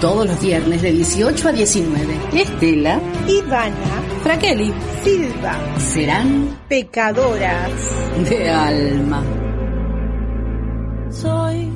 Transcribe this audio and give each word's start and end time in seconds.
Todos 0.00 0.26
los 0.26 0.40
viernes 0.40 0.80
de 0.80 0.92
18 0.92 1.48
a 1.48 1.52
19. 1.52 2.18
Estela, 2.32 2.98
Ivana, 3.28 4.02
Fraqueli, 4.22 4.72
Silva 5.04 5.58
serán 5.78 6.58
pecadoras. 6.68 7.70
de 8.28 8.48
alma. 8.48 9.22
soy 11.10 11.68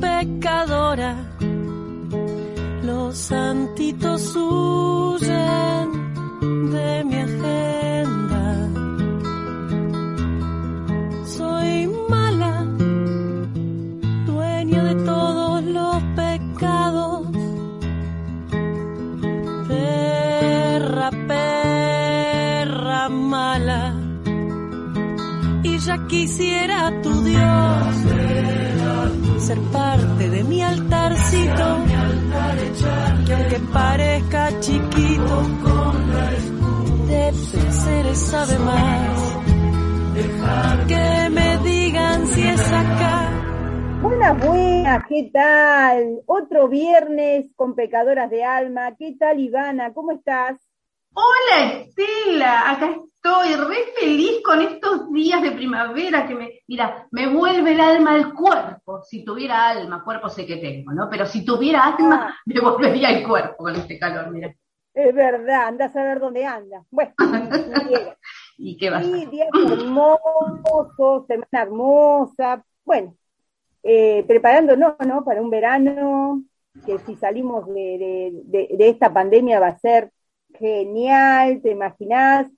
pecadora. 0.00 1.16
Los 2.84 3.16
santitos 3.16 4.36
huyen 4.36 5.25
quisiera 26.08 26.92
tu 27.02 27.22
Dios 27.22 27.96
ser 29.38 29.58
parte 29.72 30.30
de 30.30 30.44
mi 30.44 30.62
altarcito 30.62 31.64
que 33.26 33.32
aunque 33.32 33.58
parezca 33.72 34.60
chiquito 34.60 35.42
de 37.08 37.32
seres 37.32 38.18
sabe 38.18 38.58
más 38.58 39.36
que 40.86 41.30
me 41.30 41.58
digan 41.58 42.26
si 42.28 42.42
es 42.42 42.72
acá 42.72 43.32
Buenas, 44.02 44.46
buenas, 44.46 45.04
¿qué 45.08 45.30
tal? 45.32 46.20
Otro 46.26 46.68
viernes 46.68 47.46
con 47.56 47.74
pecadoras 47.74 48.30
de 48.30 48.44
alma. 48.44 48.94
¿Qué 48.96 49.16
tal, 49.18 49.40
Ivana? 49.40 49.92
¿Cómo 49.94 50.12
estás? 50.12 50.58
Hola 51.12 51.72
Estela, 51.80 52.70
acá 52.70 52.94
estoy 53.26 53.54
re 53.56 53.76
feliz 53.98 54.42
con 54.44 54.60
estos 54.60 55.12
días 55.12 55.42
de 55.42 55.50
primavera 55.52 56.26
que 56.26 56.34
me, 56.34 56.60
mira, 56.68 57.06
me 57.10 57.26
vuelve 57.28 57.72
el 57.72 57.80
alma 57.80 58.12
al 58.14 58.32
cuerpo. 58.34 59.02
Si 59.02 59.24
tuviera 59.24 59.68
alma, 59.70 60.04
cuerpo 60.04 60.28
sé 60.28 60.46
que 60.46 60.56
tengo, 60.56 60.92
¿no? 60.92 61.08
Pero 61.10 61.26
si 61.26 61.44
tuviera 61.44 61.84
alma, 61.84 62.28
Ah. 62.30 62.34
me 62.46 62.60
volvería 62.60 63.10
el 63.10 63.26
cuerpo 63.26 63.64
con 63.64 63.74
este 63.74 63.98
calor, 63.98 64.30
mira. 64.30 64.54
Es 64.94 65.14
verdad, 65.14 65.66
andás 65.66 65.94
a 65.96 66.02
ver 66.04 66.20
dónde 66.20 66.44
andas. 66.46 66.84
Bueno. 66.90 67.12
¿Y 68.58 68.76
qué 68.78 68.90
va 68.90 69.02
sí, 69.02 69.26
días 69.26 69.48
hermosos, 69.52 71.26
semana 71.26 71.62
hermosa. 71.62 72.64
Bueno, 72.84 73.14
eh, 73.82 74.24
preparándonos, 74.26 74.94
¿no? 75.04 75.24
Para 75.24 75.42
un 75.42 75.50
verano 75.50 76.42
que 76.86 76.98
si 77.00 77.16
salimos 77.16 77.66
de, 77.66 77.74
de- 77.74 78.40
de- 78.44 78.76
de 78.76 78.88
esta 78.88 79.12
pandemia 79.12 79.60
va 79.60 79.68
a 79.68 79.78
ser 79.78 80.10
genial, 80.58 81.60
¿te 81.62 81.70
imaginás? 81.72 82.48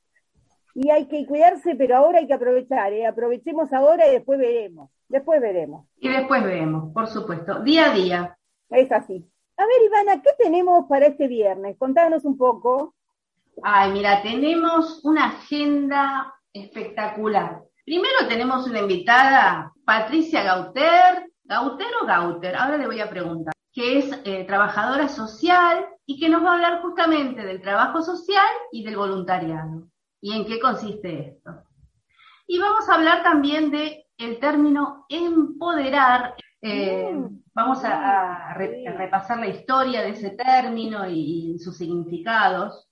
Y 0.80 0.90
hay 0.90 1.06
que 1.08 1.26
cuidarse, 1.26 1.74
pero 1.74 1.96
ahora 1.96 2.20
hay 2.20 2.28
que 2.28 2.34
aprovechar, 2.34 2.92
¿eh? 2.92 3.04
Aprovechemos 3.04 3.72
ahora 3.72 4.06
y 4.06 4.12
después 4.12 4.38
veremos. 4.38 4.88
Después 5.08 5.40
veremos. 5.40 5.88
Y 5.98 6.08
después 6.08 6.44
vemos, 6.44 6.92
por 6.94 7.08
supuesto, 7.08 7.58
día 7.64 7.90
a 7.90 7.94
día. 7.94 8.38
Es 8.70 8.92
así. 8.92 9.28
A 9.56 9.66
ver, 9.66 9.82
Ivana, 9.84 10.22
¿qué 10.22 10.30
tenemos 10.38 10.86
para 10.88 11.06
este 11.06 11.26
viernes? 11.26 11.76
Contanos 11.78 12.24
un 12.24 12.38
poco. 12.38 12.94
Ay, 13.60 13.90
mira, 13.90 14.22
tenemos 14.22 15.04
una 15.04 15.30
agenda 15.30 16.32
espectacular. 16.52 17.60
Primero 17.84 18.28
tenemos 18.28 18.64
una 18.68 18.78
invitada, 18.78 19.72
Patricia 19.84 20.44
Gauter, 20.44 21.28
Gauter 21.42 21.88
o 22.00 22.06
Gauter, 22.06 22.54
ahora 22.54 22.76
le 22.76 22.86
voy 22.86 23.00
a 23.00 23.10
preguntar, 23.10 23.52
que 23.72 23.98
es 23.98 24.20
eh, 24.24 24.44
trabajadora 24.44 25.08
social 25.08 25.86
y 26.06 26.20
que 26.20 26.28
nos 26.28 26.44
va 26.44 26.52
a 26.52 26.54
hablar 26.54 26.82
justamente 26.82 27.44
del 27.44 27.60
trabajo 27.60 28.00
social 28.00 28.46
y 28.70 28.84
del 28.84 28.96
voluntariado. 28.96 29.88
¿Y 30.20 30.32
en 30.36 30.46
qué 30.46 30.58
consiste 30.60 31.28
esto? 31.28 31.62
Y 32.46 32.58
vamos 32.58 32.88
a 32.88 32.94
hablar 32.94 33.22
también 33.22 33.70
de 33.70 34.06
el 34.16 34.38
término 34.40 35.06
empoderar. 35.08 36.34
Eh, 36.60 37.10
Mm. 37.12 37.42
vamos 37.54 37.84
a, 37.84 38.50
a 38.50 38.54
re- 38.54 38.86
a 38.88 38.92
repasar 38.92 39.38
la 39.38 39.46
historia 39.48 40.02
de 40.02 40.10
ese 40.10 40.30
término 40.30 41.08
y- 41.08 41.52
y 41.54 41.58
sus 41.58 41.76
significados. 41.76 42.88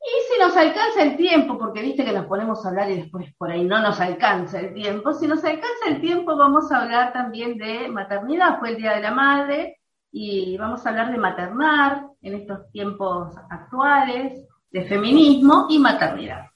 Y 0.00 0.32
si 0.34 0.40
nos 0.40 0.56
alcanza 0.56 1.02
el 1.02 1.16
tiempo, 1.16 1.58
porque 1.58 1.82
viste 1.82 2.04
que 2.04 2.12
nos 2.12 2.26
ponemos 2.26 2.64
a 2.64 2.68
hablar 2.68 2.90
y 2.90 2.96
después 3.02 3.34
por 3.36 3.50
ahí 3.50 3.64
no 3.64 3.80
nos 3.80 4.00
alcanza 4.00 4.60
el 4.60 4.72
tiempo, 4.74 5.12
si 5.12 5.26
nos 5.26 5.44
alcanza 5.44 5.88
el 5.88 6.00
tiempo 6.00 6.36
vamos 6.36 6.70
a 6.70 6.82
hablar 6.82 7.12
también 7.12 7.58
de 7.58 7.88
maternidad, 7.88 8.58
fue 8.60 8.70
el 8.70 8.76
Día 8.76 8.92
de 8.94 9.02
la 9.02 9.10
Madre, 9.10 9.78
y 10.12 10.56
vamos 10.58 10.86
a 10.86 10.90
hablar 10.90 11.10
de 11.12 11.18
maternar 11.18 12.06
en 12.22 12.34
estos 12.34 12.70
tiempos 12.70 13.34
actuales, 13.50 14.46
de 14.70 14.84
feminismo 14.84 15.66
y 15.70 15.78
maternidad. 15.78 16.46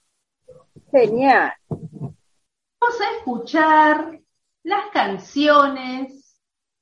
Genial. 0.90 1.52
Vamos 1.68 3.00
a 3.00 3.16
escuchar 3.18 4.20
las 4.62 4.86
canciones 4.92 6.38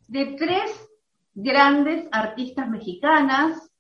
de 0.06 0.36
tres 0.38 0.88
grandes 1.34 2.08
artistas 2.10 2.68
mexicanas, 2.68 3.70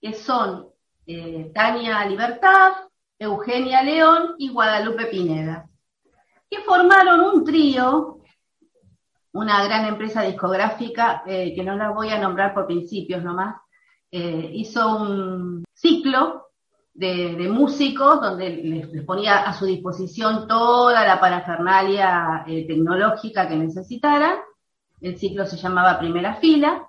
que 0.00 0.14
son 0.14 0.68
eh, 1.06 1.50
Tania 1.54 2.04
Libertad, 2.06 2.72
Eugenia 3.18 3.82
León 3.82 4.34
y 4.38 4.50
Guadalupe 4.50 5.06
Pineda, 5.06 5.68
que 6.50 6.60
formaron 6.60 7.20
un 7.20 7.44
trío, 7.44 8.18
una 9.32 9.64
gran 9.64 9.86
empresa 9.86 10.22
discográfica, 10.22 11.22
eh, 11.26 11.54
que 11.54 11.62
no 11.62 11.76
la 11.76 11.90
voy 11.90 12.10
a 12.10 12.18
nombrar 12.18 12.54
por 12.54 12.66
principios 12.66 13.22
nomás, 13.22 13.56
eh, 14.10 14.50
hizo 14.54 14.96
un 14.96 15.64
ciclo 15.72 16.45
de, 16.96 17.48
músicos 17.48 18.20
donde 18.20 18.50
les, 18.50 18.92
les 18.92 19.04
ponía 19.04 19.42
a 19.42 19.52
su 19.52 19.66
disposición 19.66 20.48
toda 20.48 21.06
la 21.06 21.20
parafernalia 21.20 22.44
eh, 22.46 22.66
tecnológica 22.66 23.48
que 23.48 23.56
necesitaran. 23.56 24.38
El 25.00 25.18
ciclo 25.18 25.46
se 25.46 25.56
llamaba 25.56 25.98
Primera 25.98 26.34
Fila. 26.36 26.88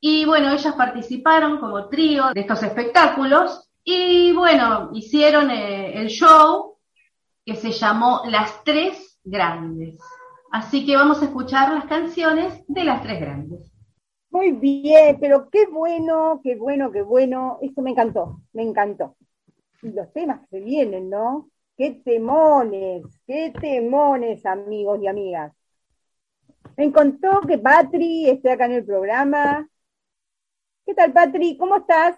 Y 0.00 0.24
bueno, 0.24 0.50
ellas 0.52 0.74
participaron 0.74 1.58
como 1.58 1.88
trío 1.88 2.32
de 2.34 2.40
estos 2.40 2.62
espectáculos 2.62 3.68
y 3.82 4.32
bueno, 4.32 4.90
hicieron 4.92 5.50
eh, 5.50 6.00
el 6.00 6.08
show 6.08 6.76
que 7.44 7.54
se 7.54 7.70
llamó 7.70 8.22
Las 8.26 8.64
Tres 8.64 9.20
Grandes. 9.24 9.98
Así 10.50 10.84
que 10.84 10.96
vamos 10.96 11.22
a 11.22 11.26
escuchar 11.26 11.72
las 11.72 11.84
canciones 11.86 12.64
de 12.66 12.84
Las 12.84 13.02
Tres 13.02 13.20
Grandes. 13.20 13.72
Muy 14.30 14.52
bien, 14.52 15.16
pero 15.20 15.48
qué 15.50 15.66
bueno, 15.66 16.40
qué 16.42 16.56
bueno, 16.56 16.90
qué 16.90 17.02
bueno. 17.02 17.58
Esto 17.62 17.80
me 17.80 17.92
encantó, 17.92 18.40
me 18.52 18.64
encantó. 18.64 19.16
Y 19.86 19.92
los 19.92 20.12
temas 20.12 20.40
que 20.40 20.58
se 20.58 20.64
vienen, 20.64 21.08
¿no? 21.08 21.48
Qué 21.76 22.02
temones, 22.04 23.04
qué 23.24 23.52
temones, 23.52 24.44
amigos 24.44 24.98
y 25.00 25.06
amigas. 25.06 25.52
Me 26.76 26.86
encantó 26.86 27.40
que 27.42 27.56
Patri 27.58 28.28
esté 28.28 28.50
acá 28.50 28.64
en 28.64 28.72
el 28.72 28.84
programa. 28.84 29.68
¿Qué 30.84 30.92
tal, 30.92 31.12
Patri? 31.12 31.56
¿Cómo 31.56 31.76
estás? 31.76 32.16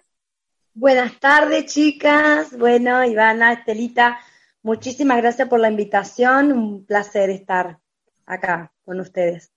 Buenas 0.73 1.19
tardes, 1.19 1.71
chicas. 1.71 2.57
Bueno, 2.57 3.05
Ivana, 3.05 3.53
Estelita, 3.53 4.17
muchísimas 4.63 5.17
gracias 5.17 5.47
por 5.47 5.59
la 5.59 5.69
invitación. 5.69 6.51
Un 6.51 6.87
placer 6.87 7.29
estar 7.29 7.77
acá 8.25 8.73
con 8.83 8.99
ustedes. 8.99 9.53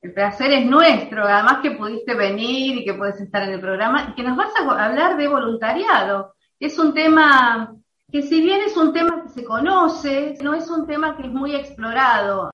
El 0.00 0.14
placer 0.14 0.52
es 0.52 0.64
nuestro, 0.64 1.24
además 1.24 1.58
que 1.62 1.72
pudiste 1.72 2.14
venir 2.14 2.78
y 2.78 2.84
que 2.86 2.94
puedes 2.94 3.20
estar 3.20 3.42
en 3.42 3.50
el 3.50 3.60
programa 3.60 4.08
y 4.08 4.14
que 4.14 4.22
nos 4.22 4.38
vas 4.38 4.54
a 4.58 4.86
hablar 4.86 5.18
de 5.18 5.28
voluntariado. 5.28 6.35
Es 6.58 6.78
un 6.78 6.94
tema 6.94 7.74
que 8.10 8.22
si 8.22 8.40
bien 8.40 8.60
es 8.62 8.76
un 8.76 8.92
tema 8.92 9.22
que 9.22 9.28
se 9.28 9.44
conoce, 9.44 10.34
no 10.42 10.54
es 10.54 10.68
un 10.70 10.86
tema 10.86 11.16
que 11.16 11.24
es 11.24 11.32
muy 11.32 11.54
explorado. 11.54 12.50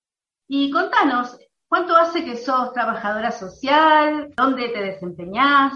Y 0.49 0.71
contanos, 0.71 1.39
¿cuánto 1.69 1.95
hace 1.97 2.25
que 2.25 2.37
sos 2.37 2.73
trabajadora 2.73 3.31
social? 3.31 4.33
¿Dónde 4.37 4.69
te 4.71 4.81
desempeñás? 4.81 5.75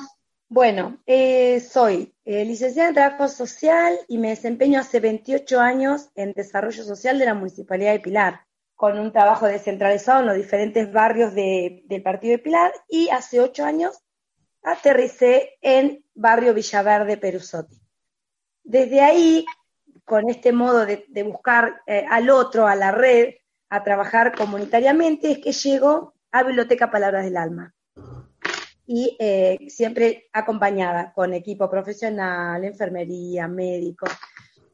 Bueno, 0.49 0.99
eh, 1.07 1.61
soy 1.61 2.15
eh, 2.25 2.45
licenciada 2.45 2.89
en 2.89 2.95
Trabajo 2.95 3.29
Social 3.29 3.99
y 4.09 4.19
me 4.19 4.29
desempeño 4.31 4.81
hace 4.81 5.01
28 5.01 5.61
años 5.61 6.11
en 6.15 6.33
Desarrollo 6.33 6.85
Social 6.85 7.19
de 7.19 7.25
la 7.27 7.35
Municipalidad 7.35 7.93
de 7.93 8.01
Pilar, 8.01 8.41
con 8.75 8.99
un 8.99 9.13
trabajo 9.13 9.47
descentralizado 9.47 10.21
en 10.21 10.27
los 10.27 10.37
diferentes 10.37 10.93
barrios 10.93 11.35
de- 11.35 11.83
del 11.87 12.03
Partido 12.03 12.33
de 12.33 12.39
Pilar 12.43 12.73
y 12.89 13.09
hace 13.09 13.41
8 13.41 13.65
años 13.65 13.99
aterricé 14.63 15.51
en 15.61 16.05
Barrio 16.15 16.55
Villaverde, 16.55 17.17
Perusotti. 17.17 17.77
Desde 18.67 19.01
ahí, 19.01 19.47
con 20.05 20.29
este 20.29 20.53
modo 20.53 20.85
de, 20.87 21.23
buscar 21.23 21.83
eh, 21.87 22.05
al 22.11 22.29
otro, 22.31 22.67
a 22.67 22.75
la 22.75 22.91
red, 22.91 23.35
a 23.69 23.85
trabajar 23.85 24.35
comunitariamente, 24.37 25.31
es 25.31 25.39
que 25.39 25.53
llego 25.53 26.15
a 26.33 26.43
Biblioteca 26.43 26.91
Palabras 26.91 27.25
del 27.25 27.37
Alma 27.37 27.73
y 28.85 29.17
eh, 29.21 29.59
siempre 29.69 30.29
acompañada 30.33 31.13
con 31.13 31.33
equipo 31.33 31.71
profesional, 31.71 32.65
enfermería, 32.65 33.47
médicos, 33.47 34.11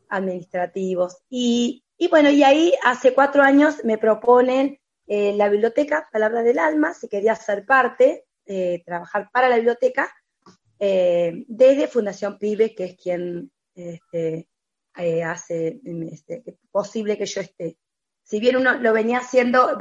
administrativos. 0.08 1.18
Y, 1.28 1.84
bueno, 2.08 2.30
y 2.30 2.42
ahí 2.44 2.72
hace 2.84 3.12
cuatro 3.12 3.42
años 3.42 3.84
me 3.84 3.98
proponen 3.98 4.80
eh, 5.06 5.34
la 5.34 5.50
biblioteca 5.50 6.08
Palabras 6.10 6.44
del 6.44 6.58
Alma, 6.58 6.94
si 6.94 7.08
quería 7.08 7.34
ser 7.34 7.66
parte 7.66 8.24
trabajar 8.84 9.30
para 9.32 9.48
la 9.48 9.56
biblioteca 9.56 10.12
desde 10.78 11.88
Fundación 11.88 12.38
Pibe, 12.38 12.74
que 12.74 12.84
es 12.84 12.96
quien 13.00 13.50
este, 13.74 14.48
eh, 14.96 15.22
hace 15.22 15.80
este, 16.10 16.42
posible 16.70 17.16
que 17.16 17.26
yo 17.26 17.40
esté. 17.40 17.78
Si 18.22 18.40
bien 18.40 18.56
uno 18.56 18.74
lo 18.74 18.92
venía 18.92 19.18
haciendo 19.18 19.80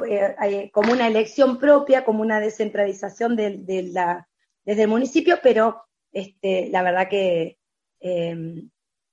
como 0.72 0.92
una 0.92 1.08
elección 1.08 1.60
propia, 1.60 2.04
como 2.04 2.22
una 2.22 2.40
descentralización 2.40 3.36
de, 3.36 3.90
la, 3.94 4.28
desde 4.66 4.84
el 4.84 4.88
municipio, 4.88 5.38
pero 5.44 5.84
este, 6.12 6.70
la 6.70 6.82
verdad 6.82 7.08
que 7.08 7.60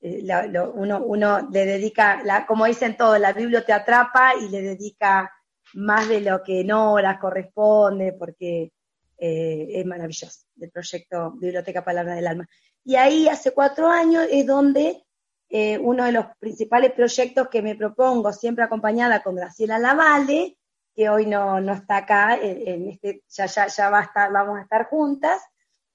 uno, 0.01 1.05
uno, 1.05 1.49
le 1.51 1.67
dedica, 1.67 2.23
como 2.47 2.65
dicen 2.65 2.97
todos, 2.97 3.21
la 3.21 3.35
Biblia 3.35 3.65
atrapa 3.69 4.33
y 4.41 4.49
le 4.49 4.63
dedica 4.63 5.31
más 5.75 6.09
de 6.09 6.21
lo 6.21 6.43
que 6.43 6.65
no 6.65 6.99
las 6.99 7.19
corresponde, 7.19 8.15
porque 8.15 8.73
eh, 9.19 9.67
es 9.71 9.87
maravilloso, 9.87 10.47
el 10.61 10.71
proyecto 10.71 11.33
Biblioteca 11.33 11.85
Palabra 11.85 12.15
del 12.15 12.27
Alma. 12.27 12.49
Y 12.89 12.97
ahí 12.97 13.29
hace 13.29 13.53
cuatro 13.53 13.87
años 13.87 14.27
es 14.31 14.47
donde 14.47 15.05
eh, 15.51 15.77
uno 15.77 16.07
de 16.07 16.13
los 16.13 16.25
principales 16.39 16.93
proyectos 16.93 17.49
que 17.49 17.61
me 17.61 17.77
propongo, 17.77 18.33
siempre 18.33 18.65
acompañada 18.65 19.23
con 19.23 19.35
Graciela 19.35 19.79
Lavalle, 19.79 20.57
que 20.95 21.11
hoy 21.11 21.27
no, 21.27 21.61
no 21.61 21.75
está 21.75 21.99
acá, 21.99 22.39
en, 22.41 22.89
este, 22.89 23.25
ya, 23.29 23.45
ya, 23.45 23.67
ya 23.67 23.91
va 23.91 23.99
a 23.99 24.05
estar, 24.05 24.33
vamos 24.33 24.59
a 24.59 24.63
estar 24.63 24.87
juntas, 24.87 25.43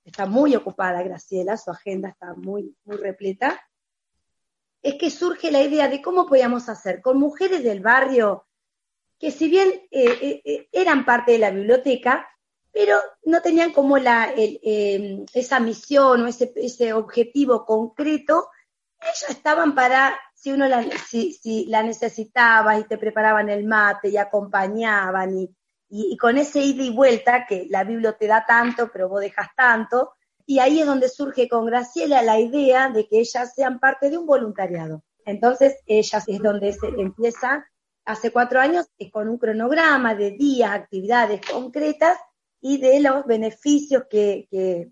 está 0.05 0.27
muy 0.27 0.55
ocupada 0.55 1.01
Graciela, 1.01 1.57
su 1.57 1.71
agenda 1.71 2.09
está 2.09 2.35
muy, 2.35 2.77
muy 2.85 2.97
repleta, 2.97 3.59
es 4.83 4.93
que 4.93 5.09
surge 5.09 5.49
la 5.49 5.63
idea 5.63 5.89
de 5.89 5.99
cómo 5.99 6.27
podíamos 6.27 6.69
hacer 6.69 7.01
con 7.01 7.17
mujeres 7.17 7.63
del 7.63 7.79
barrio 7.79 8.45
que 9.17 9.31
si 9.31 9.49
bien 9.49 9.69
eh, 9.89 10.19
eh, 10.21 10.41
eh, 10.45 10.67
eran 10.71 11.05
parte 11.05 11.31
de 11.31 11.39
la 11.39 11.49
biblioteca, 11.49 12.29
pero 12.73 12.97
no 13.25 13.39
tenían 13.41 13.71
como 13.71 13.99
la, 13.99 14.33
esa 14.35 15.59
misión 15.59 16.23
o 16.23 16.27
ese, 16.27 16.51
ese, 16.55 16.91
objetivo 16.91 17.65
concreto, 17.65 18.49
ellos 18.99 19.29
estaban 19.29 19.75
para, 19.75 20.19
si 20.33 20.51
uno 20.51 20.67
la, 20.67 20.83
si, 21.07 21.33
si 21.33 21.67
la 21.67 21.83
necesitaba 21.83 22.79
y 22.79 22.85
te 22.85 22.97
preparaban 22.97 23.49
el 23.49 23.65
mate 23.65 24.09
y 24.09 24.17
acompañaban 24.17 25.37
y, 25.37 25.55
y, 25.89 26.17
con 26.17 26.37
ese 26.37 26.61
ida 26.61 26.83
y 26.83 26.89
vuelta 26.89 27.45
que 27.45 27.67
la 27.69 27.83
biblioteca 27.83 28.19
te 28.19 28.27
da 28.27 28.45
tanto, 28.45 28.89
pero 28.91 29.07
vos 29.07 29.21
dejas 29.21 29.49
tanto, 29.55 30.13
y 30.47 30.57
ahí 30.57 30.79
es 30.79 30.87
donde 30.87 31.09
surge 31.09 31.47
con 31.47 31.67
Graciela 31.67 32.23
la 32.23 32.39
idea 32.39 32.89
de 32.89 33.07
que 33.07 33.19
ellas 33.19 33.53
sean 33.53 33.79
parte 33.79 34.09
de 34.09 34.17
un 34.17 34.25
voluntariado. 34.25 35.03
Entonces, 35.25 35.77
ellas 35.85 36.23
es 36.27 36.39
donde 36.39 36.73
se 36.73 36.87
empieza 36.87 37.65
hace 38.03 38.31
cuatro 38.31 38.59
años 38.59 38.87
es 38.97 39.11
con 39.11 39.29
un 39.29 39.37
cronograma 39.37 40.15
de 40.15 40.31
días, 40.31 40.71
actividades 40.71 41.39
concretas 41.49 42.17
y 42.63 42.77
de 42.77 43.01
los 43.01 43.25
beneficios 43.25 44.05
que, 44.09 44.89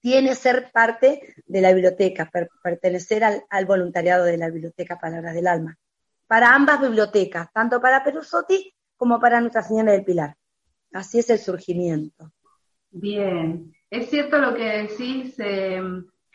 tiene 0.00 0.36
ser 0.36 0.70
parte 0.72 1.34
de 1.46 1.60
la 1.60 1.72
biblioteca, 1.72 2.30
pertenecer 2.62 3.24
al, 3.24 3.66
voluntariado 3.66 4.24
de 4.24 4.38
la 4.38 4.48
Biblioteca 4.48 4.98
Palabras 4.98 5.34
del 5.34 5.48
Alma. 5.48 5.76
Para 6.28 6.54
ambas 6.54 6.80
bibliotecas, 6.80 7.52
tanto 7.52 7.80
para 7.80 8.04
Perusotti 8.04 8.72
como 8.96 9.18
para 9.18 9.40
Nuestra 9.40 9.62
Señora 9.62 9.92
del 9.92 10.04
Pilar. 10.04 10.36
Así 10.92 11.18
es 11.18 11.30
el 11.30 11.38
surgimiento. 11.38 12.32
Bien, 12.90 13.72
es 13.90 14.08
cierto 14.08 14.38
lo 14.38 14.54
que 14.54 14.64
decís. 14.64 15.34
Eh 15.38 15.82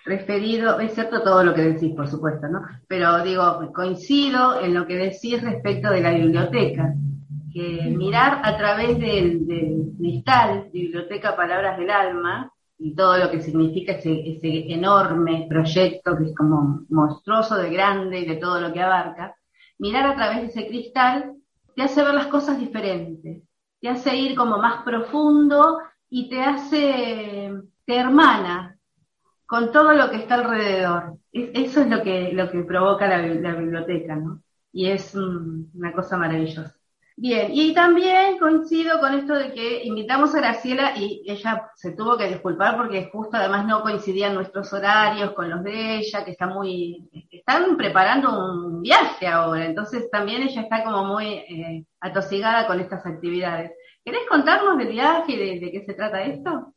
referido, 0.05 0.79
es 0.79 0.93
cierto 0.93 1.23
todo 1.23 1.43
lo 1.43 1.53
que 1.53 1.61
decís, 1.61 1.95
por 1.95 2.07
supuesto, 2.07 2.47
¿no? 2.47 2.61
Pero 2.87 3.23
digo, 3.23 3.71
coincido 3.73 4.61
en 4.61 4.73
lo 4.73 4.85
que 4.85 4.97
decís 4.97 5.41
respecto 5.41 5.89
de 5.91 6.01
la 6.01 6.11
biblioteca, 6.11 6.93
que 7.53 7.83
mirar 7.89 8.41
a 8.43 8.57
través 8.57 8.99
del, 8.99 9.93
cristal, 9.97 10.69
Biblioteca 10.73 11.35
Palabras 11.35 11.77
del 11.77 11.89
Alma, 11.89 12.51
y 12.77 12.95
todo 12.95 13.17
lo 13.17 13.31
que 13.31 13.41
significa 13.41 13.93
ese, 13.93 14.41
enorme 14.73 15.45
proyecto 15.47 16.17
que 16.17 16.25
es 16.25 16.35
como 16.35 16.81
monstruoso 16.89 17.55
de 17.55 17.69
grande 17.69 18.19
y 18.19 18.25
de 18.25 18.35
todo 18.35 18.59
lo 18.59 18.73
que 18.73 18.81
abarca, 18.81 19.35
mirar 19.77 20.07
a 20.07 20.15
través 20.15 20.41
de 20.41 20.45
ese 20.47 20.67
cristal 20.67 21.35
te 21.75 21.83
hace 21.83 22.03
ver 22.03 22.13
las 22.13 22.27
cosas 22.27 22.59
diferentes, 22.59 23.43
te 23.79 23.89
hace 23.89 24.15
ir 24.15 24.35
como 24.35 24.57
más 24.57 24.83
profundo 24.83 25.79
y 26.09 26.29
te 26.29 26.41
hace, 26.41 27.51
te 27.85 27.95
hermana, 27.95 28.77
con 29.45 29.71
todo 29.71 29.93
lo 29.93 30.09
que 30.09 30.17
está 30.17 30.35
alrededor. 30.35 31.17
eso 31.31 31.81
es 31.81 31.89
lo 31.89 32.03
que, 32.03 32.33
lo 32.33 32.49
que 32.51 32.63
provoca 32.63 33.07
la, 33.07 33.21
biblioteca, 33.21 34.15
¿no? 34.15 34.41
Y 34.71 34.89
es 34.89 35.15
una 35.15 35.93
cosa 35.93 36.17
maravillosa. 36.17 36.75
Bien, 37.15 37.49
y 37.53 37.73
también 37.75 38.39
coincido 38.39 38.99
con 38.99 39.13
esto 39.13 39.35
de 39.35 39.53
que 39.53 39.83
invitamos 39.83 40.33
a 40.33 40.39
Graciela 40.39 40.97
y 40.97 41.23
ella 41.27 41.69
se 41.75 41.91
tuvo 41.91 42.17
que 42.17 42.27
disculpar 42.27 42.75
porque 42.75 43.09
justo 43.11 43.37
además 43.37 43.67
no 43.67 43.83
coincidían 43.83 44.33
nuestros 44.33 44.73
horarios 44.73 45.31
con 45.33 45.47
los 45.47 45.63
de 45.63 45.97
ella, 45.97 46.25
que 46.25 46.31
está 46.31 46.47
muy, 46.47 47.07
están 47.31 47.77
preparando 47.77 48.29
un 48.29 48.81
viaje 48.81 49.27
ahora, 49.27 49.65
entonces 49.65 50.09
también 50.09 50.41
ella 50.41 50.61
está 50.61 50.83
como 50.83 51.05
muy 51.05 51.27
eh, 51.27 51.85
atosigada 51.99 52.65
con 52.65 52.79
estas 52.79 53.05
actividades. 53.05 53.71
¿Querés 54.03 54.21
contarnos 54.27 54.77
del 54.79 54.89
viaje 54.89 55.33
y 55.33 55.59
de 55.59 55.71
qué 55.71 55.83
se 55.85 55.93
trata 55.93 56.23
esto? 56.23 56.73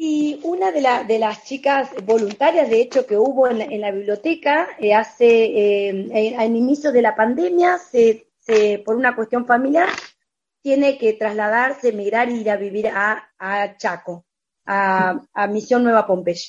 Y 0.00 0.38
una 0.44 0.70
de, 0.70 0.80
de, 1.08 1.18
las 1.18 1.44
chicas 1.44 1.90
voluntarias, 2.04 2.70
de 2.70 2.80
hecho, 2.80 3.04
que 3.04 3.16
hubo 3.16 3.48
en 3.48 3.80
la, 3.80 3.90
biblioteca, 3.90 4.68
eh, 4.78 4.94
hace, 4.94 5.26
eh, 5.26 6.36
al 6.38 6.54
inicio 6.54 6.92
de 6.92 7.02
la 7.02 7.16
pandemia, 7.16 7.78
se, 7.78 8.27
por 8.84 8.96
una 8.96 9.14
cuestión 9.14 9.46
familiar, 9.46 9.88
tiene 10.62 10.98
que 10.98 11.12
trasladarse, 11.14 11.90
emigrar 11.90 12.28
e 12.28 12.34
ir 12.34 12.50
a 12.50 12.56
vivir 12.56 12.88
a, 12.88 13.76
Chaco, 13.76 14.24
a, 14.66 15.46
Misión 15.48 15.84
Nueva 15.84 16.06
Pompeya. 16.06 16.48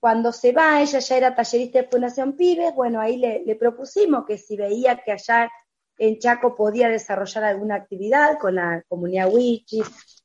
Cuando 0.00 0.32
se 0.32 0.52
va, 0.52 0.82
ella 0.82 0.98
ya 0.98 1.16
era 1.16 1.34
tallerista 1.34 1.80
de 1.80 1.88
Fundación 1.88 2.36
Pibes, 2.36 2.74
bueno, 2.74 3.00
ahí 3.00 3.16
le, 3.16 3.42
le 3.44 3.56
propusimos 3.56 4.26
que 4.26 4.36
si 4.36 4.56
veía 4.56 5.02
que 5.02 5.12
allá 5.12 5.50
en 5.96 6.18
Chaco 6.18 6.54
podía 6.54 6.88
desarrollar 6.88 7.44
alguna 7.44 7.76
actividad 7.76 8.38
con 8.38 8.56
la 8.56 8.82
comunidad 8.88 9.32
Wichi, 9.32 9.82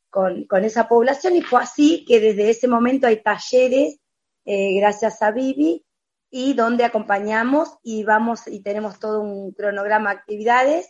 con, 0.09 0.65
esa 0.65 0.87
población 0.87 1.35
y 1.35 1.41
fue 1.41 1.61
así 1.61 2.03
que 2.05 2.19
desde 2.19 2.49
ese 2.49 2.67
momento 2.67 3.07
hay 3.07 3.21
talleres, 3.21 3.99
eh, 4.45 4.73
gracias 4.79 5.21
a 5.21 5.31
Vivi, 5.31 5.85
y 6.29 6.53
donde 6.53 6.83
acompañamos 6.83 7.77
y 7.83 8.03
vamos 8.03 8.47
y 8.47 8.61
tenemos 8.61 8.99
todo 8.99 9.21
un 9.21 9.51
cronograma 9.51 10.11
de 10.11 10.19
actividades. 10.19 10.89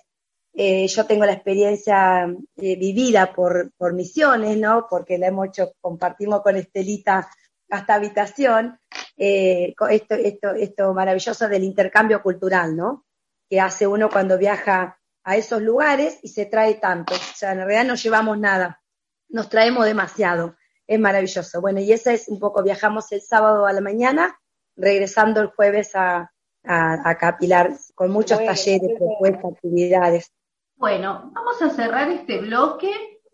Eh, 0.54 0.88
yo 0.88 1.06
tengo 1.06 1.26
la 1.26 1.34
experiencia 1.34 2.26
eh, 2.58 2.76
vivida 2.76 3.34
por, 3.34 3.72
por 3.78 3.94
misiones, 3.94 4.58
¿no? 4.58 4.88
Porque 4.90 5.18
la 5.18 5.28
hemos 5.28 5.48
hecho, 5.48 5.72
compartimos 5.80 6.42
con 6.42 6.56
Estelita 6.56 7.30
hasta 7.70 7.94
habitación, 7.94 8.80
esto, 9.16 10.16
esto, 10.16 10.50
esto 10.56 10.94
maravilloso 10.94 11.48
del 11.48 11.64
intercambio 11.64 12.22
cultural, 12.24 12.76
¿no? 12.76 13.06
Que 13.48 13.60
hace 13.60 13.86
uno 13.86 14.10
cuando 14.10 14.38
viaja 14.38 15.00
a 15.24 15.36
esos 15.36 15.62
lugares 15.62 16.20
y 16.24 16.30
se 16.30 16.48
trae 16.48 16.76
tanto. 16.76 17.14
O 17.14 17.36
sea, 17.36 17.52
en 17.52 17.60
realidad 17.60 17.86
no 17.86 17.96
llevamos 17.96 18.40
nada, 18.40 18.82
nos 19.30 19.50
traemos 19.50 19.86
demasiado. 19.86 20.56
Es 20.88 21.00
maravilloso. 21.00 21.62
Bueno, 21.62 21.80
y 21.80 21.92
esa 21.94 22.12
es 22.14 22.28
un 22.30 22.40
poco, 22.40 22.64
viajamos 22.64 23.12
el 23.12 23.22
sábado 23.22 23.68
a 23.68 23.74
la 23.74 23.82
mañana, 23.82 24.40
regresando 24.80 25.42
el 25.42 25.48
jueves 25.48 25.96
a, 25.96 26.32
a, 26.64 27.16
Capilar, 27.18 27.72
con 27.96 28.12
muchos 28.12 28.38
talleres, 28.38 28.98
propuestas, 28.98 29.54
actividades. 29.54 30.32
Bueno, 30.76 31.32
vamos 31.34 31.62
a 31.62 31.70
cerrar 31.70 32.10
este 32.10 32.40
bloque, 32.40 32.92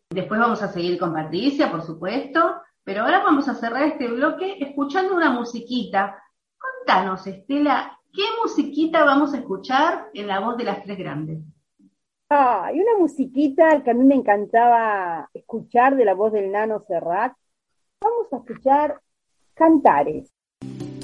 después 0.09 0.39
vamos 0.39 0.61
a 0.61 0.71
seguir 0.71 0.99
con 0.99 1.13
Patricia, 1.13 1.69
por 1.69 1.83
supuesto, 1.83 2.61
pero 2.83 3.03
ahora 3.03 3.23
vamos 3.23 3.47
a 3.47 3.55
cerrar 3.55 3.83
este 3.83 4.07
bloque 4.07 4.57
escuchando 4.59 5.15
una 5.15 5.31
musiquita. 5.31 6.21
Contanos, 6.57 7.25
Estela, 7.27 7.99
¿qué 8.13 8.23
musiquita 8.41 9.03
vamos 9.03 9.33
a 9.33 9.37
escuchar 9.37 10.09
en 10.13 10.27
la 10.27 10.39
voz 10.39 10.57
de 10.57 10.63
las 10.63 10.83
tres 10.83 10.97
grandes? 10.97 11.39
Ah, 12.29 12.65
hay 12.65 12.79
una 12.79 12.97
musiquita 12.97 13.83
que 13.83 13.91
a 13.91 13.93
mí 13.93 14.03
me 14.03 14.15
encantaba 14.15 15.29
escuchar 15.33 15.95
de 15.95 16.05
la 16.05 16.15
voz 16.15 16.33
del 16.33 16.51
nano 16.51 16.79
Serrat. 16.79 17.33
Vamos 18.01 18.33
a 18.33 18.37
escuchar 18.37 18.99
Cantares. 19.53 20.34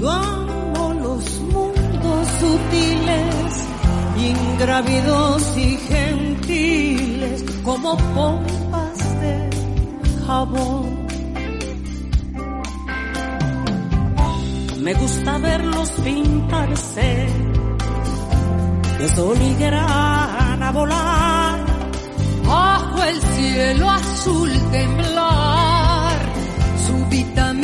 Yo 0.00 0.10
amo 0.10 0.94
los 0.94 1.40
mundos 1.40 2.28
sutiles, 2.40 3.66
ingrávidos 4.18 5.56
y 5.56 5.76
gentiles 5.76 7.44
como 7.62 7.96
pompas 7.96 9.20
de 9.20 9.50
jabón. 10.26 11.04
Me 14.80 14.92
gusta 14.94 15.38
verlos 15.38 15.90
pintarse 16.04 17.26
de 18.98 19.08
sol 19.16 19.38
y 19.40 19.54
grana 19.54 20.72
volar 20.72 21.64
bajo 22.46 23.02
el 23.02 23.20
cielo 23.20 23.90
azul 23.90 24.50
temblar 24.70 26.18
súbitamente 26.86 27.63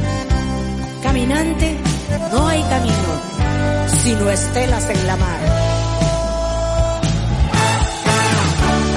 Caminante, 1.03 1.77
no 2.31 2.47
hay 2.47 2.61
camino, 2.63 3.21
sino 4.03 4.29
estelas 4.29 4.89
en 4.89 5.07
la 5.07 5.15
mar. 5.17 5.39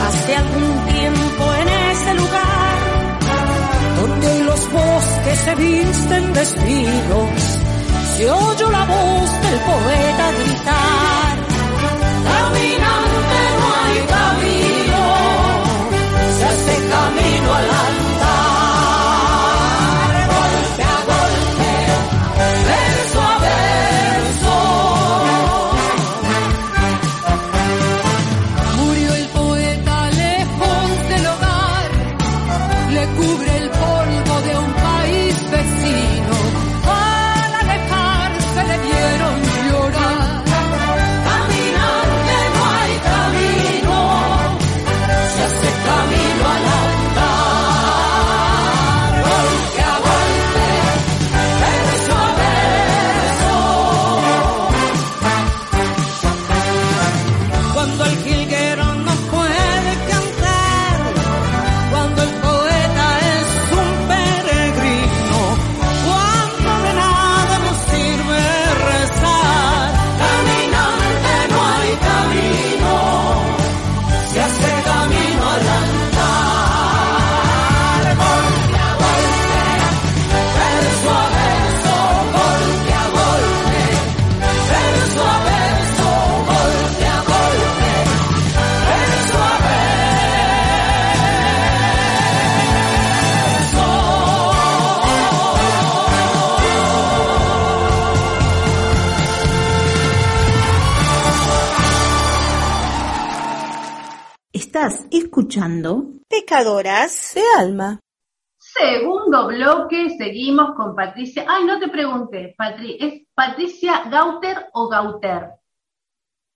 Hace 0.06 0.37
algún 0.37 0.84
tiempo 0.87 1.54
en 1.54 1.68
ese 1.68 2.14
lugar, 2.14 2.76
donde 4.00 4.44
los 4.44 4.61
bosques 4.70 5.38
se 5.44 5.54
visten 5.54 6.32
de 6.34 6.42
espinos, 6.42 7.30
se 8.16 8.30
oyó 8.30 8.70
la 8.70 8.84
voz 8.84 9.30
del 9.42 9.61
poeta 9.61 10.32
gritar. 10.38 11.37
Caminante 12.30 13.38
no 13.61 13.68
hay 13.82 13.99
camino, 14.16 15.02
se 16.38 16.44
hace 16.44 16.75
camino 16.94 17.54
al 17.54 17.64
andar, 17.64 18.03
escuchando 105.54 106.06
Pecadoras 106.28 107.32
de 107.34 107.42
alma. 107.56 108.00
Segundo 108.58 109.46
bloque, 109.46 110.11
seguimos 110.18 110.75
con 110.75 110.96
Patricia. 110.96 111.44
Ay, 111.46 111.64
no 111.64 111.78
te 111.78 111.88
pregunté, 111.88 112.54
Patri, 112.58 112.99
¿es 113.00 113.23
Patricia 113.34 114.04
Gauter 114.11 114.66
o 114.73 114.88
Gauter? 114.88 115.50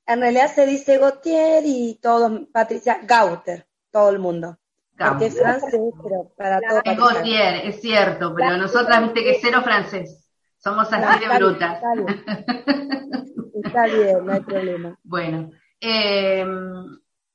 En 0.04 0.20
realidad 0.20 0.52
se 0.52 0.66
dice 0.66 0.98
Gautier 0.98 1.62
y 1.64 1.98
todo, 2.02 2.48
Patricia 2.50 2.98
Gauter, 3.04 3.68
todo 3.92 4.10
el 4.10 4.18
mundo. 4.18 4.58
Porque 4.98 5.26
es 5.26 5.36
Gauter. 5.36 5.60
francés, 5.60 5.80
pero 6.02 6.32
para 6.36 6.60
todo 6.60 6.78
Es 6.78 6.96
Patricia. 6.96 7.14
Gautier, 7.14 7.54
es 7.66 7.80
cierto, 7.80 8.34
pero 8.34 8.56
nosotras 8.56 9.02
viste 9.02 9.22
que 9.22 9.38
cero 9.40 9.60
francés. 9.62 10.28
Somos 10.56 10.92
así 10.92 11.20
de 11.24 11.38
brutas. 11.38 11.76
Está 11.76 11.94
bien, 11.94 12.24
Está 13.62 13.84
bien, 13.84 14.26
no 14.26 14.32
hay 14.32 14.40
problema. 14.40 14.98
Bueno, 15.04 15.50
eh, 15.80 16.44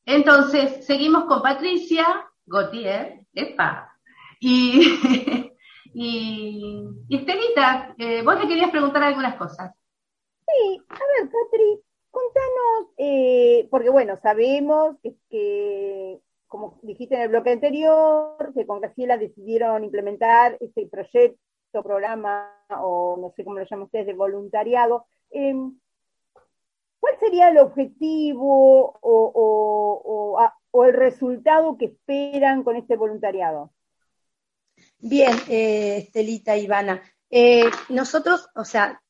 entonces 0.05 0.85
seguimos 0.85 1.25
con 1.25 1.41
Patricia 1.41 2.05
Gautier, 2.45 3.25
epa, 3.33 3.89
y, 4.39 5.49
Estelita, 7.09 7.95
eh, 7.97 8.21
vos 8.23 8.39
le 8.39 8.47
querías 8.47 8.71
preguntar 8.71 9.03
algunas 9.03 9.35
cosas. 9.35 9.73
Sí, 10.45 10.81
a 10.89 10.93
ver, 10.93 11.31
Patri, 11.31 11.81
contanos, 12.11 12.93
eh, 12.97 13.67
porque 13.71 13.89
bueno, 13.89 14.17
sabemos 14.21 14.97
que, 15.29 16.19
como 16.47 16.79
dijiste 16.81 17.15
en 17.15 17.21
el 17.21 17.29
bloque 17.29 17.51
anterior, 17.51 18.51
que 18.53 18.67
con 18.67 18.81
Graciela 18.81 19.17
decidieron 19.17 19.85
implementar 19.85 20.57
este 20.59 20.87
proyecto, 20.87 21.39
programa, 21.81 22.51
o 22.69 23.17
no 23.17 23.31
sé 23.35 23.43
cómo 23.43 23.57
lo 23.57 23.65
llaman 23.65 23.85
ustedes, 23.85 24.07
de 24.07 24.13
voluntariado. 24.13 25.05
Eh, 25.31 25.55
¿Cuál 27.03 27.19
sería 27.19 27.49
el 27.49 27.57
objetivo 27.57 28.97
o, 29.01 30.85
el 30.85 30.93
resultado 30.93 31.77
que 31.77 31.87
esperan 31.87 32.63
con 32.63 32.77
este 32.77 32.95
voluntariado? 32.95 33.73
Bien, 34.99 35.35
eh, 35.49 35.97
Estelita 35.97 36.55
Ivana. 36.55 37.01
Eh, 37.29 37.65
nosotros, 37.89 38.47
o 38.55 38.63
sea, 38.63 39.03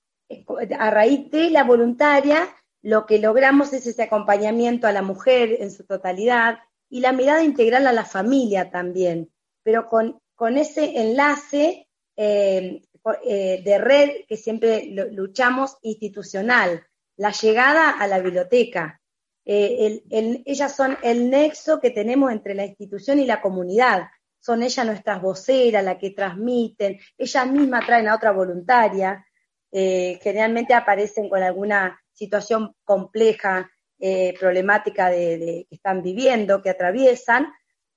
a 0.79 0.89
raíz 0.89 1.29
de 1.29 1.51
la 1.51 1.65
voluntaria, 1.65 2.47
lo 2.81 3.05
que 3.05 3.19
logramos 3.19 3.73
es 3.73 3.85
ese 3.85 4.01
acompañamiento 4.01 4.87
a 4.87 4.91
la 4.91 5.03
mujer 5.03 5.57
en 5.59 5.69
su 5.69 5.85
totalidad 5.85 6.57
y 6.89 6.99
la 6.99 7.11
mirada 7.11 7.43
integral 7.43 7.85
a 7.85 7.93
la 7.93 8.05
familia 8.05 8.71
también, 8.71 9.31
pero 9.61 9.85
con, 9.85 10.19
ese 10.57 10.99
enlace 10.99 11.87
eh, 12.17 12.81
eh, 13.23 13.61
de 13.63 13.77
red 13.77 14.09
que 14.27 14.35
siempre 14.35 14.87
luchamos 15.11 15.77
institucional, 15.83 16.87
la 17.23 17.31
llegada 17.31 17.89
a 17.89 18.05
la 18.07 18.19
biblioteca. 18.19 18.99
Eh, 19.45 19.77
el- 19.85 20.03
el- 20.09 20.43
ellas 20.45 20.75
son 20.75 20.97
el 21.01 21.29
nexo 21.29 21.79
que 21.79 21.91
tenemos 21.91 22.31
entre 22.31 22.53
la 22.53 22.65
institución 22.65 23.19
y 23.19 23.25
la 23.25 23.39
comunidad 23.41 23.99
son 24.39 24.61
ellas 24.61 24.85
nuestras 24.85 25.21
voceras, 25.21 25.85
las 25.85 25.97
que 25.97 26.09
transmiten, 26.11 26.99
ellas 27.17 27.47
mismas 27.47 27.85
traen 27.85 28.09
a 28.09 28.15
otra 28.15 28.31
voluntaria, 28.31 29.25
eh, 29.71 30.19
generalmente 30.21 30.73
aparecen 30.73 31.29
con 31.29 31.41
alguna 31.41 31.97
situación 32.11 32.75
compleja, 32.83 33.71
eh, 33.99 34.33
problemática 34.37 35.09
que 35.09 35.65
están 35.71 36.01
viviendo, 36.03 36.61
que 36.61 36.71
atraviesan, 36.71 37.47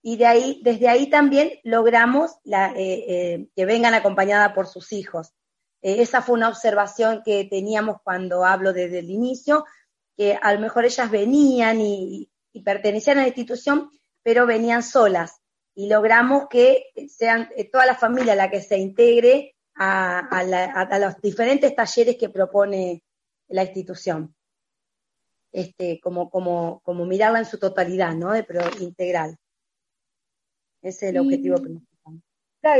y 0.02 0.16
de 0.16 0.26
ahí, 0.26 0.60
desde 0.62 0.86
ahí 0.88 1.10
también 1.10 1.50
logramos 1.64 2.38
que 2.44 3.64
vengan 3.66 3.94
acompañadas 3.94 4.52
por 4.52 4.66
sus 4.68 4.92
hijos. 4.92 5.34
Eh, 5.82 6.00
esa 6.02 6.22
fue 6.22 6.34
una 6.34 6.48
observación 6.48 7.22
que 7.24 7.44
teníamos 7.44 7.98
cuando 8.02 8.44
hablo 8.44 8.72
desde 8.72 8.98
el 9.00 9.10
inicio, 9.10 9.64
que 10.16 10.38
a 10.40 10.52
lo 10.54 10.60
mejor 10.60 10.84
ellas 10.84 11.10
venían 11.10 11.80
y, 11.80 12.30
y 12.52 12.62
pertenecían 12.62 13.18
a 13.18 13.22
la 13.22 13.28
institución, 13.28 13.90
pero 14.22 14.46
venían 14.46 14.82
solas 14.82 15.40
y 15.74 15.88
logramos 15.88 16.48
que 16.48 16.86
sean 17.08 17.50
eh, 17.56 17.68
toda 17.70 17.84
la 17.86 17.94
familia 17.94 18.34
la 18.34 18.50
que 18.50 18.62
se 18.62 18.78
integre 18.78 19.54
a, 19.74 20.20
a 20.20 20.42
la- 20.42 20.64
a- 20.72 20.82
a 20.82 20.98
los 20.98 21.20
diferentes 21.20 21.74
talleres 21.76 22.16
que 22.16 22.30
propone 22.30 23.02
la 23.48 23.62
institución. 23.64 24.34
Este, 25.52 26.00
como, 26.00 26.28
como, 26.28 26.80
como 26.82 27.06
mirarla 27.06 27.38
en 27.38 27.44
su 27.46 27.58
totalidad, 27.58 28.14
¿no? 28.14 28.32
De, 28.32 28.42
pero 28.42 28.60
integral. 28.80 29.36
Ese 30.82 31.06
es 31.06 31.10
el 31.12 31.18
objetivo 31.18 31.56
principal. 31.56 31.95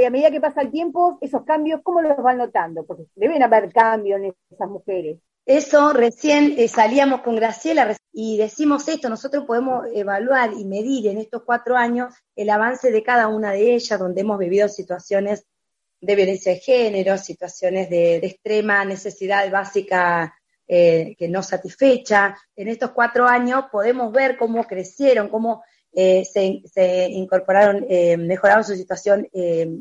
Y 0.01 0.05
a 0.05 0.11
medida 0.11 0.31
que 0.31 0.41
pasa 0.41 0.63
el 0.63 0.71
tiempo, 0.71 1.19
esos 1.21 1.45
cambios, 1.45 1.81
¿cómo 1.83 2.01
los 2.01 2.17
van 2.17 2.39
notando? 2.39 2.85
Porque 2.85 3.05
deben 3.15 3.43
haber 3.43 3.73
cambios 3.73 4.21
en 4.21 4.35
esas 4.51 4.69
mujeres. 4.69 5.19
Eso 5.47 5.93
recién 5.93 6.55
eh, 6.59 6.67
salíamos 6.67 7.21
con 7.21 7.37
Graciela 7.37 7.97
y 8.13 8.37
decimos 8.37 8.89
esto, 8.89 9.09
nosotros 9.09 9.45
podemos 9.45 9.87
evaluar 9.95 10.53
y 10.53 10.65
medir 10.65 11.07
en 11.07 11.19
estos 11.19 11.45
cuatro 11.45 11.77
años 11.77 12.13
el 12.35 12.51
avance 12.51 12.91
de 12.91 13.03
cada 13.05 13.29
una 13.29 13.53
de 13.53 13.77
ellas, 13.77 14.01
donde 14.01 14.23
hemos 14.23 14.41
vivido 14.41 14.69
situaciones 14.69 15.47
de 16.01 16.17
violencia 16.17 16.53
de 16.53 16.59
género, 16.59 17.17
situaciones 17.17 17.89
de, 17.89 18.17
extrema 18.17 18.85
necesidad 18.85 19.49
básica 19.49 20.35
eh, 20.67 21.15
que 21.17 21.29
no 21.29 21.45
satisfecha. 21.45 22.37
En 22.57 22.67
estos 22.67 22.91
cuatro 22.91 23.27
años 23.27 23.67
podemos 23.71 24.11
ver 24.13 24.37
cómo 24.37 24.65
crecieron, 24.65 25.29
cómo 25.29 25.63
eh, 25.97 26.25
se, 26.25 27.09
incorporaron, 27.09 27.85
mejoraron 28.19 28.63
su 28.63 28.77
situación 28.77 29.27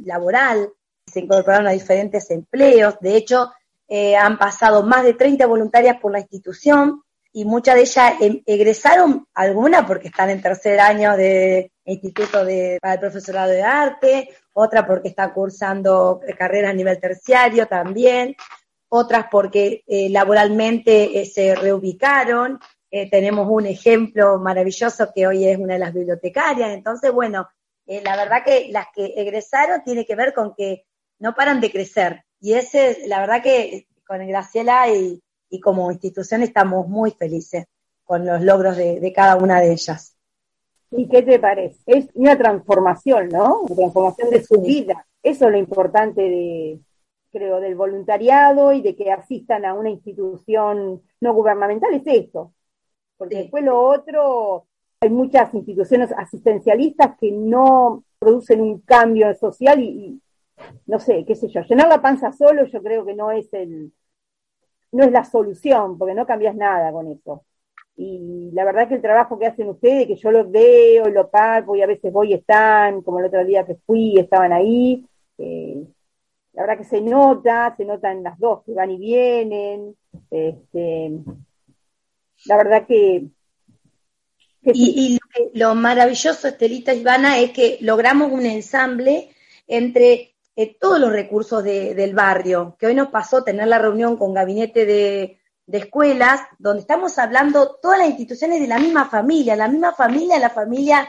laboral, 0.06 0.70
se 1.06 1.20
incorporaron 1.20 1.68
a 1.68 1.72
diferentes 1.72 2.32
empleos. 2.32 2.96
De 3.00 3.16
hecho, 3.16 3.52
eh, 3.88 4.16
han 4.16 4.38
pasado 4.38 4.84
más 4.84 5.04
de 5.04 5.14
30 5.14 5.46
voluntarias 5.46 5.98
por 6.02 6.12
la 6.12 6.20
institución 6.20 7.04
y 7.32 7.46
muchas 7.46 7.76
de 7.76 7.82
ellas 7.82 8.14
em, 8.20 8.42
egresaron, 8.46 9.28
algunas 9.34 9.86
porque 9.86 10.08
están 10.08 10.30
en 10.30 10.42
tercer 10.42 10.80
año 10.80 11.16
de 11.16 11.72
Instituto 11.88 12.44
de, 12.44 12.80
para 12.82 12.96
el 12.96 13.00
Profesorado 13.00 13.52
de 13.52 13.62
Arte, 13.62 14.30
otra 14.54 14.88
porque 14.88 15.10
están 15.10 15.34
cursando 15.34 16.20
carreras 16.38 16.72
a 16.72 16.74
nivel 16.74 17.00
terciario 17.00 17.68
también, 17.68 18.36
otras 18.90 19.28
porque 19.30 19.84
eh, 19.86 20.10
laboralmente 20.10 21.22
eh, 21.22 21.26
se 21.26 21.54
reubicaron. 21.54 22.60
Tenemos 23.12 23.48
un 23.50 23.66
ejemplo 23.66 24.40
maravilloso 24.40 25.12
que 25.14 25.28
hoy 25.28 25.46
es 25.46 25.58
una 25.58 25.74
de 25.74 25.80
las 25.80 25.94
bibliotecarias. 25.94 26.72
Entonces, 26.72 27.12
bueno, 27.12 27.48
la 27.86 28.16
verdad 28.16 28.44
que 28.46 28.70
las 28.72 28.88
que 28.94 29.14
egresaron 29.18 29.84
tiene 29.84 30.06
que 30.06 30.16
ver 30.16 30.34
con 30.34 30.56
que 30.56 30.86
no 31.20 31.36
paran 31.36 31.62
de 31.62 31.72
crecer. 31.72 32.24
Y 32.40 32.54
ese, 32.54 33.08
la 33.08 33.20
verdad 33.20 33.44
que 33.44 33.88
con 34.08 34.26
Graciela 34.26 34.90
y, 34.90 35.22
como 35.64 35.90
institución 35.90 36.44
estamos 36.44 36.86
muy 36.90 37.12
felices 37.12 37.64
con 38.04 38.26
los 38.26 38.42
logros 38.42 38.76
de, 38.76 39.14
cada 39.16 39.38
una 39.38 39.62
de 39.62 39.72
ellas. 39.72 40.18
¿Y 40.92 41.08
qué 41.08 41.22
te 41.22 41.40
parece? 41.40 41.80
Es 41.86 42.10
una 42.14 42.38
transformación, 42.38 43.30
¿no? 43.30 43.62
Una 43.62 43.76
transformación 43.76 44.30
de 44.32 44.44
su 44.44 44.62
vida. 44.62 45.08
Eso 45.24 45.46
es 45.46 45.52
lo 45.52 45.58
importante 45.58 46.22
de, 46.22 46.80
creo, 47.32 47.62
del 47.62 47.76
voluntariado 47.76 48.74
y 48.74 48.82
de 48.82 48.98
que 48.98 49.14
asistan 49.14 49.64
a 49.64 49.74
una 49.74 49.90
institución 49.90 51.02
no 51.22 51.34
gubernamental, 51.34 51.94
es 51.94 52.04
esto. 52.06 52.52
Porque 53.18 53.38
después 53.38 53.64
lo 53.64 53.80
otro, 53.82 54.66
hay 55.00 55.10
muchas 55.10 55.54
instituciones 55.54 56.12
asistencialistas 56.12 57.18
que 57.20 57.32
no 57.32 58.04
producen 58.20 58.62
un 58.62 58.82
cambio 58.82 59.34
social 59.36 59.80
y, 59.82 60.22
no 60.88 61.00
sé, 61.00 61.26
qué 61.26 61.36
sé 61.36 61.48
yo, 61.48 61.62
llenar 61.62 61.88
la 61.88 62.02
panza 62.02 62.32
solo 62.32 62.66
yo 62.66 62.82
creo 62.82 63.06
que 63.06 63.14
no 63.14 63.32
es 63.32 63.54
el, 63.54 63.94
no 64.92 65.04
es 65.04 65.12
la 65.12 65.24
solución, 65.24 65.98
porque 65.98 66.16
no 66.16 66.26
cambias 66.26 66.56
nada 66.56 66.92
con 66.92 67.08
eso. 67.08 67.44
Y 67.98 68.52
la 68.54 68.66
verdad 68.66 68.88
que 68.90 68.96
el 68.96 69.02
trabajo 69.02 69.40
que 69.40 69.46
hacen 69.48 69.70
ustedes, 69.70 70.08
que 70.08 70.16
yo 70.16 70.32
lo 70.32 70.50
veo, 70.50 71.06
lo 71.10 71.30
pago 71.30 71.76
y 71.76 71.82
a 71.82 71.88
veces 71.88 72.12
voy 72.12 72.32
y 72.32 72.34
están, 72.34 73.02
como 73.02 73.20
el 73.20 73.26
otro 73.26 73.46
día 73.46 73.66
que 73.66 73.76
fui, 73.86 74.18
estaban 74.18 74.52
ahí, 74.52 75.06
eh, 75.38 75.86
la 76.54 76.62
verdad 76.64 76.78
que 76.78 76.84
se 76.86 77.02
nota, 77.02 77.74
se 77.76 77.86
notan 77.86 78.24
las 78.24 78.40
dos 78.40 78.64
que 78.64 78.74
van 78.74 78.92
y 78.92 78.98
vienen, 78.98 79.96
este, 80.32 81.12
la 82.46 82.58
verdad 82.58 82.86
que... 82.88 83.28
y, 84.62 85.20
lo, 85.54 85.70
lo, 85.70 85.76
maravilloso, 85.76 86.48
Estelita 86.48 86.94
Ivana, 86.94 87.40
es 87.40 87.52
que 87.52 87.78
logramos 87.82 88.32
un 88.32 88.46
ensamble 88.46 89.30
entre 89.68 90.36
eh, 90.58 90.78
todos 90.80 91.00
los 91.02 91.12
recursos 91.12 91.64
del 91.64 92.16
barrio, 92.16 92.78
que 92.80 92.88
hoy 92.88 92.96
nos 92.96 93.10
pasó 93.10 93.44
tener 93.44 93.68
la 93.68 93.78
reunión 93.78 94.16
con 94.16 94.34
gabinete 94.34 94.86
de, 94.86 95.40
escuelas, 95.68 96.42
donde 96.60 96.82
estamos 96.82 97.18
hablando 97.20 97.78
todas 97.82 98.00
las 98.00 98.08
instituciones 98.10 98.62
de 98.62 98.68
la 98.68 98.80
misma 98.80 99.10
familia, 99.10 99.56
la 99.58 99.68
misma 99.68 99.92
familia, 99.94 100.40
la 100.40 100.50
familia 100.50 101.06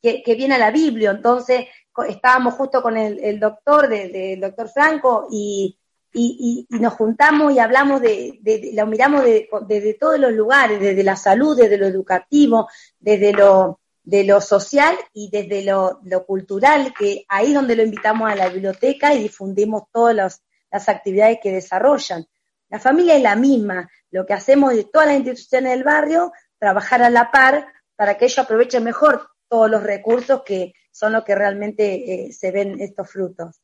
que, 0.00 0.34
viene 0.36 0.56
a 0.56 0.58
la 0.58 0.72
Biblia. 0.72 1.12
Entonces, 1.12 1.66
estábamos 2.08 2.54
justo 2.54 2.82
con 2.82 2.96
el, 2.96 3.38
doctor, 3.38 3.88
del 3.88 4.40
doctor 4.40 4.68
Franco, 4.68 5.28
y, 5.30 5.78
nos 6.14 6.92
juntamos 6.94 7.52
y 7.52 7.58
hablamos 7.58 8.00
de, 8.00 8.38
lo 8.74 8.86
miramos 8.86 9.22
desde 9.22 9.94
todos 9.94 10.18
los 10.18 10.32
lugares, 10.32 10.80
desde 10.80 11.02
la 11.02 11.16
salud, 11.16 11.56
desde 11.56 11.78
lo 11.78 11.86
educativo, 11.86 12.68
desde 12.98 13.32
lo 13.32 13.80
de 14.04 14.24
lo 14.24 14.40
social 14.40 14.96
y 15.12 15.30
desde 15.30 15.62
lo, 15.62 16.00
cultural, 16.26 16.92
que 16.98 17.24
ahí 17.28 17.48
es 17.48 17.54
donde 17.54 17.76
lo 17.76 17.84
invitamos 17.84 18.30
a 18.30 18.34
la 18.34 18.48
biblioteca 18.48 19.14
y 19.14 19.22
difundimos 19.22 19.84
todas 19.92 20.40
las 20.70 20.88
actividades 20.88 21.38
que 21.42 21.52
desarrollan. 21.52 22.26
La 22.68 22.80
familia 22.80 23.16
es 23.16 23.22
la 23.22 23.36
misma, 23.36 23.88
lo 24.10 24.26
que 24.26 24.32
hacemos 24.32 24.74
de 24.74 24.84
todas 24.84 25.08
las 25.08 25.16
instituciones 25.16 25.72
del 25.72 25.84
barrio, 25.84 26.32
trabajar 26.58 27.02
a 27.02 27.10
la 27.10 27.30
par 27.30 27.66
para 27.96 28.16
que 28.16 28.24
ellos 28.24 28.38
aprovechen 28.38 28.82
mejor 28.82 29.28
todos 29.48 29.70
los 29.70 29.82
recursos 29.82 30.42
que 30.42 30.72
son 30.90 31.12
los 31.12 31.24
que 31.24 31.34
realmente 31.34 32.26
eh, 32.26 32.32
se 32.32 32.50
ven 32.50 32.80
estos 32.80 33.10
frutos. 33.10 33.61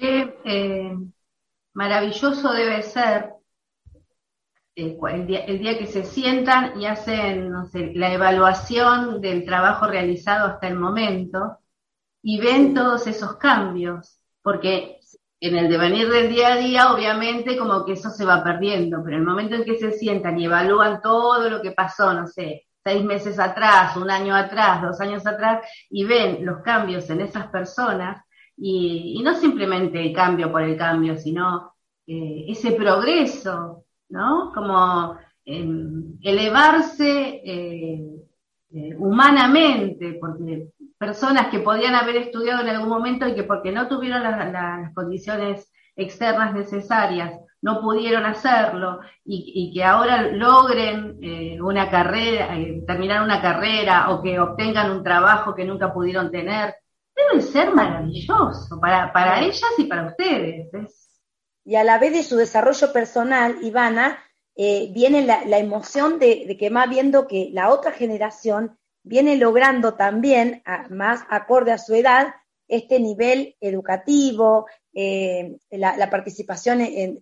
Qué 0.00 0.34
eh, 0.44 0.96
maravilloso 1.74 2.52
debe 2.54 2.82
ser 2.82 3.34
eh, 4.74 4.96
el, 5.10 5.26
día, 5.26 5.78
que 5.78 5.86
se 5.86 6.04
sientan 6.04 6.80
y 6.80 6.86
hacen 6.86 7.52
la 7.94 8.10
evaluación 8.10 9.20
del 9.20 9.44
trabajo 9.44 9.86
realizado 9.86 10.46
hasta 10.46 10.68
el 10.68 10.76
momento 10.76 11.58
y 12.22 12.40
ven 12.40 12.72
todos 12.72 13.06
esos 13.06 13.36
cambios, 13.36 14.18
porque 14.40 15.00
en 15.38 15.56
el 15.56 15.68
devenir 15.68 16.08
del 16.08 16.30
día 16.30 16.54
a 16.54 16.56
día, 16.56 16.92
obviamente, 16.94 17.58
como 17.58 17.84
que 17.84 17.92
eso 17.92 18.08
se 18.08 18.24
va 18.24 18.42
perdiendo, 18.42 19.02
pero 19.04 19.18
el 19.18 19.24
momento 19.24 19.56
en 19.56 19.64
que 19.64 19.78
se 19.78 19.92
sientan 19.92 20.38
y 20.38 20.46
evalúan 20.46 21.02
todo 21.02 21.50
lo 21.50 21.60
que 21.60 21.72
pasó, 21.72 22.14
no 22.14 22.26
sé, 22.26 22.66
seis 22.82 23.04
meses 23.04 23.38
atrás, 23.38 23.98
un 23.98 24.10
año 24.10 24.34
atrás, 24.34 24.80
dos 24.80 24.98
años 25.02 25.26
atrás, 25.26 25.62
y 25.90 26.04
ven 26.04 26.46
los 26.46 26.62
cambios 26.62 27.10
en 27.10 27.20
esas 27.20 27.48
personas, 27.48 28.24
y, 28.62 29.20
no 29.22 29.34
simplemente 29.34 30.00
el 30.00 30.12
cambio 30.12 30.52
por 30.52 30.62
el 30.62 30.76
cambio, 30.76 31.16
sino 31.16 31.72
eh, 32.06 32.44
ese 32.48 32.72
progreso 32.72 33.84
¿no? 34.10 34.52
Como 34.52 35.16
em, 35.44 36.18
elevarse 36.22 37.40
eh, 37.44 38.04
eh, 38.72 38.94
humanamente, 38.98 40.18
porque 40.20 40.68
personas 40.98 41.46
que 41.48 41.60
podían 41.60 41.94
haber 41.94 42.16
estudiado 42.16 42.62
en 42.62 42.68
algún 42.68 42.88
momento 42.88 43.26
y 43.28 43.34
que 43.34 43.44
porque 43.44 43.72
no 43.72 43.88
tuvieron 43.88 44.22
las, 44.22 44.92
condiciones 44.94 45.72
externas 45.96 46.52
necesarias 46.52 47.32
no 47.62 47.80
pudieron 47.80 48.24
hacerlo 48.24 49.00
y, 49.24 49.72
que 49.72 49.84
ahora 49.84 50.22
logren 50.32 51.18
una 51.62 51.90
carrera, 51.90 52.48
terminar 52.86 53.22
una 53.22 53.40
carrera 53.42 54.10
o 54.10 54.22
que 54.22 54.40
obtengan 54.40 54.90
un 54.90 55.04
trabajo 55.04 55.54
que 55.54 55.66
nunca 55.66 55.92
pudieron 55.92 56.30
tener, 56.30 56.74
debe 57.32 57.42
ser 57.42 57.72
maravilloso 57.72 58.80
para, 58.80 59.12
para 59.12 59.40
ellas 59.40 59.70
y 59.78 59.84
para 59.84 60.06
ustedes 60.06 60.70
y 61.64 61.76
a 61.76 61.84
la 61.84 61.98
vez 61.98 62.12
de 62.12 62.22
su 62.22 62.36
desarrollo 62.36 62.92
personal, 62.92 63.58
Ivana, 63.62 64.18
eh, 64.56 64.90
viene 64.92 65.24
la, 65.24 65.58
emoción 65.58 66.18
de, 66.18 66.56
que 66.58 66.70
más 66.70 66.88
viendo 66.88 67.26
que 67.26 67.50
la 67.52 67.70
otra 67.70 67.92
generación 67.92 68.78
viene 69.02 69.36
logrando 69.36 69.94
también, 69.94 70.62
más 70.90 71.22
acorde 71.30 71.72
a 71.72 71.78
su 71.78 71.94
edad, 71.94 72.34
este 72.68 73.00
nivel 73.00 73.56
educativo, 73.60 74.66
eh, 74.92 75.58
la, 75.70 76.10
participación 76.10 76.80
en, 76.80 77.20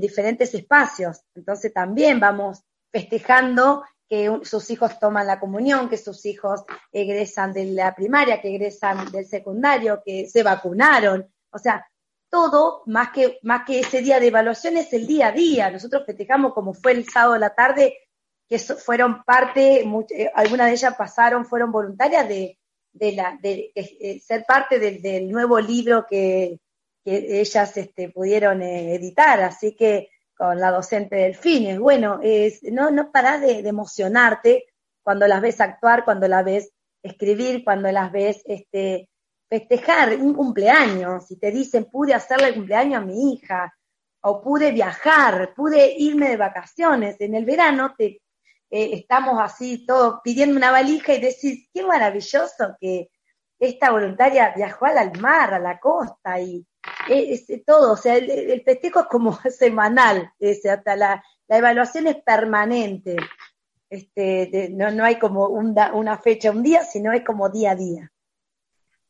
diferentes 0.00 0.54
espacios. 0.54 1.22
Entonces 1.34 1.72
también 1.72 2.20
vamos 2.20 2.62
festejando 2.90 3.84
que 4.10 4.40
sus 4.42 4.68
hijos 4.70 4.98
toman 4.98 5.28
la 5.28 5.38
comunión, 5.38 5.88
que 5.88 5.96
sus 5.96 6.26
hijos 6.26 6.64
egresan 6.90 7.52
de 7.52 7.66
la 7.66 7.94
primaria, 7.94 8.40
que 8.40 8.48
egresan 8.48 9.08
del 9.12 9.24
secundario, 9.24 10.02
que 10.04 10.28
se 10.28 10.42
vacunaron. 10.42 11.32
O 11.50 11.58
sea, 11.58 11.86
todo, 12.28 12.82
más 12.86 13.10
que, 13.12 13.38
más 13.42 13.64
que 13.64 13.78
ese 13.78 14.02
día 14.02 14.18
de 14.18 14.26
evaluación, 14.26 14.76
es 14.76 14.92
el 14.92 15.06
día 15.06 15.28
a 15.28 15.32
día. 15.32 15.70
Nosotros 15.70 16.02
festejamos 16.04 16.52
como 16.54 16.74
fue 16.74 16.90
el 16.90 17.08
sábado 17.08 17.34
de 17.34 17.38
la 17.38 17.54
tarde, 17.54 17.98
que 18.48 18.58
fueron 18.58 19.22
parte, 19.22 19.84
eh, 19.84 20.30
algunas 20.34 20.66
de 20.66 20.72
ellas 20.72 20.96
pasaron, 20.96 21.46
fueron 21.46 21.70
voluntarias 21.70 22.28
de, 22.28 22.58
de, 22.92 23.12
la, 23.12 23.38
de, 23.40 23.70
eh, 23.76 24.18
ser 24.18 24.44
parte 24.44 24.80
del 24.80 25.30
nuevo 25.30 25.60
libro 25.60 26.04
que, 26.10 26.58
que 27.04 27.40
ellas 27.40 27.76
este, 27.76 28.08
pudieron 28.08 28.60
eh, 28.60 28.96
editar. 28.96 29.40
Así 29.40 29.76
que 29.76 30.09
con 30.40 30.58
la 30.58 30.70
docente 30.70 31.16
Delfines, 31.16 31.78
bueno, 31.78 32.18
es, 32.22 32.62
no, 32.62 32.90
no 32.90 33.12
parás 33.12 33.42
de, 33.42 33.58
emocionarte 33.58 34.64
cuando 35.02 35.26
las 35.26 35.42
ves 35.42 35.60
actuar, 35.60 36.02
cuando 36.02 36.26
las 36.28 36.42
ves 36.46 36.72
escribir, 37.02 37.62
cuando 37.62 37.92
las 37.92 38.10
ves 38.10 38.40
este, 38.46 39.10
festejar 39.50 40.16
un 40.16 40.32
cumpleaños, 40.32 41.26
si 41.26 41.36
te 41.36 41.50
dicen 41.50 41.90
pude 41.90 42.14
hacerle 42.14 42.48
el 42.48 42.54
cumpleaños 42.54 43.02
a 43.02 43.04
mi 43.04 43.34
hija, 43.34 43.74
o 44.22 44.40
pude 44.40 44.72
viajar, 44.72 45.52
pude 45.54 45.94
irme 45.98 46.30
de 46.30 46.38
vacaciones, 46.38 47.20
en 47.20 47.34
el 47.34 47.44
verano 47.44 47.94
te, 47.98 48.22
eh, 48.70 48.90
estamos 48.94 49.38
así 49.42 49.84
todos 49.84 50.20
pidiendo 50.24 50.56
una 50.56 50.70
valija 50.70 51.12
y 51.12 51.20
decís, 51.20 51.68
qué 51.70 51.82
maravilloso 51.82 52.78
que, 52.80 53.10
esta 53.58 53.90
voluntaria 53.90 54.54
viajó 54.56 54.86
al 54.86 55.20
mar, 55.20 55.52
a 55.52 55.58
la 55.58 55.78
costa 55.78 56.40
y 56.40 56.66
es, 57.08 57.46
todo, 57.66 57.92
o 57.92 57.96
sea, 57.96 58.16
el, 58.16 58.62
festejo 58.62 59.00
es 59.00 59.06
como 59.06 59.32
semanal, 59.50 60.32
ese, 60.38 60.70
hasta 60.70 60.96
la, 60.96 61.24
evaluación 61.48 62.06
es 62.06 62.16
permanente. 62.16 63.16
Este, 63.88 64.68
no, 64.70 64.92
no 64.92 65.04
hay 65.04 65.18
como 65.18 65.48
una 65.48 66.16
fecha, 66.18 66.52
un 66.52 66.62
día, 66.62 66.84
sino 66.84 67.12
es 67.12 67.24
como 67.24 67.48
día 67.48 67.72
a 67.72 67.76
día. 67.76 68.12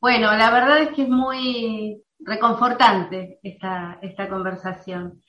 Bueno, 0.00 0.34
la 0.34 0.50
verdad 0.50 0.78
es 0.78 0.88
que 0.90 1.02
es 1.02 1.08
muy 1.10 2.02
reconfortante 2.18 3.38
esta, 3.42 3.98
esta 4.00 4.28
conversación. 4.30 5.20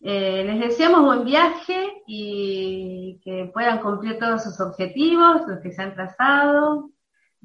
Eh, 0.00 0.44
les 0.44 0.60
deseamos 0.60 1.02
buen 1.02 1.24
viaje 1.24 2.02
y 2.06 3.20
que 3.24 3.50
puedan 3.52 3.80
cumplir 3.80 4.18
todos 4.18 4.44
sus 4.44 4.60
objetivos, 4.60 5.42
los 5.48 5.60
que 5.60 5.72
se 5.72 5.82
han 5.82 5.94
trazado, 5.94 6.90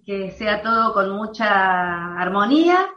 que 0.06 0.32
sea 0.32 0.62
todo 0.62 0.94
con 0.94 1.10
mucha 1.12 2.16
armonía. 2.20 2.88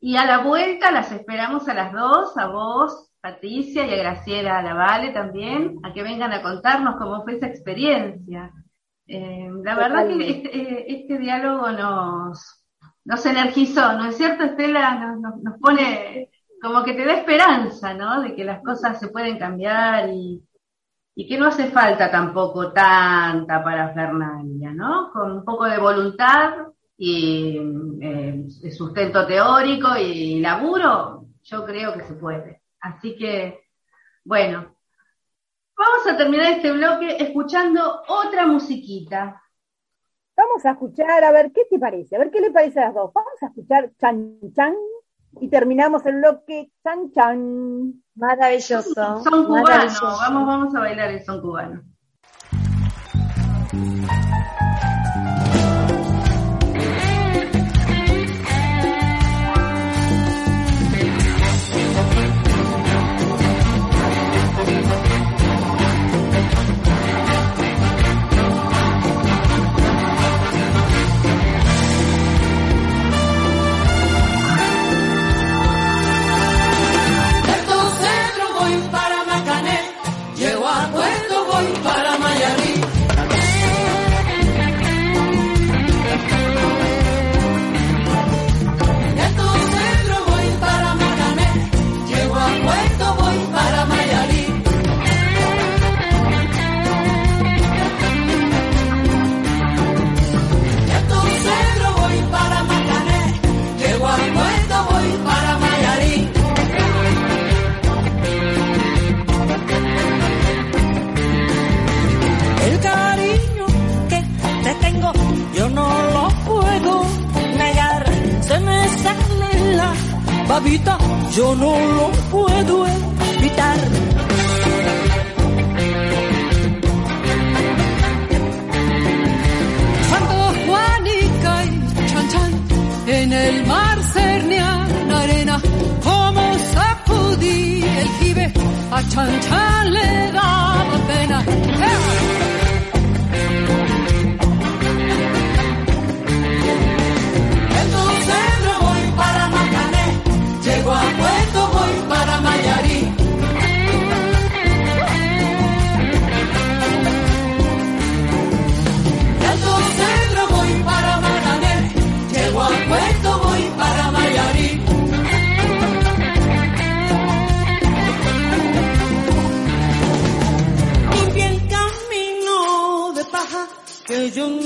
Y 0.00 0.16
a 0.16 0.24
la 0.24 0.38
vuelta 0.38 0.92
las 0.92 1.10
esperamos 1.10 1.68
a 1.68 1.74
las 1.74 1.92
dos, 1.92 2.36
a 2.36 2.46
vos, 2.46 3.10
Patricia, 3.20 3.86
y 3.86 3.92
a 3.92 3.96
Graciela 3.96 4.62
Lavale 4.62 5.12
también, 5.12 5.78
a 5.82 5.92
que 5.92 6.02
vengan 6.02 6.32
a 6.32 6.42
contarnos 6.42 6.96
cómo 6.96 7.24
fue 7.24 7.34
esa 7.34 7.46
experiencia. 7.46 8.52
Eh, 9.08 9.50
la 9.64 9.74
verdad 9.74 10.06
que 10.06 10.30
este, 10.30 10.92
este, 10.92 11.18
diálogo 11.18 11.70
nos, 11.72 12.64
nos 13.04 13.26
energizó, 13.26 13.94
¿no 13.94 14.06
es 14.06 14.16
cierto, 14.16 14.44
Estela? 14.44 15.16
Nos, 15.16 15.36
nos, 15.42 15.58
pone 15.58 16.30
como 16.62 16.84
que 16.84 16.94
te 16.94 17.04
da 17.04 17.14
esperanza, 17.14 17.94
¿no? 17.94 18.20
De 18.20 18.36
que 18.36 18.44
las 18.44 18.62
cosas 18.62 19.00
se 19.00 19.08
pueden 19.08 19.38
cambiar 19.38 20.10
y, 20.10 20.42
y 21.16 21.26
que 21.26 21.38
no 21.38 21.46
hace 21.46 21.70
falta 21.70 22.10
tampoco 22.10 22.72
tanta 22.72 23.64
parafernalia, 23.64 24.72
¿no? 24.72 25.10
Con 25.10 25.32
un 25.38 25.44
poco 25.44 25.64
de 25.64 25.78
voluntad 25.78 26.52
y 27.00 27.56
eh, 28.02 28.48
sustento 28.72 29.24
teórico 29.24 29.96
y 29.96 30.40
laburo, 30.40 31.26
yo 31.44 31.64
creo 31.64 31.94
que 31.94 32.02
se 32.02 32.14
puede. 32.14 32.62
Así 32.80 33.16
que, 33.16 33.68
bueno, 34.24 34.76
vamos 35.76 36.06
a 36.08 36.16
terminar 36.16 36.52
este 36.52 36.72
bloque 36.72 37.16
escuchando 37.20 38.02
otra 38.08 38.46
musiquita. 38.46 39.40
Vamos 40.36 40.66
a 40.66 40.72
escuchar, 40.72 41.22
a 41.22 41.30
ver, 41.32 41.52
¿qué 41.52 41.62
te 41.70 41.78
parece? 41.78 42.16
A 42.16 42.18
ver, 42.18 42.30
¿qué 42.30 42.40
le 42.40 42.50
parece 42.50 42.80
a 42.80 42.86
las 42.86 42.94
dos? 42.94 43.12
Vamos 43.12 43.42
a 43.42 43.46
escuchar 43.46 43.92
Chan 43.96 44.38
Chan 44.54 44.74
y 45.40 45.48
terminamos 45.48 46.04
el 46.06 46.16
bloque 46.16 46.72
Chan 46.82 47.12
Chan. 47.12 48.02
Maravilloso. 48.16 49.22
Son 49.22 49.46
cubanos, 49.46 50.00
vamos, 50.00 50.46
vamos 50.46 50.74
a 50.74 50.80
bailar 50.80 51.10
el 51.10 51.24
son 51.24 51.40
cubano. 51.40 51.82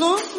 mundo 0.02 0.31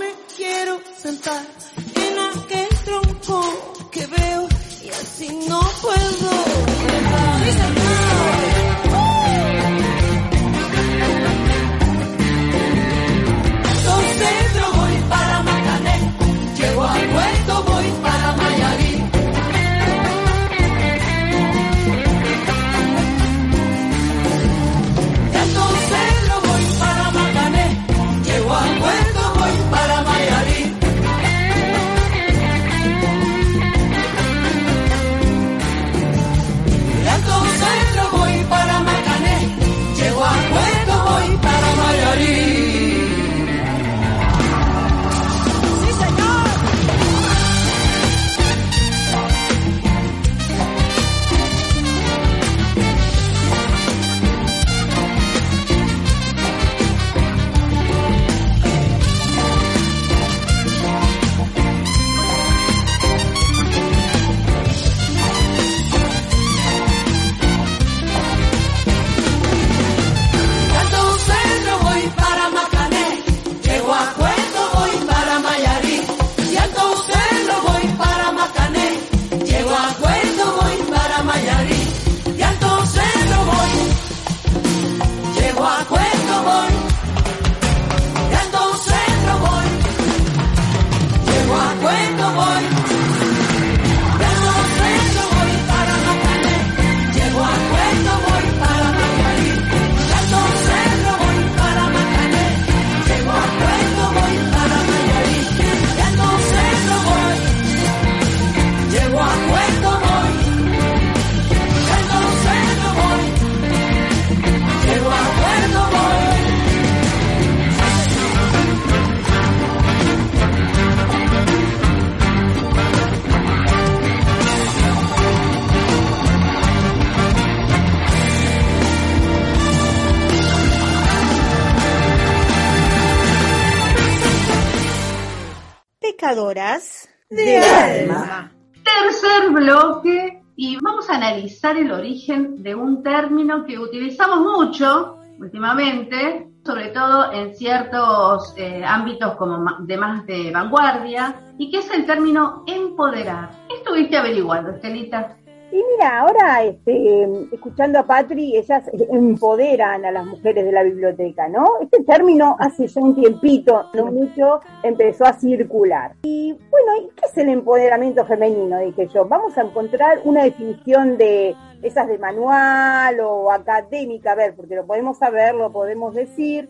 el 141.77 141.91
origen 141.91 142.61
de 142.63 142.75
un 142.75 143.03
término 143.03 143.65
que 143.65 143.79
utilizamos 143.79 144.39
mucho 144.39 145.17
últimamente, 145.39 146.47
sobre 146.63 146.89
todo 146.89 147.31
en 147.31 147.55
ciertos 147.55 148.53
eh, 148.57 148.83
ámbitos 148.85 149.35
como 149.35 149.57
de 149.79 149.97
más 149.97 150.25
de 150.25 150.51
vanguardia, 150.51 151.35
y 151.57 151.69
que 151.69 151.79
es 151.79 151.91
el 151.91 152.05
término 152.05 152.63
empoderar. 152.65 153.49
¿Qué 153.67 153.75
estuviste 153.75 154.17
averiguando, 154.17 154.71
Estelita? 154.71 155.37
Y 155.73 155.83
mira, 155.91 156.19
ahora 156.19 156.63
este, 156.63 157.27
escuchando 157.51 157.97
a 157.97 158.03
Patri, 158.05 158.55
ellas 158.55 158.87
empoderan 158.93 160.05
a 160.05 160.11
las 160.11 160.23
mujeres 160.23 160.65
de 160.65 160.71
la 160.71 160.83
biblioteca, 160.83 161.47
¿no? 161.47 161.65
Este 161.81 162.03
término 162.03 162.55
hace 162.59 162.85
ya 162.85 163.01
un 163.01 163.15
tiempito, 163.15 163.87
no 163.95 164.05
mucho, 164.05 164.59
empezó 164.83 165.25
a 165.25 165.33
circular. 165.33 166.13
Y 166.21 166.55
bueno, 166.69 167.09
¿qué 167.15 167.25
es 167.25 167.35
el 167.39 167.49
empoderamiento 167.49 168.23
femenino? 168.23 168.77
Dije 168.77 169.07
yo, 169.07 169.25
vamos 169.25 169.57
a 169.57 169.61
encontrar 169.61 170.21
una 170.25 170.43
definición 170.43 171.17
de 171.17 171.55
esas 171.81 172.07
de 172.07 172.19
manual 172.19 173.19
o 173.21 173.51
académica, 173.51 174.33
a 174.33 174.35
ver, 174.35 174.55
porque 174.55 174.75
lo 174.75 174.85
podemos 174.85 175.17
saber, 175.17 175.55
lo 175.55 175.71
podemos 175.71 176.13
decir. 176.13 176.69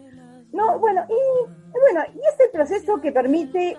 No, 0.53 0.79
bueno, 0.79 1.03
y 1.09 1.77
bueno, 1.77 2.05
y 2.15 2.19
es 2.19 2.39
el 2.39 2.51
proceso 2.51 3.01
que 3.01 3.11
permite 3.11 3.75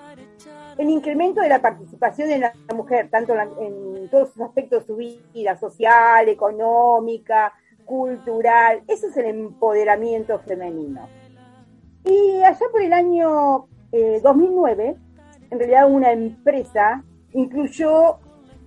el 0.78 0.90
incremento 0.90 1.40
de 1.40 1.48
la 1.48 1.60
participación 1.60 2.28
de 2.28 2.38
la 2.38 2.52
mujer, 2.74 3.08
tanto 3.10 3.34
en 3.34 4.08
todos 4.10 4.32
sus 4.32 4.42
aspectos 4.42 4.80
de 4.80 4.86
su 4.86 4.96
vida, 4.96 5.56
social, 5.56 6.28
económica, 6.28 7.52
cultural, 7.84 8.82
eso 8.88 9.08
es 9.08 9.16
el 9.16 9.26
empoderamiento 9.26 10.38
femenino. 10.40 11.08
Y 12.04 12.42
allá 12.42 12.66
por 12.70 12.82
el 12.82 12.92
año 12.92 13.66
2009, 14.22 14.88
eh, 14.88 14.96
en 15.50 15.58
realidad 15.58 15.90
una 15.90 16.12
empresa 16.12 17.04
incluyó 17.32 18.18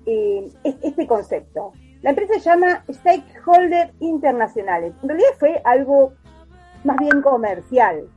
eh, 0.06 0.52
este 0.64 1.06
concepto. 1.06 1.74
La 2.02 2.12
empresa 2.12 2.36
se 2.36 2.40
llama 2.42 2.84
Stakeholder 2.90 3.94
Internacionales. 4.00 4.94
En 5.02 5.10
realidad 5.10 5.30
fue 5.40 5.62
algo 5.66 6.14
más 6.84 6.98
bien 6.98 7.22
comercial, 7.22 8.10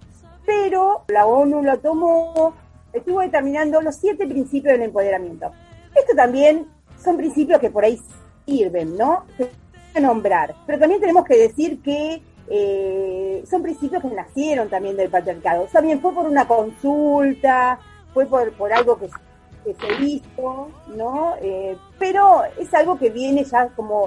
pero 0.47 1.05
la 1.09 1.27
ONU 1.27 1.63
lo 1.63 1.79
tomó 1.81 2.55
estuvo 2.93 3.21
determinando 3.21 3.81
los 3.81 3.97
siete 3.97 4.27
principios 4.27 4.73
del 4.73 4.83
empoderamiento. 4.83 5.53
Esto 5.95 6.15
también 6.15 6.67
son 7.03 7.17
principios 7.17 7.61
que 7.61 7.71
por 7.71 7.85
ahí 7.85 8.01
sirven, 8.47 8.97
¿no? 8.97 9.25
Se 9.37 10.01
nombrar. 10.01 10.55
Pero 10.67 10.79
también 10.79 11.01
tenemos 11.01 11.25
que 11.25 11.37
decir 11.37 11.83
que 11.83 12.23
eh, 12.49 13.45
son 13.49 13.63
principios 13.63 14.03
que 14.03 14.09
nacieron 14.09 14.69
también 14.69 14.97
del 14.97 15.11
patriarcado. 15.11 15.67
También 15.73 16.01
fue 16.01 16.13
por 16.13 16.27
una 16.27 16.47
consulta, 16.47 17.79
fue 18.13 18.27
por, 18.27 18.53
por 18.53 18.73
algo 18.73 18.99
que, 18.99 19.09
se 19.09 20.05
hizo, 20.05 20.69
¿no? 20.97 21.35
Eh, 21.41 21.77
pero 21.99 22.43
es 22.59 22.73
algo 22.73 22.99
que 22.99 23.11
viene 23.11 23.45
ya 23.45 23.69
como 23.69 24.07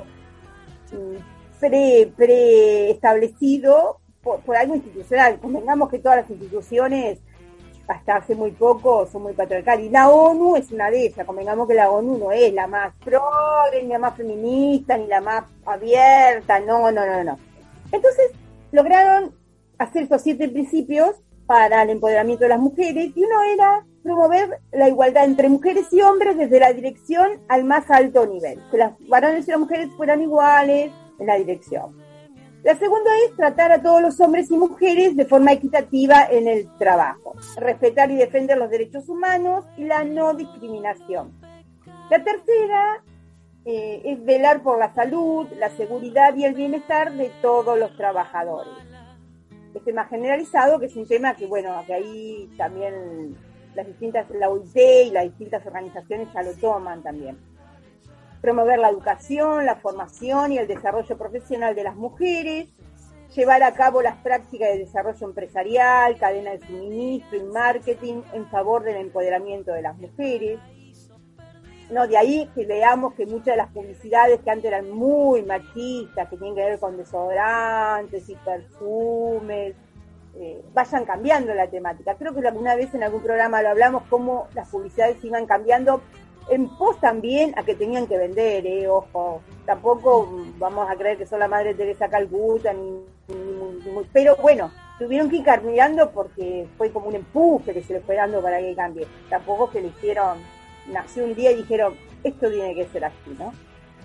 mm, 0.91 1.59
pre, 1.59 2.99
por, 4.21 4.39
por 4.41 4.55
algo 4.55 4.75
institucional. 4.75 5.39
Convengamos 5.39 5.89
que 5.89 5.99
todas 5.99 6.19
las 6.19 6.29
instituciones 6.29 7.19
hasta 7.87 8.17
hace 8.17 8.35
muy 8.35 8.51
poco 8.51 9.05
son 9.07 9.23
muy 9.23 9.33
patriarcales. 9.33 9.87
Y 9.87 9.89
la 9.89 10.09
ONU 10.09 10.55
es 10.55 10.71
una 10.71 10.89
de 10.89 11.05
ellas, 11.05 11.25
convengamos 11.25 11.67
que 11.67 11.73
la 11.73 11.89
ONU 11.89 12.17
no 12.17 12.31
es 12.31 12.53
la 12.53 12.67
más 12.67 12.93
progre, 13.03 13.83
ni 13.83 13.89
la 13.89 13.99
más 13.99 14.15
feminista, 14.15 14.97
ni 14.97 15.07
la 15.07 15.21
más 15.21 15.45
abierta, 15.65 16.59
no, 16.59 16.91
no, 16.91 17.05
no, 17.05 17.23
no. 17.23 17.37
Entonces, 17.91 18.31
lograron 18.71 19.35
hacer 19.77 20.03
estos 20.03 20.21
siete 20.21 20.47
principios 20.49 21.15
para 21.45 21.83
el 21.83 21.89
empoderamiento 21.89 22.43
de 22.43 22.49
las 22.49 22.59
mujeres 22.59 23.11
y 23.15 23.23
uno 23.23 23.43
era 23.53 23.85
promover 24.01 24.59
la 24.71 24.89
igualdad 24.89 25.25
entre 25.25 25.49
mujeres 25.49 25.87
y 25.91 26.01
hombres 26.01 26.37
desde 26.37 26.59
la 26.59 26.73
dirección 26.73 27.39
al 27.47 27.63
más 27.63 27.89
alto 27.89 28.25
nivel, 28.25 28.59
que 28.71 28.77
las 28.77 28.93
varones 29.07 29.47
y 29.47 29.51
las 29.51 29.59
mujeres 29.59 29.89
fueran 29.95 30.21
iguales 30.21 30.91
en 31.19 31.27
la 31.27 31.35
dirección. 31.35 31.95
La 32.63 32.77
segunda 32.77 33.11
es 33.25 33.35
tratar 33.35 33.73
a 33.73 33.81
todos 33.81 34.01
los 34.01 34.17
hombres 34.21 34.49
y 34.49 34.57
mujeres 34.57 35.17
de 35.17 35.25
forma 35.25 35.51
equitativa 35.51 36.25
en 36.31 36.47
el 36.47 36.73
trabajo, 36.77 37.35
respetar 37.57 38.09
y 38.09 38.15
defender 38.15 38.57
los 38.57 38.69
derechos 38.69 39.09
humanos 39.09 39.65
y 39.75 39.83
la 39.83 40.05
no 40.05 40.33
discriminación. 40.33 41.33
La 42.09 42.23
tercera 42.23 43.03
eh, 43.65 44.01
es 44.05 44.23
velar 44.23 44.63
por 44.63 44.79
la 44.79 44.93
salud, 44.93 45.45
la 45.59 45.71
seguridad 45.71 46.37
y 46.37 46.45
el 46.45 46.53
bienestar 46.53 47.11
de 47.11 47.31
todos 47.41 47.77
los 47.77 47.97
trabajadores. 47.97 48.71
Este 49.73 49.91
más 49.91 50.09
generalizado, 50.09 50.79
que 50.79 50.85
es 50.85 50.95
un 50.95 51.05
tema 51.05 51.35
que, 51.35 51.47
bueno, 51.47 51.83
que 51.85 51.93
ahí 51.95 52.49
también 52.57 53.35
las 53.75 53.87
distintas, 53.87 54.29
la 54.29 54.47
OIT 54.47 54.77
y 55.07 55.11
las 55.11 55.25
distintas 55.25 55.65
organizaciones 55.65 56.29
ya 56.33 56.41
lo 56.43 56.53
toman 56.53 57.03
también 57.03 57.37
promover 58.43 58.77
la 58.77 58.89
educación, 58.89 59.65
la 59.65 59.77
formación 59.77 60.51
y 60.51 60.57
el 60.57 60.67
desarrollo 60.67 61.17
profesional 61.17 61.75
de 61.75 61.83
las 61.85 61.95
mujeres, 61.95 62.67
llevar 63.33 63.63
a 63.63 63.73
cabo 63.73 64.01
las 64.01 64.17
prácticas 64.17 64.73
de 64.73 64.79
desarrollo 64.79 65.27
empresarial, 65.27 66.17
cadena 66.17 66.51
de 66.51 66.67
suministro 66.67 67.37
y 67.37 67.43
marketing 67.43 68.21
en 68.33 68.45
favor 68.49 68.83
del 68.83 68.97
empoderamiento 68.97 69.71
de 69.71 69.81
las 69.81 69.97
mujeres. 69.97 70.59
No, 71.89 72.05
de 72.05 72.17
ahí 72.17 72.49
que 72.53 72.65
veamos 72.65 73.13
que 73.13 73.25
muchas 73.25 73.53
de 73.53 73.57
las 73.57 73.71
publicidades 73.71 74.41
que 74.41 74.51
antes 74.51 74.65
eran 74.65 74.91
muy 74.91 75.43
machistas, 75.43 76.27
que 76.27 76.35
tienen 76.35 76.55
que 76.55 76.65
ver 76.65 76.79
con 76.79 76.97
desodorantes 76.97 78.27
y 78.27 78.35
perfumes, 78.35 79.73
eh, 80.35 80.61
vayan 80.73 81.05
cambiando 81.05 81.53
la 81.53 81.69
temática. 81.69 82.15
Creo 82.15 82.33
que 82.33 82.45
alguna 82.45 82.75
vez 82.75 82.93
en 82.93 83.03
algún 83.03 83.21
programa 83.21 83.61
lo 83.61 83.69
hablamos, 83.69 84.03
cómo 84.09 84.47
las 84.53 84.67
publicidades 84.67 85.23
iban 85.23 85.45
cambiando 85.45 86.01
en 86.49 86.69
pos 86.77 86.99
también 86.99 87.53
a 87.57 87.63
que 87.63 87.75
tenían 87.75 88.07
que 88.07 88.17
vender, 88.17 88.65
eh, 88.65 88.87
ojo, 88.87 89.41
tampoco 89.65 90.45
vamos 90.57 90.89
a 90.89 90.95
creer 90.95 91.17
que 91.17 91.25
son 91.25 91.39
la 91.39 91.47
madre 91.47 91.73
Teresa 91.73 92.09
Calcuta, 92.09 92.73
ni, 92.73 93.03
pero 94.11 94.35
bueno, 94.37 94.71
tuvieron 94.99 95.29
que 95.29 95.37
ir 95.37 95.43
cambiando 95.43 96.11
porque 96.11 96.67
fue 96.77 96.91
como 96.91 97.07
un 97.07 97.15
empuje 97.15 97.73
que 97.73 97.83
se 97.83 97.93
les 97.93 98.03
fue 98.03 98.15
dando 98.15 98.41
para 98.41 98.59
que 98.59 98.75
cambie. 98.75 99.07
Tampoco 99.29 99.69
que 99.69 99.81
le 99.81 99.87
hicieron, 99.87 100.39
nació 100.91 101.23
un 101.23 101.35
día 101.35 101.51
y 101.51 101.57
dijeron, 101.57 101.95
esto 102.23 102.49
tiene 102.51 102.75
que 102.75 102.85
ser 102.87 103.05
así, 103.05 103.35
¿no? 103.37 103.53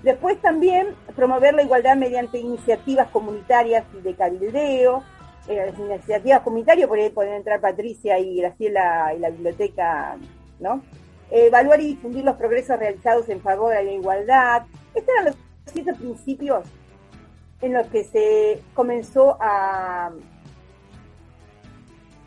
Después 0.03 0.40
también 0.40 0.94
promover 1.16 1.55
la 1.55 1.62
igualdad 1.62 1.96
mediante 1.96 2.38
iniciativas 2.38 3.09
comunitarias 3.09 3.85
de 4.03 4.14
cabildeo, 4.14 5.03
eh, 5.48 5.72
iniciativas 5.77 6.40
comunitarias, 6.42 6.88
por 6.88 6.98
ahí 6.98 7.11
pueden 7.11 7.35
entrar 7.35 7.61
Patricia 7.61 8.18
y 8.18 8.37
Graciela 8.37 9.12
y 9.16 9.18
la 9.18 9.31
biblioteca, 9.31 10.16
¿no? 10.61 10.83
Evaluar 11.31 11.81
y 11.81 11.88
difundir 11.88 12.25
los 12.25 12.37
progresos 12.37 12.79
realizados 12.79 13.29
en 13.29 13.41
favor 13.41 13.75
de 13.75 13.85
la 13.85 13.93
igualdad. 13.93 14.62
Estos 14.95 15.14
eran 15.14 15.25
los 15.27 15.37
siete 15.67 15.95
principios 15.95 16.64
en 17.61 17.73
los 17.73 17.87
que 17.88 18.05
se 18.05 18.62
comenzó 18.75 19.37
a... 19.41 20.11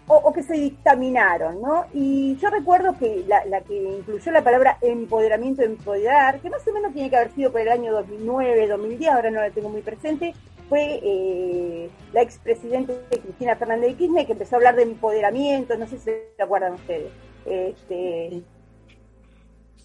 o, 0.08 0.34
que 0.34 0.44
se 0.44 0.54
dictaminaron, 0.54 1.62
¿no? 1.62 1.86
Y 1.94 2.36
yo 2.38 2.50
recuerdo 2.50 2.98
que 2.98 3.24
la, 3.28 3.62
que 3.62 3.76
incluyó 3.76 4.32
la 4.32 4.44
palabra 4.44 4.78
empoderamiento, 4.82 5.64
empoderar, 5.64 6.40
que 6.42 6.50
más 6.50 6.68
o 6.68 6.74
menos 6.74 6.94
tiene 6.94 7.10
que 7.10 7.16
haber 7.16 7.32
sido 7.32 7.52
por 7.52 7.62
el 7.62 7.70
año 7.70 7.94
2009, 7.94 8.68
2010, 8.68 9.12
ahora 9.12 9.32
no 9.32 9.42
la 9.42 9.52
tengo 9.52 9.70
muy 9.70 9.82
presente, 9.82 10.34
fue 10.68 11.02
eh, 11.04 11.90
la 12.14 12.22
expresidente 12.22 12.98
Cristina 13.10 13.56
Fernández 13.56 13.92
de 13.92 13.96
Kirchner 13.98 14.26
que 14.26 14.32
empezó 14.34 14.56
a 14.56 14.58
hablar 14.58 14.76
de 14.76 14.84
empoderamiento, 14.84 15.78
no 15.78 15.88
sé 15.88 15.98
si 15.98 16.06
se 16.06 16.44
acuerdan 16.44 16.74
ustedes. 16.74 17.12
Este, 17.46 18.42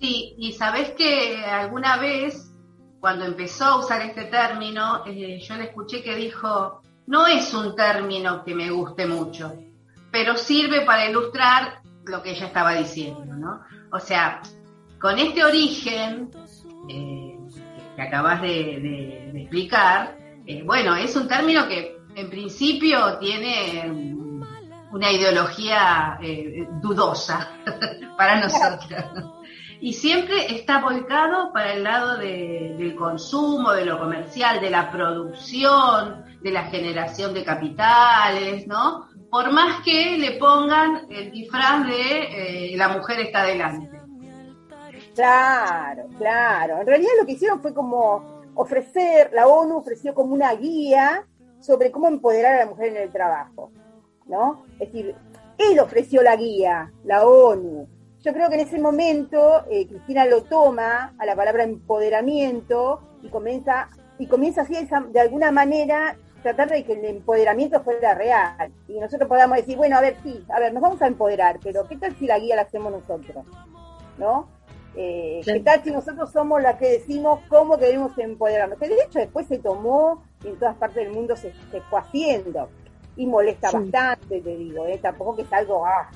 Sí, 0.00 0.34
y 0.38 0.52
sabes 0.52 0.90
que 0.90 1.42
alguna 1.44 1.96
vez, 1.96 2.52
cuando 3.00 3.24
empezó 3.24 3.64
a 3.64 3.78
usar 3.78 4.02
este 4.02 4.24
término, 4.24 5.02
eh, 5.06 5.40
yo 5.40 5.56
le 5.56 5.64
escuché 5.64 6.02
que 6.02 6.14
dijo, 6.14 6.82
no 7.06 7.26
es 7.26 7.54
un 7.54 7.74
término 7.74 8.44
que 8.44 8.54
me 8.54 8.70
guste 8.70 9.06
mucho, 9.06 9.54
pero 10.10 10.36
sirve 10.36 10.82
para 10.82 11.08
ilustrar 11.08 11.80
lo 12.04 12.22
que 12.22 12.32
ella 12.32 12.46
estaba 12.46 12.74
diciendo, 12.74 13.34
¿no? 13.34 13.62
O 13.90 13.98
sea, 13.98 14.42
con 15.00 15.18
este 15.18 15.44
origen 15.44 16.30
eh, 16.90 17.38
que 17.96 18.02
acabas 18.02 18.42
de, 18.42 19.30
explicar, 19.34 20.18
eh, 20.46 20.62
bueno, 20.62 20.94
es 20.94 21.16
un 21.16 21.26
término 21.26 21.66
que 21.66 21.96
en 22.14 22.28
principio 22.28 23.18
tiene 23.18 24.14
una 24.92 25.10
ideología 25.10 26.18
dudosa 26.80 27.50
para 28.16 28.40
nosotros 28.40 29.35
y 29.80 29.92
siempre 29.92 30.54
está 30.54 30.80
volcado 30.80 31.52
para 31.52 31.74
el 31.74 31.84
lado 31.84 32.16
del 32.18 32.94
consumo, 32.96 33.72
de 33.72 33.84
lo 33.84 33.98
comercial, 33.98 34.60
de 34.60 34.70
la 34.70 34.90
producción, 34.90 36.24
de 36.42 36.50
la 36.50 36.64
generación 36.64 37.34
de 37.34 37.44
capitales, 37.44 38.66
¿no? 38.66 39.08
Por 39.30 39.52
más 39.52 39.82
que 39.82 40.16
le 40.18 40.32
pongan 40.32 41.06
el 41.10 41.30
disfraz 41.30 41.86
de 41.86 42.72
eh, 42.72 42.76
la 42.76 42.88
mujer 42.88 43.20
está 43.20 43.44
delante. 43.44 44.00
Claro, 45.14 46.04
claro. 46.18 46.80
En 46.80 46.86
realidad 46.86 47.10
lo 47.18 47.26
que 47.26 47.32
hicieron 47.32 47.60
fue 47.60 47.74
como 47.74 48.42
ofrecer, 48.54 49.30
la 49.32 49.46
ONU 49.46 49.76
ofreció 49.76 50.14
como 50.14 50.34
una 50.34 50.54
guía 50.54 51.26
sobre 51.60 51.90
cómo 51.90 52.08
empoderar 52.08 52.54
a 52.54 52.64
la 52.64 52.70
mujer 52.70 52.88
en 52.88 52.96
el 52.96 53.10
trabajo, 53.10 53.70
¿no? 54.26 54.64
Es 54.78 54.92
decir, 54.92 55.14
él 55.58 55.80
ofreció 55.80 56.22
la 56.22 56.36
guía, 56.36 56.92
la 57.04 57.26
ONU, 57.26 57.88
yo 58.26 58.32
creo 58.32 58.48
que 58.48 58.56
en 58.56 58.62
ese 58.62 58.80
momento 58.80 59.64
eh, 59.70 59.86
Cristina 59.86 60.26
lo 60.26 60.42
toma 60.42 61.14
a 61.16 61.24
la 61.24 61.36
palabra 61.36 61.62
empoderamiento 61.62 63.00
y 63.22 63.28
comienza, 63.28 63.88
y 64.18 64.26
comienza 64.26 64.62
así 64.62 64.74
de 65.10 65.20
alguna 65.20 65.52
manera 65.52 66.16
tratar 66.42 66.68
de 66.70 66.82
que 66.82 66.94
el 66.94 67.04
empoderamiento 67.04 67.84
fuera 67.84 68.14
real. 68.14 68.72
Y 68.88 68.98
nosotros 68.98 69.28
podamos 69.28 69.58
decir, 69.58 69.76
bueno, 69.76 69.96
a 69.96 70.00
ver, 70.00 70.16
sí, 70.24 70.44
a 70.48 70.58
ver, 70.58 70.74
nos 70.74 70.82
vamos 70.82 71.00
a 71.02 71.06
empoderar, 71.06 71.60
pero 71.62 71.86
¿qué 71.86 71.98
tal 71.98 72.16
si 72.16 72.26
la 72.26 72.40
guía 72.40 72.56
la 72.56 72.62
hacemos 72.62 72.90
nosotros? 72.90 73.46
¿No? 74.18 74.48
Eh, 74.96 75.42
¿Qué 75.44 75.60
tal 75.60 75.84
si 75.84 75.92
nosotros 75.92 76.32
somos 76.32 76.60
las 76.60 76.78
que 76.78 76.88
decimos 76.88 77.38
cómo 77.48 77.76
debemos 77.76 78.18
empoderarnos? 78.18 78.76
Que 78.76 78.88
de 78.88 78.96
hecho 79.04 79.20
después 79.20 79.46
se 79.46 79.58
tomó 79.58 80.24
y 80.42 80.48
en 80.48 80.58
todas 80.58 80.74
partes 80.74 81.04
del 81.04 81.12
mundo 81.12 81.36
se, 81.36 81.52
fue 81.88 82.00
haciendo. 82.00 82.70
Y 83.16 83.24
molesta 83.24 83.70
bastante, 83.70 84.40
te 84.40 84.56
digo, 84.56 84.84
¿eh? 84.84 84.98
tampoco 85.00 85.36
que 85.36 85.42
es 85.42 85.52
algo, 85.52 85.86
ah, 85.86 86.10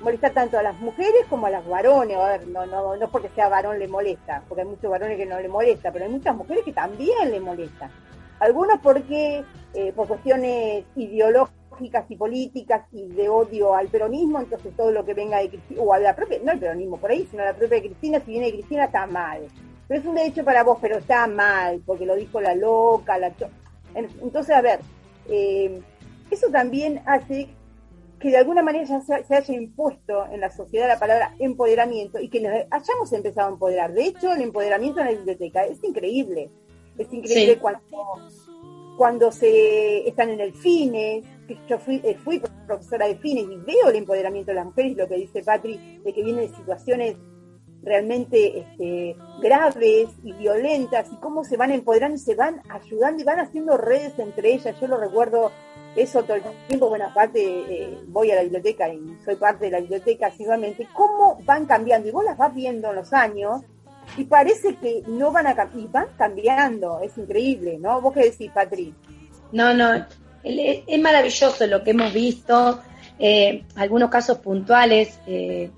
molesta 0.00 0.30
tanto 0.30 0.58
a 0.58 0.62
las 0.62 0.78
mujeres 0.80 1.26
como 1.28 1.46
a 1.46 1.50
las 1.50 1.66
varones. 1.66 2.16
A 2.16 2.28
ver, 2.28 2.48
no, 2.48 2.66
no, 2.66 2.96
no 2.96 3.08
porque 3.10 3.30
sea 3.34 3.48
varón 3.48 3.78
le 3.78 3.88
molesta, 3.88 4.42
porque 4.48 4.62
hay 4.62 4.68
muchos 4.68 4.90
varones 4.90 5.16
que 5.16 5.26
no 5.26 5.40
le 5.40 5.48
molesta, 5.48 5.92
pero 5.92 6.04
hay 6.04 6.10
muchas 6.10 6.36
mujeres 6.36 6.64
que 6.64 6.72
también 6.72 7.30
le 7.30 7.40
molesta. 7.40 7.90
Algunos 8.38 8.80
porque, 8.80 9.44
eh, 9.74 9.92
por 9.94 10.08
cuestiones 10.08 10.84
ideológicas 10.94 12.04
y 12.08 12.16
políticas 12.16 12.84
y 12.92 13.06
de 13.08 13.28
odio 13.28 13.74
al 13.74 13.88
peronismo, 13.88 14.40
entonces 14.40 14.74
todo 14.76 14.90
lo 14.90 15.04
que 15.04 15.14
venga 15.14 15.38
de 15.38 15.48
Cristina, 15.48 15.80
o 15.82 15.92
a 15.92 15.98
la 15.98 16.14
propia, 16.14 16.38
no 16.42 16.52
el 16.52 16.58
peronismo 16.58 16.98
por 16.98 17.10
ahí, 17.10 17.26
sino 17.30 17.42
a 17.42 17.46
la 17.46 17.54
propia 17.54 17.80
Cristina, 17.80 18.20
si 18.20 18.32
viene 18.32 18.46
de 18.46 18.52
Cristina 18.52 18.84
está 18.84 19.06
mal. 19.06 19.42
Pero 19.88 20.00
es 20.00 20.06
un 20.06 20.16
derecho 20.16 20.44
para 20.44 20.64
vos, 20.64 20.78
pero 20.80 20.98
está 20.98 21.26
mal, 21.26 21.80
porque 21.86 22.06
lo 22.06 22.14
dijo 22.14 22.40
la 22.40 22.54
loca, 22.54 23.18
la... 23.18 23.32
Entonces, 23.94 24.54
a 24.54 24.60
ver, 24.60 24.80
eh, 25.28 25.80
eso 26.30 26.48
también 26.50 27.00
hace 27.06 27.48
que 28.18 28.30
de 28.30 28.38
alguna 28.38 28.62
manera 28.62 28.84
ya 28.84 29.00
se, 29.00 29.34
haya 29.34 29.54
impuesto 29.54 30.26
en 30.26 30.40
la 30.40 30.50
sociedad 30.50 30.88
la 30.88 30.98
palabra 30.98 31.34
empoderamiento 31.38 32.18
y 32.18 32.28
que 32.28 32.40
nos 32.40 32.52
hayamos 32.70 33.12
empezado 33.12 33.48
a 33.48 33.52
empoderar. 33.52 33.92
De 33.92 34.06
hecho, 34.06 34.32
el 34.32 34.42
empoderamiento 34.42 35.00
en 35.00 35.06
la 35.06 35.12
biblioteca 35.12 35.64
es 35.64 35.82
increíble. 35.84 36.50
Es 36.96 37.12
increíble 37.12 37.58
cuando, 37.58 37.80
cuando 38.96 39.30
se 39.30 40.08
están 40.08 40.30
en 40.30 40.40
el 40.40 40.54
FINES, 40.54 41.24
que 41.46 41.58
yo 41.68 41.78
fui, 41.78 42.00
eh, 42.02 42.16
fui 42.24 42.40
profesora 42.66 43.06
de 43.06 43.16
FINES 43.16 43.44
y 43.50 43.56
veo 43.56 43.90
el 43.90 43.96
empoderamiento 43.96 44.50
de 44.50 44.56
las 44.56 44.64
mujeres, 44.64 44.96
lo 44.96 45.06
que 45.06 45.16
dice 45.16 45.42
Patri, 45.42 46.00
de 46.02 46.12
que 46.12 46.22
vienen 46.22 46.48
de 46.48 46.56
situaciones 46.56 47.16
realmente 47.82 48.58
este, 48.58 49.16
graves 49.40 50.08
y 50.24 50.32
violentas 50.32 51.06
y 51.12 51.16
cómo 51.16 51.44
se 51.44 51.56
van 51.56 51.70
empoderando 51.70 52.16
y 52.16 52.18
se 52.18 52.34
van 52.34 52.60
ayudando 52.68 53.22
y 53.22 53.24
van 53.24 53.40
haciendo 53.40 53.76
redes 53.76 54.18
entre 54.18 54.54
ellas. 54.54 54.74
Yo 54.80 54.88
lo 54.88 54.96
recuerdo 54.96 55.52
eso 55.96 56.22
todo 56.22 56.36
el 56.36 56.42
tiempo, 56.68 56.88
bueno, 56.88 57.06
aparte 57.06 57.40
eh, 57.40 57.98
voy 58.08 58.30
a 58.30 58.36
la 58.36 58.42
biblioteca 58.42 58.88
y 58.88 59.16
soy 59.24 59.36
parte 59.36 59.66
de 59.66 59.70
la 59.72 59.80
biblioteca 59.80 60.26
asiduamente, 60.26 60.86
cómo 60.94 61.40
van 61.44 61.66
cambiando 61.66 62.08
y 62.08 62.12
vos 62.12 62.24
las 62.24 62.36
vas 62.36 62.54
viendo 62.54 62.90
en 62.90 62.96
los 62.96 63.12
años 63.12 63.62
y 64.16 64.24
parece 64.24 64.76
que 64.76 65.02
no 65.06 65.32
van 65.32 65.46
a 65.46 65.54
cambiar, 65.54 65.84
y 65.84 65.88
van 65.88 66.08
cambiando, 66.16 67.00
es 67.00 67.16
increíble, 67.18 67.78
¿no? 67.78 68.00
¿Vos 68.00 68.14
qué 68.14 68.30
decís, 68.30 68.50
Patri? 68.52 68.94
No, 69.52 69.74
no, 69.74 70.06
es 70.44 71.00
maravilloso 71.00 71.66
lo 71.66 71.82
que 71.82 71.90
hemos 71.90 72.12
visto, 72.12 72.80
eh, 73.18 73.64
algunos 73.74 74.10
casos 74.10 74.38
puntuales, 74.38 75.18
eh, 75.26 75.70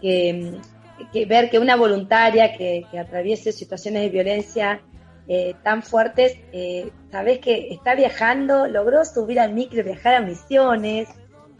que, 0.00 1.26
ver 1.26 1.50
que 1.50 1.58
una 1.58 1.76
voluntaria 1.76 2.52
que, 2.56 2.84
que 2.90 2.98
atraviese 2.98 3.52
situaciones 3.52 4.02
de 4.02 4.08
violencia 4.08 4.80
eh, 5.28 5.54
tan 5.62 5.82
fuertes, 5.82 6.38
eh, 6.52 6.90
sabes 7.12 7.38
que 7.40 7.68
está 7.70 7.94
viajando, 7.94 8.66
logró 8.66 9.04
subir 9.04 9.38
al 9.38 9.52
micro 9.52 9.84
viajar 9.84 10.14
a 10.14 10.20
misiones, 10.22 11.06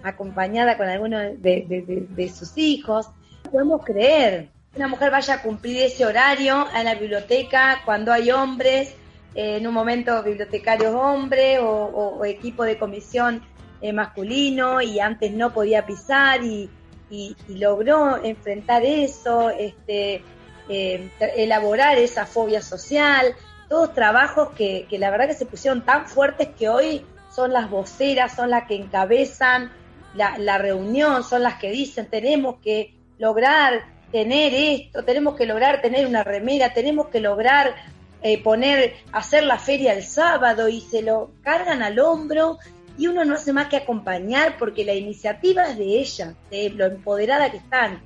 acompañada 0.03 0.79
con 0.79 0.89
alguno 0.89 1.19
de, 1.19 2.33
sus 2.35 2.57
hijos. 2.57 3.11
podemos 3.51 3.85
creer 3.85 4.49
que 4.73 4.79
una 4.79 4.89
mujer 4.89 5.11
vaya 5.11 5.35
a 5.35 5.43
cumplir 5.43 5.83
ese 5.83 6.07
horario 6.07 6.67
en 6.75 6.85
la 6.87 6.95
biblioteca 6.95 7.83
cuando 7.85 8.11
hay 8.11 8.31
hombres, 8.31 8.95
eh, 9.35 9.59
en 9.59 9.67
un 9.67 9.75
momento 9.75 10.23
bibliotecarios 10.23 10.95
hombres 10.95 11.59
o, 11.61 12.25
equipo 12.25 12.65
de 12.65 12.79
comisión 12.79 13.43
eh, 13.83 13.93
masculino 13.93 14.81
y 14.81 14.99
antes 14.99 15.31
no 15.33 15.53
podía 15.53 15.85
pisar 15.85 16.43
y, 16.43 16.71
y 17.11 17.37
logró 17.49 18.25
enfrentar 18.25 18.83
eso, 18.83 19.51
este, 19.51 20.23
elaborar 20.69 21.99
esa 21.99 22.25
fobia 22.25 22.63
social, 22.63 23.35
todos 23.69 23.95
trabajos 23.95 24.51
que, 24.57 24.87
la 24.93 25.11
verdad 25.11 25.29
que 25.29 25.35
se 25.35 25.47
pusieron 25.47 25.83
tan 25.83 26.07
fuertes 26.07 26.49
que 26.59 26.69
hoy 26.69 27.05
son 27.35 27.53
las 27.53 27.71
voceras, 27.71 28.35
son 28.35 28.51
las 28.51 28.67
que 28.67 28.77
encabezan 28.77 29.71
la, 30.15 30.59
reunión, 30.59 31.23
son 31.23 31.43
las 31.43 31.57
que 31.57 31.71
dicen 31.71 32.07
tenemos 32.07 32.57
que 32.61 32.95
lograr 33.19 33.83
tener 34.11 34.55
esto, 34.55 35.05
tenemos 35.05 35.37
que 35.37 35.47
lograr 35.47 35.83
tener 35.83 36.07
una 36.07 36.25
remera, 36.25 36.73
tenemos 36.73 37.09
que 37.09 37.21
lograr 37.21 37.75
eh, 38.23 38.43
poner, 38.43 38.95
hacer 39.13 39.45
la 39.45 39.59
feria 39.59 39.93
el 39.93 40.03
sábado 40.03 40.69
y 40.69 40.81
se 40.81 41.03
lo 41.03 41.31
cargan 41.43 41.83
al 41.83 42.01
hombro 42.01 42.59
y 42.97 43.07
uno 43.07 43.25
no 43.25 43.35
hace 43.35 43.53
más 43.53 43.69
que 43.69 43.77
acompañar 43.77 44.57
porque 44.59 44.85
la 44.85 44.95
iniciativa 44.95 45.69
es 45.69 45.79
de 45.79 46.01
ella, 46.01 46.35
de 46.51 46.71
lo 46.71 46.87
empoderada 46.87 47.51
que 47.51 47.59
están. 47.59 48.03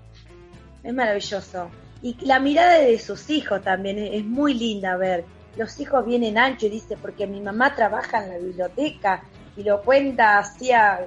Es 0.83 0.93
maravilloso. 0.93 1.71
Y 2.03 2.17
la 2.27 2.41
mirada 2.41 2.79
de 2.79 2.99
sus 2.99 3.31
hijos 3.31 3.63
también 3.63 3.99
es 3.99 4.25
muy 4.25 4.53
linda 4.53 4.97
ver 4.97 5.25
los 5.57 5.79
hijos 5.81 6.05
vienen 6.05 6.39
ancho 6.39 6.67
y 6.67 6.71
dice, 6.71 6.97
porque 6.97 7.27
mi 7.27 7.41
mamá 7.41 7.75
trabaja 7.75 8.25
en 8.25 8.31
la 8.31 8.39
biblioteca 8.39 9.23
y 9.57 9.63
lo 9.63 9.83
cuenta 9.83 10.39
así 10.39 10.73
a, 10.73 10.99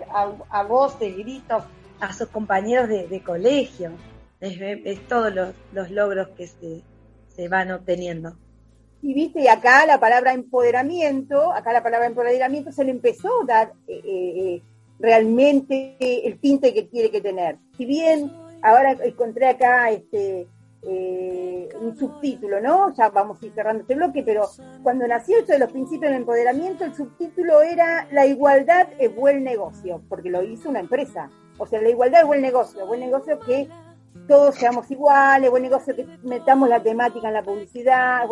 a, 0.50 0.64
voz 0.64 1.00
de 1.00 1.12
gritos 1.12 1.64
a 2.00 2.14
sus 2.14 2.28
compañeros 2.28 2.88
de, 2.90 3.22
colegio. 3.24 3.92
Es, 4.40 5.08
todos 5.08 5.34
los, 5.34 5.92
logros 5.92 6.30
que 6.38 6.48
se, 6.48 6.82
se 7.36 7.48
van 7.48 7.72
obteniendo. 7.72 8.36
Y 9.02 9.14
viste, 9.14 9.42
y 9.42 9.48
acá 9.48 9.86
la 9.86 10.00
palabra 10.00 10.34
empoderamiento, 10.34 11.52
acá 11.52 11.74
la 11.74 11.84
palabra 11.84 12.08
empoderamiento 12.08 12.72
se 12.72 12.84
le 12.84 12.92
empezó 12.92 13.30
a 13.44 13.46
dar 13.46 13.74
eh, 13.88 14.02
eh, 14.06 14.62
realmente 15.00 15.98
el 16.28 16.40
tinte 16.40 16.74
que 16.74 16.84
tiene 16.84 17.10
que 17.10 17.22
tener. 17.22 17.58
Si 17.78 17.86
bien 17.86 18.32
ahora 18.62 18.92
encontré 19.04 19.48
acá 19.48 19.92
este 19.92 20.48
eh, 20.88 21.70
un 21.80 21.98
subtítulo, 21.98 22.62
¿no? 22.62 22.94
Ya 22.94 23.10
vamos 23.10 23.42
a 23.42 23.46
ir 23.46 23.54
cerrando 23.54 23.82
este 23.82 23.96
bloque, 23.96 24.24
pero 24.24 24.48
cuando 24.84 25.08
nació 25.08 25.40
esto 25.40 25.54
de 25.54 25.60
los 25.60 25.72
principios 25.72 26.12
del 26.12 26.22
empoderamiento, 26.22 26.86
el 26.86 26.94
subtítulo 26.94 27.62
era 27.62 28.08
La 28.12 28.26
igualdad 28.26 28.90
es 29.00 29.16
buen 29.16 29.44
negocio, 29.44 30.02
porque 30.08 30.30
lo 30.30 30.44
hizo 30.44 30.70
una 30.70 30.80
empresa. 30.80 31.30
O 31.58 31.66
sea, 31.66 31.82
la 31.82 31.90
igualdad 31.90 32.22
es 32.22 32.28
buen 32.28 32.42
negocio, 32.42 32.86
buen 32.86 33.00
negocio 33.00 33.40
que 33.40 33.68
todos 34.28 34.56
seamos 34.56 34.90
iguales, 34.92 35.50
buen 35.50 35.64
negocio 35.64 35.96
que 35.96 36.06
metamos 36.24 36.70
la 36.70 36.82
temática 36.82 37.28
en 37.28 37.34
la 37.34 37.44
publicidad, 37.44 38.26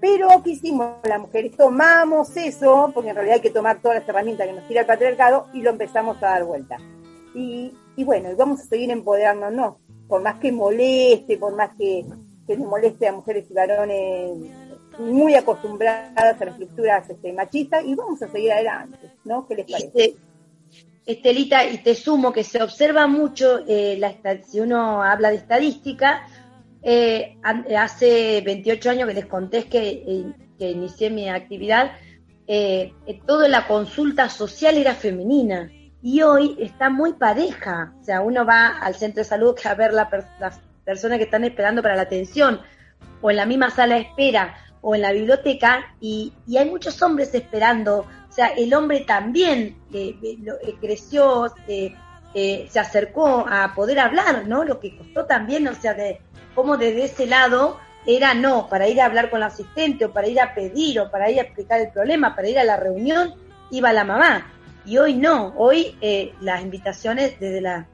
pero 0.00 0.28
¿qué 0.44 0.50
hicimos 0.50 0.96
las 1.04 1.20
mujeres? 1.20 1.56
Tomamos 1.56 2.36
eso, 2.36 2.90
porque 2.94 3.10
en 3.10 3.16
realidad 3.16 3.36
hay 3.36 3.42
que 3.42 3.50
tomar 3.50 3.80
todas 3.80 3.98
las 3.98 4.08
herramientas 4.08 4.46
que 4.46 4.52
nos 4.52 4.68
tira 4.68 4.82
el 4.82 4.86
patriarcado 4.86 5.46
y 5.52 5.62
lo 5.62 5.70
empezamos 5.70 6.16
a 6.18 6.26
dar 6.26 6.44
vuelta. 6.44 6.76
Y, 7.34 7.76
y 7.96 8.04
bueno, 8.04 8.30
y 8.30 8.34
vamos 8.34 8.60
a 8.60 8.64
seguir 8.64 8.90
empoderándonos 8.90 9.74
por 10.08 10.22
más 10.22 10.40
que 10.40 10.50
moleste, 10.50 11.36
por 11.36 11.54
más 11.54 11.70
que, 11.76 12.04
que 12.46 12.56
moleste 12.56 13.06
a 13.06 13.12
mujeres 13.12 13.44
y 13.50 13.54
varones 13.54 14.30
muy 14.98 15.34
acostumbradas 15.34 16.40
a 16.40 16.46
las 16.46 16.58
lecturas 16.58 17.08
este, 17.08 17.32
machistas, 17.32 17.84
y 17.84 17.94
vamos 17.94 18.20
a 18.22 18.28
seguir 18.28 18.52
adelante, 18.52 18.98
¿no? 19.24 19.46
¿Qué 19.46 19.54
les 19.54 19.70
parece? 19.70 20.16
Estelita, 21.06 21.64
y 21.64 21.78
te 21.78 21.94
sumo 21.94 22.32
que 22.32 22.42
se 22.42 22.62
observa 22.62 23.06
mucho, 23.06 23.60
eh, 23.66 23.96
la, 23.98 24.14
si 24.42 24.60
uno 24.60 25.02
habla 25.02 25.30
de 25.30 25.36
estadística, 25.36 26.26
eh, 26.82 27.36
hace 27.76 28.40
28 28.44 28.90
años 28.90 29.08
que 29.08 29.14
les 29.14 29.26
conté 29.26 29.64
que, 29.64 29.88
eh, 29.88 30.24
que 30.58 30.70
inicié 30.70 31.10
mi 31.10 31.28
actividad, 31.28 31.92
toda 33.26 33.46
la 33.46 33.66
consulta 33.66 34.30
social 34.30 34.78
era 34.78 34.94
femenina 34.94 35.70
y 36.02 36.22
hoy 36.22 36.56
está 36.60 36.90
muy 36.90 37.14
pareja. 37.14 37.92
O 38.00 38.04
sea, 38.04 38.20
uno 38.20 38.44
va 38.44 38.78
al 38.78 38.94
centro 38.94 39.22
de 39.22 39.28
salud 39.28 39.54
a 39.64 39.74
ver 39.74 39.92
la 39.92 40.08
las 40.38 40.60
personas 40.84 41.18
que 41.18 41.24
están 41.24 41.44
esperando 41.44 41.82
para 41.82 41.96
la 41.96 42.02
atención, 42.02 42.60
o 43.20 43.30
en 43.30 43.36
la 43.36 43.46
misma 43.46 43.70
sala 43.70 43.96
de 43.96 44.02
espera, 44.02 44.54
o 44.80 44.94
en 44.94 45.02
la 45.02 45.12
biblioteca, 45.12 45.94
y, 46.00 46.32
hay 46.56 46.70
muchos 46.70 47.02
hombres 47.02 47.34
esperando. 47.34 48.06
O 48.28 48.32
sea, 48.32 48.48
el 48.48 48.72
hombre 48.72 49.00
también 49.00 49.76
eh, 49.92 50.16
eh, 50.22 50.74
creció, 50.80 51.52
eh, 51.66 51.94
se 52.70 52.78
acercó 52.78 53.44
a 53.48 53.74
poder 53.74 53.98
hablar, 53.98 54.46
¿no? 54.46 54.64
Lo 54.64 54.78
que 54.80 54.96
costó 54.96 55.26
también, 55.26 55.66
o 55.68 55.74
sea, 55.74 55.94
de 55.94 56.20
cómo 56.54 56.76
desde 56.76 57.04
ese 57.04 57.26
lado 57.26 57.78
era 58.06 58.32
no, 58.32 58.68
para 58.68 58.88
ir 58.88 59.00
a 59.00 59.06
hablar 59.06 59.28
con 59.28 59.38
el 59.38 59.48
asistente, 59.48 60.04
o 60.06 60.12
para 60.12 60.28
ir 60.28 60.40
a 60.40 60.54
pedir, 60.54 61.00
o 61.00 61.10
para 61.10 61.30
ir 61.30 61.40
a 61.40 61.42
explicar 61.42 61.80
el 61.80 61.90
problema, 61.90 62.34
para 62.34 62.48
ir 62.48 62.58
a 62.58 62.64
la 62.64 62.76
reunión, 62.76 63.34
iba 63.70 63.92
la 63.92 64.04
mamá 64.04 64.57
y 64.88 64.96
hoy 64.96 65.14
no, 65.14 65.52
hoy 65.58 65.98
eh, 66.00 66.32
las 66.40 66.62
invitaciones 66.62 67.38
desde, 67.38 67.60
la, 67.60 67.86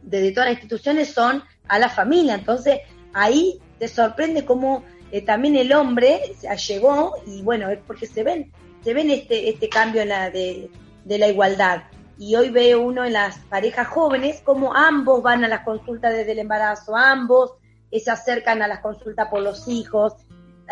desde 0.00 0.32
todas 0.32 0.46
las 0.46 0.54
instituciones 0.54 1.12
son 1.12 1.44
a 1.68 1.78
la 1.78 1.90
familia, 1.90 2.34
entonces 2.34 2.78
ahí 3.12 3.60
te 3.78 3.88
sorprende 3.88 4.46
cómo 4.46 4.82
eh, 5.12 5.20
también 5.20 5.56
el 5.56 5.70
hombre 5.74 6.18
llegó 6.66 7.16
y 7.26 7.42
bueno, 7.42 7.68
es 7.68 7.78
porque 7.86 8.06
se 8.06 8.22
ven, 8.22 8.50
se 8.82 8.94
ven 8.94 9.10
este, 9.10 9.50
este 9.50 9.68
cambio 9.68 10.00
en 10.00 10.08
la 10.08 10.30
de, 10.30 10.70
la 11.04 11.28
igualdad. 11.28 11.82
y 12.16 12.34
hoy 12.36 12.48
ve 12.48 12.74
uno 12.74 13.04
en 13.04 13.12
las 13.12 13.36
parejas 13.50 13.88
jóvenes 13.88 14.40
como 14.42 14.74
ambos 14.74 15.22
van 15.22 15.44
a 15.44 15.48
las 15.48 15.60
consultas 15.60 16.14
desde 16.14 16.32
el 16.32 16.38
embarazo, 16.38 16.96
ambos 16.96 17.52
se 17.92 18.10
acercan 18.10 18.62
a 18.62 18.68
las 18.68 18.80
consultas 18.80 19.28
por 19.28 19.42
los 19.42 19.68
hijos, 19.68 20.14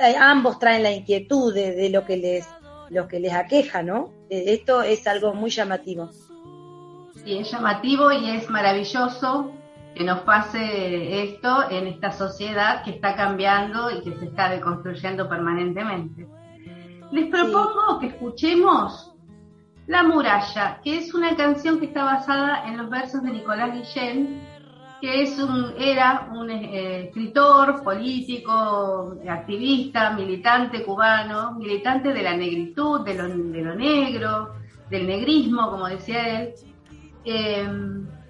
eh, 0.02 0.16
ambos 0.18 0.58
traen 0.58 0.82
la 0.82 0.92
inquietud 0.92 1.52
de, 1.52 1.90
lo 1.90 2.06
que 2.06 2.16
les 2.16 2.46
lo 2.88 3.06
que 3.06 3.20
les 3.20 3.34
aqueja, 3.34 3.82
¿no? 3.82 4.17
Esto 4.31 4.83
es 4.83 5.07
algo 5.07 5.35
muy 5.35 5.51
llamativo. 5.51 6.11
Sí, 7.24 7.39
es 7.39 7.51
llamativo 7.51 8.12
y 8.12 8.31
es 8.31 8.49
maravilloso 8.49 9.53
que 9.95 10.05
nos 10.05 10.20
pase 10.20 11.22
esto 11.24 11.70
en 11.70 11.89
esta 11.89 12.12
sociedad 12.12 12.85
que 12.85 12.91
está 12.93 13.16
cambiando 13.16 13.91
y 13.91 14.03
que 14.03 14.16
se 14.16 14.26
está 14.26 14.49
deconstruyendo 14.49 15.29
permanentemente. 15.29 16.26
Les 17.11 17.29
propongo 17.31 17.99
que 18.01 18.09
escuchemos 18.09 19.12
La 19.87 20.03
muralla, 20.03 20.81
que 20.85 20.99
es 20.99 21.14
una 21.14 21.35
canción 21.35 21.81
que 21.81 21.87
está 21.87 22.05
basada 22.05 22.68
en 22.68 22.76
los 22.76 22.91
versos 22.91 23.22
de 23.22 23.31
Nicolás 23.31 23.72
Guillén, 23.72 24.43
que 25.01 25.22
es 25.22 25.38
un, 25.38 25.74
era 25.78 26.28
un 26.32 26.51
eh, 26.51 27.07
escritor, 27.07 27.82
político, 27.82 29.16
activista, 29.28 30.11
militante 30.11 30.82
cubano, 30.84 31.53
militante 31.53 32.12
de 32.12 32.22
la 32.22 32.36
negritud, 32.36 33.05
de 33.05 33.14
lo, 33.14 33.28
de 33.28 33.62
lo 33.62 33.74
negro, 33.74 34.55
del 34.90 35.07
negrismo, 35.07 35.70
como 35.70 35.88
decía 35.88 36.40
él, 36.40 36.55
eh, 37.24 37.68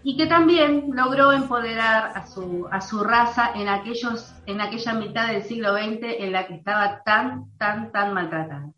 y 0.03 0.17
que 0.17 0.27
también 0.27 0.91
logró 0.93 1.33
empoderar 1.33 2.13
a 2.15 2.27
su, 2.27 2.67
a 2.71 2.81
su 2.81 3.03
raza 3.05 3.53
en, 3.55 3.69
aquellos, 3.69 4.33
en 4.47 4.61
aquella 4.61 4.95
mitad 4.95 5.29
del 5.29 5.43
siglo 5.43 5.77
XX 5.77 6.01
en 6.19 6.33
la 6.33 6.47
que 6.47 6.55
estaba 6.55 7.03
tan, 7.03 7.51
tan, 7.59 7.93
tan 7.93 8.15
maltratada. 8.15 8.71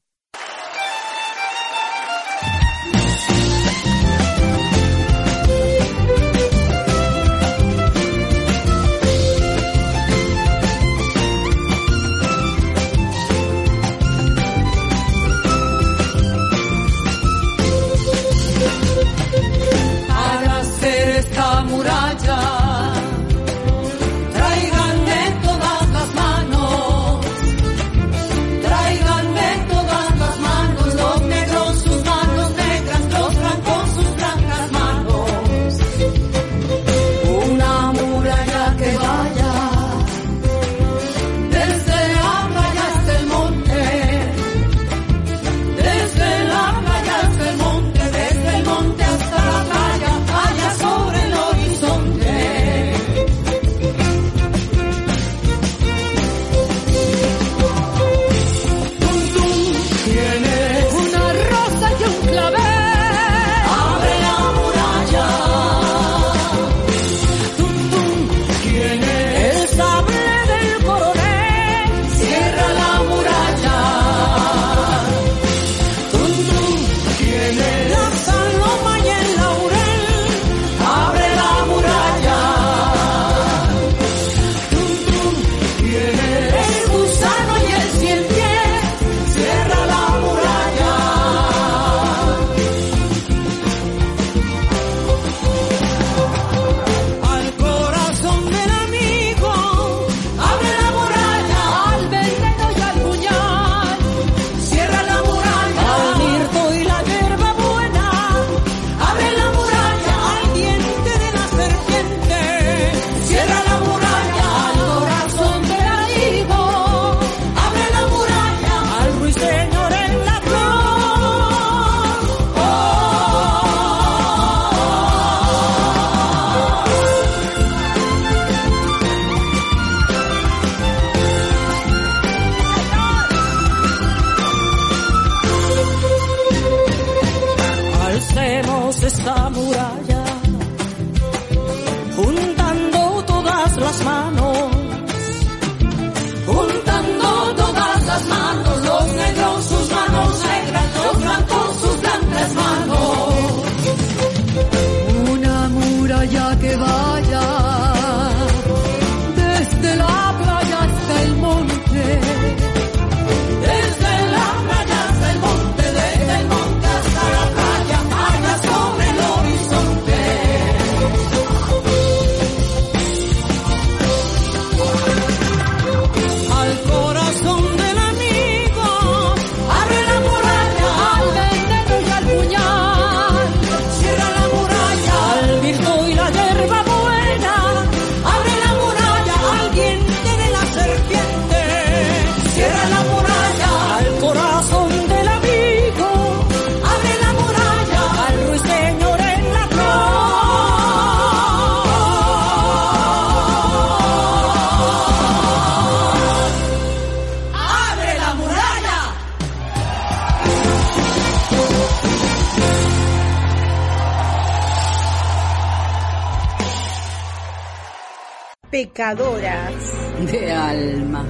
De 219.14 220.52
alma. 220.52 221.24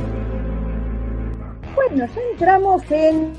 Bueno, 1.74 2.06
ya 2.06 2.20
entramos 2.32 2.82
en. 2.90 3.32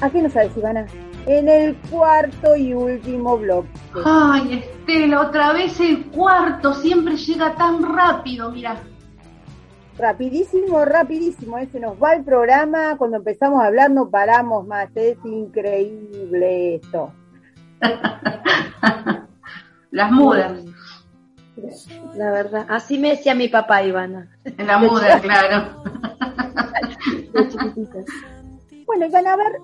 ¿A 0.00 0.10
qué 0.10 0.20
nos 0.20 0.32
sabes, 0.32 0.56
Ivana? 0.56 0.86
En 1.26 1.48
el 1.48 1.76
cuarto 1.90 2.56
y 2.56 2.74
último 2.74 3.38
bloque. 3.38 3.68
Ay, 4.04 4.54
Estela, 4.54 5.20
otra 5.20 5.52
vez 5.52 5.78
el 5.78 6.06
cuarto, 6.06 6.74
siempre 6.74 7.16
llega 7.16 7.54
tan 7.54 7.94
rápido, 7.94 8.50
mira. 8.50 8.82
Rapidísimo, 9.96 10.84
rapidísimo, 10.84 11.56
ese 11.58 11.78
nos 11.78 11.94
va 12.02 12.14
el 12.14 12.24
programa, 12.24 12.96
cuando 12.98 13.18
empezamos 13.18 13.62
a 13.62 13.66
hablar 13.66 13.92
no 13.92 14.10
paramos 14.10 14.66
más, 14.66 14.88
es 14.96 15.16
increíble 15.24 16.76
esto. 16.76 17.12
Las 19.92 20.10
mudas. 20.10 20.64
La 22.16 22.30
verdad, 22.32 22.66
así 22.68 22.98
me 22.98 23.10
decía 23.10 23.34
mi 23.34 23.48
papá, 23.48 23.82
Ivana. 23.82 24.28
En 24.44 24.66
la 24.66 24.78
muda, 24.78 25.20
claro. 25.20 25.82
Bueno, 28.86 29.06
Ivana, 29.06 29.32
a 29.32 29.36
ver, 29.36 29.60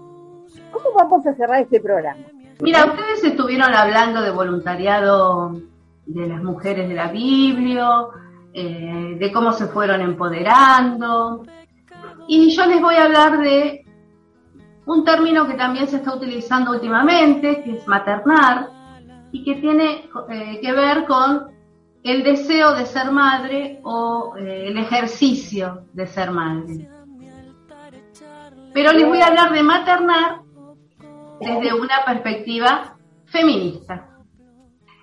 ¿cómo 0.70 0.92
vamos 0.94 1.26
a 1.26 1.34
cerrar 1.34 1.62
este 1.62 1.80
programa? 1.80 2.20
Mira, 2.60 2.84
ustedes 2.84 3.24
estuvieron 3.24 3.74
hablando 3.74 4.22
de 4.22 4.30
voluntariado 4.30 5.60
de 6.06 6.26
las 6.26 6.42
mujeres 6.42 6.88
de 6.88 6.94
la 6.94 7.08
Biblia, 7.08 7.88
eh, 8.52 9.16
de 9.18 9.32
cómo 9.32 9.52
se 9.52 9.66
fueron 9.66 10.00
empoderando. 10.00 11.44
Y 12.28 12.54
yo 12.54 12.66
les 12.66 12.80
voy 12.80 12.96
a 12.96 13.04
hablar 13.04 13.40
de 13.40 13.84
un 14.86 15.04
término 15.04 15.46
que 15.46 15.54
también 15.54 15.88
se 15.88 15.96
está 15.96 16.14
utilizando 16.14 16.72
últimamente, 16.72 17.62
que 17.62 17.76
es 17.76 17.86
maternar, 17.86 18.68
y 19.32 19.44
que 19.44 19.56
tiene 19.56 20.08
eh, 20.28 20.60
que 20.60 20.72
ver 20.72 21.06
con 21.06 21.49
el 22.02 22.22
deseo 22.22 22.74
de 22.74 22.86
ser 22.86 23.10
madre 23.10 23.80
o 23.82 24.34
eh, 24.36 24.68
el 24.68 24.78
ejercicio 24.78 25.82
de 25.92 26.06
ser 26.06 26.30
madre. 26.30 26.88
Pero 28.72 28.92
les 28.92 29.06
voy 29.06 29.20
a 29.20 29.26
hablar 29.26 29.52
de 29.52 29.62
maternar 29.62 30.40
desde 31.40 31.74
una 31.74 32.04
perspectiva 32.06 32.96
feminista. 33.26 34.08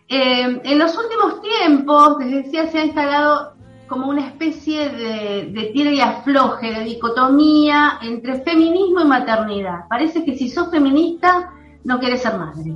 Eh, 0.07 0.61
en 0.63 0.79
los 0.79 0.97
últimos 0.97 1.41
tiempos, 1.41 2.17
les 2.19 2.45
decía, 2.45 2.67
se 2.67 2.79
ha 2.79 2.85
instalado 2.85 3.57
como 3.87 4.09
una 4.09 4.25
especie 4.27 4.89
de, 4.89 5.51
de 5.51 5.71
tira 5.73 5.91
y 5.91 5.99
afloje, 5.99 6.73
de 6.73 6.83
dicotomía 6.83 7.99
entre 8.01 8.41
feminismo 8.41 9.01
y 9.01 9.05
maternidad. 9.05 9.87
Parece 9.89 10.23
que 10.23 10.35
si 10.35 10.49
sos 10.49 10.69
feminista, 10.69 11.51
no 11.83 11.99
querés 11.99 12.21
ser 12.21 12.37
madre. 12.37 12.75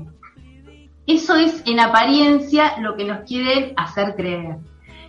Eso 1.07 1.35
es 1.35 1.63
en 1.65 1.79
apariencia 1.79 2.77
lo 2.79 2.95
que 2.95 3.05
nos 3.05 3.21
quieren 3.21 3.73
hacer 3.75 4.15
creer. 4.15 4.57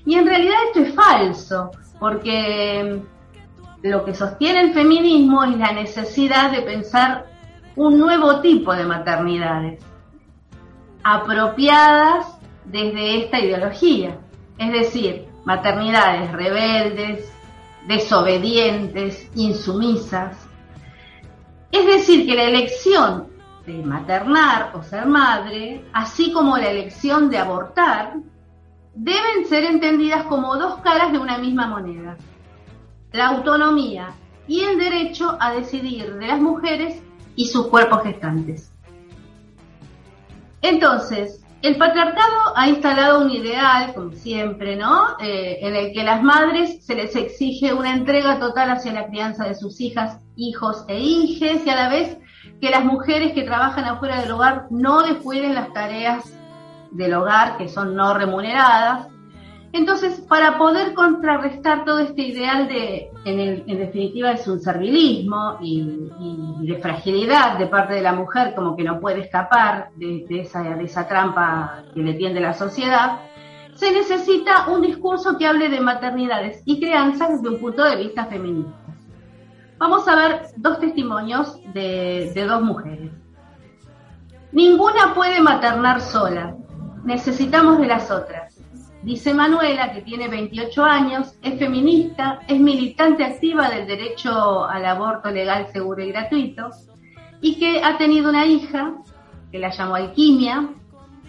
Y 0.05 0.15
en 0.15 0.27
realidad 0.27 0.57
esto 0.67 0.81
es 0.81 0.95
falso, 0.95 1.71
porque 2.01 3.03
lo 3.83 4.05
que 4.05 4.15
sostiene 4.15 4.61
el 4.61 4.73
feminismo 4.73 5.45
es 5.45 5.57
la 5.57 5.73
necesidad 5.73 6.51
de 6.51 6.63
pensar 6.63 7.27
un 7.77 7.99
nuevo 7.99 8.41
tipo 8.41 8.75
de 8.75 8.85
maternidades, 8.85 9.83
apropiadas 11.03 12.27
desde 12.65 13.25
esta 13.25 13.41
ideología. 13.41 14.19
Es 14.59 14.73
decir, 14.73 15.27
maternidades 15.45 16.31
rebeldes, 16.33 17.33
desobedientes, 17.87 19.29
insumisas. 19.35 20.37
Es 21.71 21.87
decir, 21.87 22.27
que 22.27 22.35
la 22.35 22.45
elección 22.45 23.32
de 23.67 23.83
maternar 23.83 24.73
o 24.75 24.83
ser 24.83 25.07
madre, 25.07 25.85
así 25.93 26.33
como 26.33 26.57
la 26.57 26.71
elección 26.71 27.31
de 27.31 27.39
abortar, 27.39 28.15
deben 28.95 29.47
ser 29.49 29.65
entendidas 29.65 30.25
como 30.25 30.57
dos 30.57 30.81
caras 30.81 31.13
de 31.13 31.19
una 31.19 31.39
misma 31.39 31.67
moneda. 31.67 32.17
La 33.13 33.29
autonomía 33.29 34.15
y 34.47 34.61
el 34.61 34.79
derecho 34.79 35.37
a 35.41 35.53
decidir 35.53 36.15
de 36.15 36.27
las 36.27 36.41
mujeres 36.41 37.03
y 37.37 37.47
sus 37.47 37.69
cuerpos 37.69 38.03
gestantes. 38.03 38.73
Entonces, 40.61 41.43
el 41.63 41.77
patriarcado 41.77 42.57
ha 42.57 42.69
instalado 42.69 43.25
un 43.25 43.31
ideal, 43.31 43.95
como 43.95 44.13
siempre, 44.13 44.77
¿no? 44.77 45.17
Eh, 45.21 45.59
en 45.63 45.77
el 45.77 45.93
que 45.93 46.03
las 46.03 46.21
madres 46.23 46.85
se 46.85 46.97
les 46.97 47.15
exige 47.15 47.73
una 47.73 47.95
entrega 47.95 48.41
total 48.41 48.71
hacia 48.71 48.93
la 48.93 49.07
crianza 49.07 49.45
de 49.45 49.55
sus 49.55 49.81
hijas, 49.81 50.19
hijos 50.35 50.85
e 50.89 50.99
hijes, 50.99 51.65
y 51.65 51.71
a 51.71 51.77
la 51.77 51.89
vez 51.89 52.19
que 52.63 52.71
las 52.71 52.85
mujeres 52.85 53.33
que 53.33 53.43
trabajan 53.43 53.85
afuera 53.87 54.21
del 54.21 54.31
hogar 54.31 54.67
no 54.71 55.03
descuiden 55.03 55.57
las 55.57 55.73
tareas 55.73 56.33
del 56.93 57.13
hogar, 57.13 57.57
que 57.57 57.69
son 57.69 57.97
no 57.97 58.15
remuneradas, 58.15 59.09
entonces, 59.73 60.21
para 60.29 60.59
poder 60.59 60.95
contrarrestar 60.95 61.85
todo 61.85 61.99
este 61.99 62.23
ideal 62.23 62.69
de, 62.69 63.11
en, 63.25 63.67
definitiva, 63.67 64.31
es 64.31 64.47
un 64.47 64.61
servilismo 64.61 65.57
y, 65.61 65.83
de 66.61 66.79
fragilidad 66.81 67.59
de 67.59 67.67
parte 67.67 67.95
de 67.95 68.03
la 68.03 68.13
mujer, 68.13 68.55
como 68.55 68.77
que 68.77 68.85
no 68.85 69.01
puede 69.01 69.23
escapar 69.23 69.89
de, 69.97 70.25
esa, 70.29 70.63
de 70.63 70.85
esa 70.85 71.09
trampa 71.09 71.83
que 71.93 72.01
le 72.01 72.15
tiende 72.15 72.39
la 72.41 72.53
sociedad, 72.53 73.23
se 73.75 73.91
necesita 73.91 74.69
un 74.69 74.83
discurso 74.83 75.37
que 75.37 75.49
hable 75.49 75.69
de 75.69 75.81
maternidades 75.81 76.63
y 76.65 76.79
crianzas 76.79 77.43
desde 77.43 77.57
un 77.57 77.61
punto 77.61 77.83
de 77.83 77.97
vista 77.97 78.27
feminista. 78.27 78.82
Vamos 79.83 80.07
a 80.07 80.15
ver 80.15 80.43
dos 80.59 80.79
testimonios 80.79 81.59
de, 81.75 82.33
dos 82.49 82.63
mujeres. 82.63 83.11
Ninguna 84.53 85.13
puede 85.13 85.41
maternar 85.41 86.01
sola, 86.01 86.55
necesitamos 87.03 87.79
de 87.79 87.89
las 87.89 88.09
otras. 88.09 88.61
Dice 89.03 89.35
Manuela, 89.35 89.93
que 89.93 90.03
tiene 90.03 90.29
28 90.29 90.85
años, 90.85 91.35
es 91.43 91.59
feminista, 91.59 92.39
es 92.47 92.61
militante 92.61 93.25
activa 93.25 93.71
del 93.71 93.89
derecho 93.89 94.65
al 94.65 94.87
aborto 94.87 95.33
legal, 95.33 95.67
seguro 95.73 96.01
y 96.01 96.13
gratuito, 96.13 96.71
y 97.41 97.59
que 97.59 97.83
ha 97.83 97.99
tenido 97.99 98.31
una 98.31 98.47
hija, 98.47 98.95
que 99.51 99.59
la 99.59 99.71
llamó 99.71 99.97
Alquimia, 99.97 100.69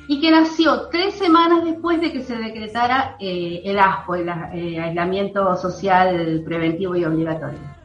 y 0.08 0.22
que 0.22 0.30
nació 0.30 0.89
tres 0.91 1.16
semanas 1.16 1.64
después 1.66 1.99
de 1.99 2.12
que 2.12 2.22
se 2.22 2.36
decretara 2.36 3.16
eh, 3.20 3.64
el 3.66 3.80
ASPO, 3.80 4.14
el 4.14 4.30
eh, 4.30 4.80
aislamiento 4.80 5.58
social 5.58 6.43
preventivo 6.45 6.95
y 6.95 7.04
obligatorio. 7.04 7.83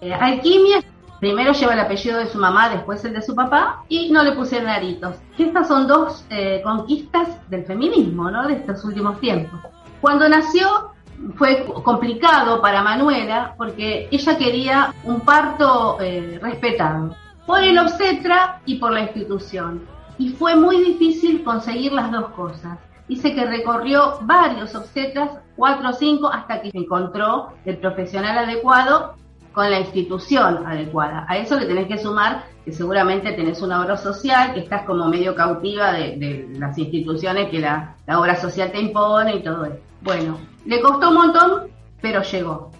Eh, 0.00 0.12
Alquimia 0.12 0.82
Primero 1.20 1.52
lleva 1.52 1.74
el 1.74 1.80
apellido 1.80 2.18
de 2.18 2.28
su 2.28 2.38
mamá, 2.38 2.70
después 2.70 3.04
el 3.04 3.12
de 3.12 3.20
su 3.20 3.34
papá, 3.34 3.84
y 3.90 4.10
no 4.10 4.22
le 4.22 4.32
pusieron 4.32 4.70
aritos. 4.70 5.16
Estas 5.36 5.68
son 5.68 5.86
dos 5.86 6.24
eh, 6.30 6.62
conquistas 6.64 7.28
del 7.50 7.66
feminismo, 7.66 8.30
¿no? 8.30 8.48
De 8.48 8.54
estos 8.54 8.82
últimos 8.86 9.20
tiempos. 9.20 9.60
Cuando 10.00 10.26
nació 10.30 10.92
fue 11.36 11.66
complicado 11.84 12.62
para 12.62 12.82
Manuela 12.82 13.54
porque 13.58 14.08
ella 14.10 14.38
quería 14.38 14.94
un 15.04 15.20
parto 15.20 15.98
eh, 16.00 16.38
respetado 16.40 17.14
por 17.44 17.62
el 17.62 17.78
obstetra 17.78 18.62
y 18.64 18.76
por 18.76 18.92
la 18.92 19.00
institución. 19.00 19.82
Y 20.16 20.30
fue 20.30 20.56
muy 20.56 20.82
difícil 20.82 21.44
conseguir 21.44 21.92
las 21.92 22.10
dos 22.10 22.30
cosas. 22.30 22.78
Dice 23.08 23.34
que 23.34 23.44
recorrió 23.44 24.20
varios 24.22 24.74
obstetras, 24.74 25.32
cuatro 25.56 25.90
o 25.90 25.92
cinco, 25.92 26.28
hasta 26.28 26.62
que 26.62 26.70
encontró 26.72 27.52
el 27.66 27.76
profesional 27.76 28.38
adecuado 28.38 29.16
con 29.52 29.70
la 29.70 29.80
institución 29.80 30.66
adecuada. 30.66 31.26
A 31.28 31.36
eso 31.36 31.58
le 31.58 31.66
tenés 31.66 31.86
que 31.86 31.98
sumar 31.98 32.44
que 32.64 32.72
seguramente 32.72 33.32
tenés 33.32 33.62
una 33.62 33.82
obra 33.82 33.96
social, 33.96 34.54
que 34.54 34.60
estás 34.60 34.82
como 34.82 35.08
medio 35.08 35.34
cautiva 35.34 35.92
de, 35.92 36.48
las 36.52 36.76
instituciones 36.78 37.50
que 37.50 37.58
la, 37.58 37.96
obra 38.08 38.36
social 38.36 38.70
te 38.70 38.80
impone 38.80 39.36
y 39.36 39.42
todo 39.42 39.64
eso. 39.64 39.78
Bueno, 40.02 40.38
le 40.66 40.80
costó 40.80 41.08
un 41.08 41.14
montón, 41.14 41.68
pero 42.00 42.22
llegó. 42.22 42.70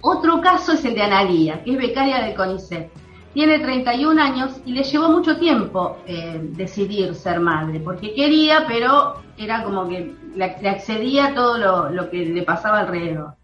Otro 0.00 0.40
caso 0.40 0.72
es 0.72 0.84
el 0.84 0.94
de 0.94 1.02
Analía, 1.02 1.62
que 1.64 1.72
es 1.72 1.78
becaria 1.78 2.20
del 2.20 2.34
CONICET. 2.34 2.90
Tiene 3.34 3.58
31 3.58 4.20
años 4.20 4.60
y 4.64 4.72
le 4.72 4.82
llevó 4.84 5.10
mucho 5.10 5.36
tiempo 5.36 5.98
eh, 6.06 6.40
decidir 6.52 7.14
ser 7.14 7.40
madre, 7.40 7.80
porque 7.80 8.14
quería, 8.14 8.64
pero 8.66 9.16
era 9.36 9.62
como 9.64 9.88
que 9.88 10.14
le, 10.34 10.44
accedía 10.44 11.34
todo 11.34 11.58
lo, 11.58 11.90
lo 11.90 12.10
que 12.10 12.24
le 12.24 12.42
pasaba 12.42 12.80
alrededor. 12.80 13.34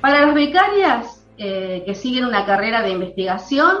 Para 0.00 0.26
las 0.26 0.34
becarias, 0.34 1.19
eh, 1.42 1.84
que 1.86 1.94
siguen 1.94 2.26
una 2.26 2.44
carrera 2.44 2.82
de 2.82 2.90
investigación 2.90 3.78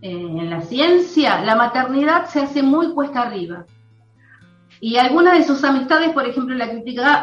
eh, 0.00 0.10
en 0.10 0.48
la 0.48 0.62
ciencia, 0.62 1.42
la 1.42 1.56
maternidad 1.56 2.24
se 2.24 2.40
hace 2.40 2.62
muy 2.62 2.94
cuesta 2.94 3.20
arriba. 3.20 3.66
Y 4.80 4.96
algunas 4.96 5.36
de 5.36 5.44
sus 5.44 5.62
amistades, 5.62 6.14
por 6.14 6.26
ejemplo, 6.26 6.54
la, 6.54 6.64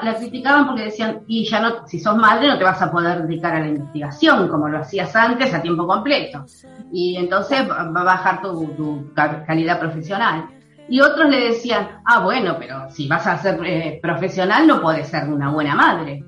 la 0.03 0.15
criticaban 0.15 0.67
porque 0.67 0.83
decían, 0.83 1.21
y 1.25 1.49
ya 1.49 1.59
no, 1.59 1.87
si 1.87 1.99
sos 1.99 2.17
madre 2.17 2.49
no 2.49 2.59
te 2.59 2.63
vas 2.63 2.83
a 2.83 2.91
poder 2.91 3.23
dedicar 3.23 3.55
a 3.55 3.61
la 3.61 3.69
investigación 3.69 4.47
como 4.47 4.69
lo 4.69 4.77
hacías 4.77 5.15
antes 5.15 5.51
a 5.55 5.61
tiempo 5.63 5.87
completo. 5.87 6.45
Y 6.93 7.15
entonces 7.17 7.67
va 7.67 7.81
a 7.81 8.03
bajar 8.03 8.43
tu, 8.43 9.11
calidad 9.15 9.79
profesional. 9.79 10.49
Y 10.87 11.01
otros 11.01 11.31
le 11.31 11.47
decían, 11.47 11.99
ah, 12.05 12.19
bueno, 12.23 12.57
pero 12.59 12.91
si 12.91 13.07
vas 13.07 13.25
a 13.25 13.39
ser 13.39 13.59
eh, 13.65 13.99
profesional 14.03 14.67
no 14.67 14.83
puedes 14.83 15.07
ser 15.07 15.27
una 15.29 15.49
buena 15.49 15.73
madre. 15.73 16.23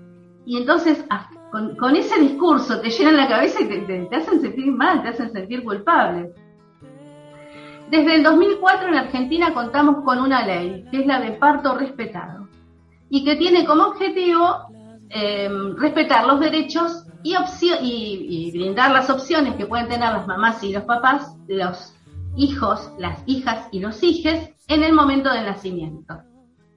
Y 0.48 0.58
entonces, 0.58 1.06
con, 1.54 1.96
ese 1.96 2.20
discurso 2.20 2.82
te 2.82 2.90
llenan 2.90 3.16
la 3.16 3.28
cabeza 3.28 3.62
y 3.62 3.68
te, 3.68 4.10
hacen 4.12 4.42
sentir 4.42 4.72
mal, 4.72 5.04
te 5.04 5.10
hacen 5.10 5.32
sentir 5.32 5.64
culpable. 5.64 6.34
Desde 7.92 8.16
el 8.16 8.24
2004 8.24 8.88
en 8.88 8.96
Argentina 8.96 9.54
contamos 9.54 10.04
con 10.04 10.18
una 10.18 10.44
ley, 10.44 10.84
que 10.90 11.02
es 11.02 11.06
la 11.06 11.20
de 11.20 11.34
parto 11.34 11.76
respetado, 11.78 12.50
y 13.08 13.24
que 13.24 13.36
tiene 13.36 13.66
como 13.66 13.84
objetivo 13.84 14.68
em, 15.10 15.78
respetar 15.78 16.26
los 16.26 16.40
derechos 16.40 17.06
y, 17.22 17.36
y, 17.36 18.52
brindar 18.52 18.92
las 18.92 19.12
opciones 19.12 19.56
que 19.56 19.68
pueden 19.68 19.88
tener 19.88 20.12
las 20.12 20.26
mamás 20.26 20.64
y 20.64 20.74
los 20.74 20.86
papás, 20.86 21.36
los 21.48 21.94
hijos, 22.36 22.92
las 22.98 23.22
hijas 23.28 23.68
y 23.72 23.80
los 23.80 24.02
hijes 24.02 24.50
en 24.68 24.82
el 24.82 24.94
momento 24.94 25.32
del 25.32 25.46
nacimiento. 25.46 26.20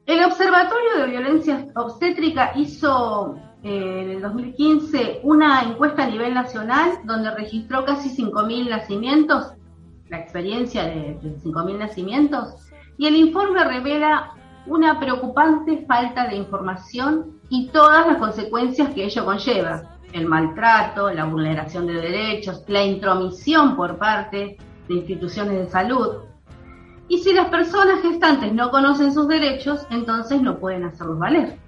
El 0.04 0.22
Observatorio 0.22 0.98
de 0.98 1.06
Violencia 1.06 1.66
Obstétrica 1.74 2.52
hizo 2.56 3.36
en 3.68 4.10
el 4.10 4.22
2015 4.22 5.20
una 5.24 5.62
encuesta 5.62 6.04
a 6.04 6.10
nivel 6.10 6.34
nacional 6.34 7.00
donde 7.04 7.30
registró 7.32 7.84
casi 7.84 8.10
5.000 8.10 8.68
nacimientos 8.68 9.52
la 10.08 10.18
experiencia 10.18 10.84
de, 10.84 11.18
de 11.20 11.36
5.000 11.38 11.78
nacimientos 11.78 12.54
y 12.96 13.06
el 13.06 13.16
informe 13.16 13.64
revela 13.64 14.34
una 14.66 14.98
preocupante 14.98 15.84
falta 15.86 16.26
de 16.28 16.36
información 16.36 17.40
y 17.48 17.68
todas 17.68 18.06
las 18.06 18.18
consecuencias 18.18 18.90
que 18.94 19.04
ello 19.04 19.24
conlleva. 19.24 19.82
El 20.12 20.26
maltrato, 20.26 21.10
la 21.12 21.24
vulneración 21.24 21.86
de 21.86 21.94
derechos, 21.94 22.64
la 22.68 22.84
intromisión 22.84 23.76
por 23.76 23.98
parte 23.98 24.56
de 24.88 24.94
instituciones 24.94 25.58
de 25.58 25.66
salud. 25.68 26.16
Y 27.08 27.18
si 27.18 27.32
las 27.32 27.48
personas 27.48 28.02
gestantes 28.02 28.52
no 28.52 28.70
conocen 28.70 29.12
sus 29.12 29.28
derechos, 29.28 29.86
entonces 29.90 30.42
no 30.42 30.58
pueden 30.58 30.84
hacerlos 30.84 31.18
valer. 31.18 31.58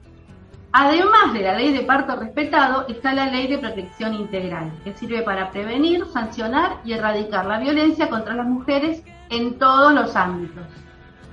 Además 0.73 1.33
de 1.33 1.41
la 1.41 1.55
ley 1.55 1.73
de 1.73 1.81
parto 1.81 2.15
respetado, 2.17 2.87
está 2.89 3.15
la 3.15 3.31
ley 3.31 3.47
de 3.47 3.59
protección 3.59 4.15
integral, 4.15 4.71
que 4.85 4.93
sirve 4.93 5.23
para 5.23 5.51
prevenir, 5.51 6.05
sancionar 6.13 6.81
y 6.85 6.93
erradicar 6.93 7.47
la 7.47 7.59
violencia 7.59 8.11
contra 8.11 8.35
las 8.35 8.47
mujeres 8.47 9.03
en 9.31 9.59
todos 9.59 9.95
los 9.95 10.15
ámbitos. 10.15 10.65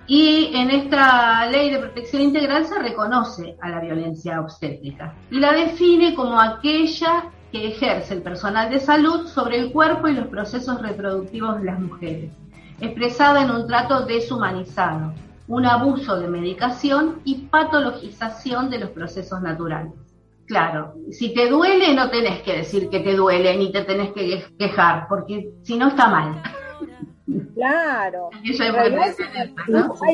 Y 0.08 0.52
en 0.56 0.70
esta 0.70 1.48
ley 1.48 1.72
de 1.72 1.80
protección 1.80 2.22
integral 2.22 2.66
se 2.66 2.80
reconoce 2.80 3.58
a 3.62 3.70
la 3.70 3.82
violencia 3.82 4.40
obstétrica 4.40 5.16
y 5.32 5.40
la 5.40 5.52
define 5.52 6.14
como 6.14 6.40
aquella 6.40 7.32
que 7.52 7.70
ejerce 7.70 8.14
el 8.14 8.22
personal 8.22 8.70
de 8.70 8.80
salud 8.80 9.28
sobre 9.28 9.58
el 9.58 9.72
cuerpo 9.72 10.08
y 10.08 10.14
los 10.14 10.28
procesos 10.28 10.82
reproductivos 10.82 11.58
de 11.58 11.66
las 11.66 11.80
mujeres, 11.80 12.32
expresada 12.80 13.44
en 13.44 13.52
un 13.52 13.68
trato 13.68 14.06
deshumanizado, 14.06 15.14
un 15.48 15.66
abuso 15.66 16.20
de 16.20 16.28
medicación 16.28 17.22
y 17.24 17.36
patologización 17.48 18.70
de 18.70 18.80
los 18.80 18.90
procesos 18.90 19.42
naturales. 19.42 19.94
Claro, 20.48 20.94
si 21.12 21.34
te 21.34 21.50
duele 21.50 21.94
no 21.94 22.10
tenés 22.10 22.42
que 22.44 22.58
decir 22.58 22.90
que 22.90 23.00
te 23.00 23.16
duele 23.16 23.58
ni 23.58 23.72
te 23.72 23.84
tenés 23.84 24.12
que 24.14 24.46
quejar, 24.58 25.08
porque 25.08 25.52
si 25.64 25.78
no 25.78 25.88
está 25.88 26.08
mal. 26.08 26.42
Claro. 27.56 28.30
hay 28.34 28.72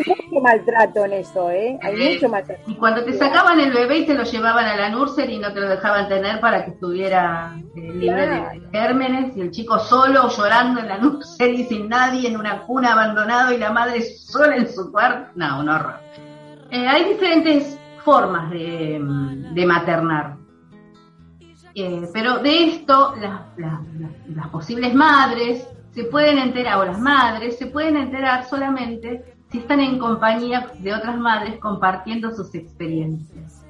mucho 0.07 0.41
maltrato 0.41 1.05
en 1.05 1.13
eso, 1.13 1.51
¿eh? 1.51 1.77
Hay 1.81 2.13
mucho 2.13 2.29
maltrato. 2.29 2.61
Y 2.67 2.75
cuando 2.75 3.03
te 3.03 3.13
sacaban 3.13 3.59
el 3.59 3.73
bebé 3.73 3.99
y 3.99 4.05
te 4.05 4.13
lo 4.13 4.23
llevaban 4.23 4.65
a 4.65 4.77
la 4.77 4.89
nursery 4.89 5.33
y 5.35 5.39
no 5.39 5.51
te 5.51 5.59
lo 5.59 5.67
dejaban 5.67 6.07
tener 6.07 6.39
para 6.39 6.63
que 6.63 6.71
estuviera 6.71 7.53
eh, 7.75 7.93
libre 7.93 8.27
de 8.27 8.61
gérmenes, 8.71 9.35
y 9.35 9.41
el 9.41 9.51
chico 9.51 9.77
solo 9.79 10.29
llorando 10.29 10.79
en 10.79 10.87
la 10.87 10.97
nursery 11.01 11.65
sin 11.65 11.89
nadie, 11.89 12.29
en 12.29 12.37
una 12.37 12.61
cuna 12.61 12.93
abandonado 12.93 13.51
y 13.53 13.57
la 13.57 13.71
madre 13.71 14.01
sola 14.01 14.55
en 14.55 14.69
su 14.69 14.89
cuarto. 14.89 15.31
No, 15.35 15.59
un 15.59 15.67
horror. 15.67 15.99
Eh, 16.71 16.87
hay 16.87 17.03
diferentes 17.03 17.77
formas 18.05 18.49
de, 18.51 18.99
de 19.53 19.65
maternar. 19.65 20.37
Eh, 21.75 22.09
pero 22.13 22.39
de 22.39 22.67
esto, 22.67 23.15
las, 23.19 23.41
las, 23.57 23.79
las 24.29 24.47
posibles 24.47 24.93
madres 24.93 25.67
se 25.91 26.05
pueden 26.05 26.37
enterar, 26.37 26.77
o 26.79 26.85
las 26.85 26.99
madres 26.99 27.57
se 27.57 27.67
pueden 27.67 27.97
enterar 27.97 28.45
solamente 28.45 29.35
si 29.51 29.59
están 29.59 29.81
en 29.81 29.99
compañía 29.99 30.67
de 30.79 30.93
otras 30.93 31.17
madres 31.17 31.59
compartiendo 31.59 32.31
sus 32.31 32.55
experiencias. 32.55 33.65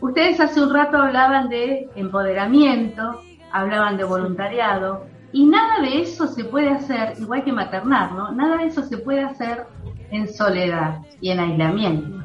Ustedes 0.00 0.40
hace 0.40 0.62
un 0.62 0.72
rato 0.72 0.96
hablaban 0.96 1.50
de 1.50 1.90
empoderamiento, 1.94 3.20
hablaban 3.52 3.98
de 3.98 4.04
voluntariado, 4.04 5.04
y 5.32 5.46
nada 5.46 5.80
de 5.82 6.00
eso 6.00 6.26
se 6.26 6.44
puede 6.44 6.70
hacer, 6.70 7.14
igual 7.20 7.44
que 7.44 7.52
maternar, 7.52 8.12
¿no? 8.12 8.32
Nada 8.32 8.56
de 8.56 8.66
eso 8.66 8.82
se 8.82 8.98
puede 8.98 9.22
hacer 9.22 9.66
en 10.10 10.26
soledad 10.26 11.02
y 11.20 11.30
en 11.30 11.40
aislamiento. 11.40 12.24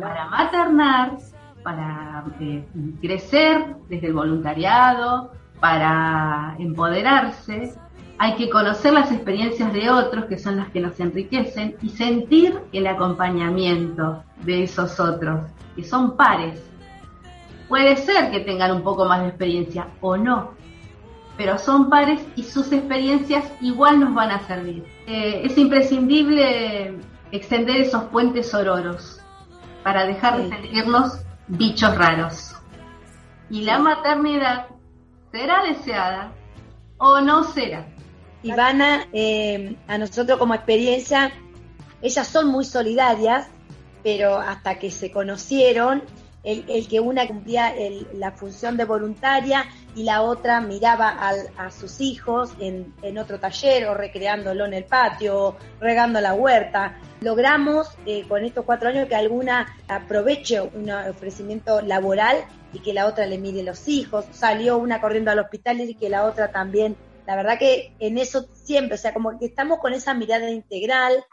Para 0.00 0.26
maternar, 0.26 1.18
para 1.62 2.24
eh, 2.40 2.64
crecer 3.00 3.76
desde 3.88 4.08
el 4.08 4.14
voluntariado, 4.14 5.30
para 5.60 6.56
empoderarse, 6.58 7.74
hay 8.22 8.34
que 8.34 8.50
conocer 8.50 8.92
las 8.92 9.10
experiencias 9.10 9.72
de 9.72 9.88
otros, 9.88 10.26
que 10.26 10.38
son 10.38 10.58
las 10.58 10.68
que 10.68 10.80
nos 10.80 11.00
enriquecen, 11.00 11.76
y 11.80 11.88
sentir 11.88 12.60
el 12.70 12.86
acompañamiento 12.86 14.22
de 14.44 14.64
esos 14.64 15.00
otros, 15.00 15.48
que 15.74 15.82
son 15.82 16.18
pares. 16.18 16.62
Puede 17.66 17.96
ser 17.96 18.30
que 18.30 18.40
tengan 18.40 18.72
un 18.72 18.82
poco 18.82 19.06
más 19.06 19.22
de 19.22 19.28
experiencia 19.28 19.88
o 20.02 20.18
no, 20.18 20.50
pero 21.38 21.56
son 21.56 21.88
pares 21.88 22.20
y 22.36 22.42
sus 22.42 22.70
experiencias 22.72 23.50
igual 23.62 23.98
nos 23.98 24.12
van 24.12 24.32
a 24.32 24.46
servir. 24.46 24.84
Eh, 25.06 25.40
es 25.46 25.56
imprescindible 25.56 26.98
extender 27.32 27.78
esos 27.78 28.02
puentes 28.04 28.52
ororos 28.52 29.18
para 29.82 30.04
dejar 30.04 30.36
de 30.36 30.50
sentirnos 30.50 31.22
bichos 31.48 31.96
raros. 31.96 32.54
Y 33.48 33.62
la 33.62 33.78
maternidad 33.78 34.66
será 35.32 35.62
deseada 35.62 36.32
o 36.98 37.22
no 37.22 37.44
será. 37.44 37.86
Ivana, 38.42 39.06
eh, 39.12 39.76
a 39.86 39.98
nosotros 39.98 40.38
como 40.38 40.54
experiencia, 40.54 41.32
ellas 42.02 42.26
son 42.26 42.48
muy 42.48 42.64
solidarias, 42.64 43.48
pero 44.02 44.36
hasta 44.36 44.78
que 44.78 44.90
se 44.90 45.10
conocieron, 45.10 46.02
el, 46.42 46.88
que 46.88 47.00
una 47.00 47.26
cumplía 47.26 47.74
la 48.14 48.32
función 48.32 48.78
de 48.78 48.86
voluntaria 48.86 49.66
y 49.94 50.04
la 50.04 50.22
otra 50.22 50.62
miraba 50.62 51.14
a 51.58 51.70
sus 51.70 52.00
hijos 52.00 52.52
en, 52.58 52.94
otro 53.18 53.38
taller 53.38 53.86
o 53.88 53.94
recreándolo 53.94 54.64
en 54.64 54.72
el 54.72 54.84
patio, 54.84 55.48
o 55.48 55.56
regando 55.80 56.20
la 56.20 56.32
huerta. 56.32 56.96
Logramos 57.20 57.88
eh, 58.06 58.24
con 58.26 58.44
estos 58.44 58.64
cuatro 58.64 58.88
años 58.88 59.06
que 59.06 59.16
alguna 59.16 59.66
aproveche 59.88 60.62
un 60.62 60.90
ofrecimiento 60.90 61.82
laboral 61.82 62.38
y 62.72 62.78
que 62.78 62.94
la 62.94 63.06
otra 63.06 63.26
le 63.26 63.36
mire 63.36 63.62
los 63.62 63.86
hijos. 63.88 64.24
Salió 64.32 64.78
una 64.78 65.00
corriendo 65.00 65.30
al 65.30 65.40
hospital 65.40 65.80
y 65.80 65.94
que 65.94 66.08
la 66.08 66.24
otra 66.24 66.50
también 66.50 66.96
la 67.30 67.36
verdad 67.36 67.60
que 67.60 67.94
en 68.00 68.18
eso 68.18 68.48
siempre, 68.54 68.96
o 68.96 68.98
sea, 68.98 69.14
como 69.14 69.38
que 69.38 69.46
estamos 69.46 69.78
con 69.78 69.92
esa 69.92 70.14
mirada 70.14 70.50
integral, 70.50 71.24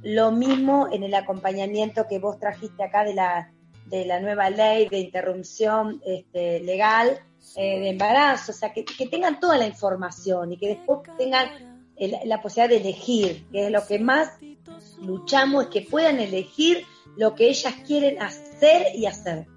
lo 0.00 0.30
mismo 0.30 0.86
en 0.92 1.02
el 1.02 1.12
acompañamiento 1.12 2.06
que 2.08 2.20
vos 2.20 2.38
trajiste 2.38 2.84
acá 2.84 3.02
de 3.02 3.14
la, 3.14 3.52
de 3.86 4.04
la 4.04 4.20
nueva 4.20 4.48
ley 4.48 4.88
de 4.88 5.00
interrupción 5.00 6.00
este, 6.06 6.60
legal 6.60 7.18
eh, 7.56 7.80
de 7.80 7.88
embarazo, 7.88 8.52
o 8.52 8.54
sea, 8.54 8.72
que, 8.72 8.84
tengan 9.10 9.40
toda 9.40 9.58
la 9.58 9.66
información 9.66 10.52
y 10.52 10.56
que 10.56 10.68
después 10.68 11.00
tengan 11.18 11.48
la 12.26 12.40
posibilidad 12.40 12.68
de 12.68 12.88
elegir, 12.88 13.44
que 13.50 13.66
es 13.66 13.72
lo 13.72 13.84
que 13.84 13.98
más 13.98 14.38
luchamos, 15.02 15.64
es 15.64 15.70
que 15.70 15.82
puedan 15.82 16.20
elegir 16.20 16.84
lo 17.16 17.34
que 17.34 17.48
ellas 17.48 17.74
quieren 17.84 18.22
hacer 18.22 18.94
y 18.94 19.06
hacer. 19.06 19.48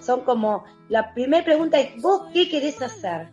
Son 0.00 0.22
como, 0.22 0.64
la 0.88 1.12
primera 1.12 1.44
pregunta 1.44 1.78
es, 1.78 2.00
¿vos 2.00 2.22
qué 2.32 2.48
querés 2.48 2.80
hacer? 2.80 3.28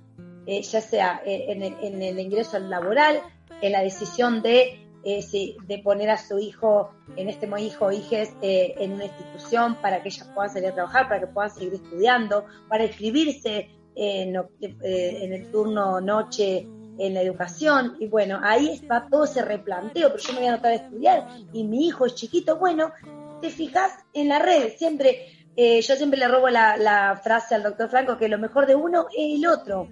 Eh, 0.49 0.63
ya 0.63 0.81
sea 0.81 1.21
eh, 1.27 1.45
en 1.49 2.01
el, 2.01 2.19
ingreso 2.19 2.57
laboral, 2.57 3.21
en 3.61 3.71
la 3.71 3.83
decisión 3.83 4.41
de, 4.41 4.83
eh, 5.03 5.55
de 5.67 5.77
poner 5.77 6.09
a 6.09 6.17
su 6.17 6.39
hijo, 6.39 6.89
en 7.17 7.29
este 7.29 7.47
hijo 7.59 7.85
o 7.85 7.91
hijes, 7.91 8.33
en 8.41 8.93
una 8.93 9.05
institución 9.05 9.75
para 9.75 10.01
que 10.01 10.09
ellas 10.09 10.27
puedan 10.33 10.51
salir 10.51 10.69
a 10.69 10.73
trabajar, 10.73 11.07
para 11.07 11.19
que 11.19 11.27
puedan 11.27 11.51
seguir 11.51 11.75
estudiando, 11.75 12.45
para 12.67 12.85
inscribirse 12.85 13.69
en, 13.95 14.35
el 14.63 15.51
turno 15.51 16.01
noche 16.01 16.67
en 16.97 17.13
la 17.13 17.21
educación. 17.21 17.97
Y 17.99 18.07
bueno, 18.07 18.39
ahí 18.41 18.69
está 18.69 19.05
todo 19.07 19.25
ese 19.25 19.43
replanteo, 19.45 20.09
pero 20.09 20.17
yo 20.17 20.33
me 20.33 20.39
voy 20.39 20.47
a 20.47 20.53
anotar 20.53 20.71
a 20.71 20.75
estudiar 20.75 21.27
y 21.53 21.63
mi 21.63 21.85
hijo 21.85 22.07
es 22.07 22.15
chiquito. 22.15 22.57
Bueno, 22.57 22.91
te 23.39 23.51
fijas 23.51 23.91
en 24.15 24.29
la 24.29 24.39
red, 24.39 24.71
siempre 24.77 25.27
yo 25.55 25.95
siempre 25.95 26.17
le 26.17 26.27
robo 26.27 26.49
la, 26.49 27.19
frase 27.21 27.53
al 27.53 27.61
doctor 27.61 27.89
Franco 27.89 28.17
que 28.17 28.29
lo 28.29 28.39
mejor 28.39 28.65
de 28.65 28.73
uno 28.75 29.07
es 29.15 29.37
el 29.37 29.45
otro 29.45 29.89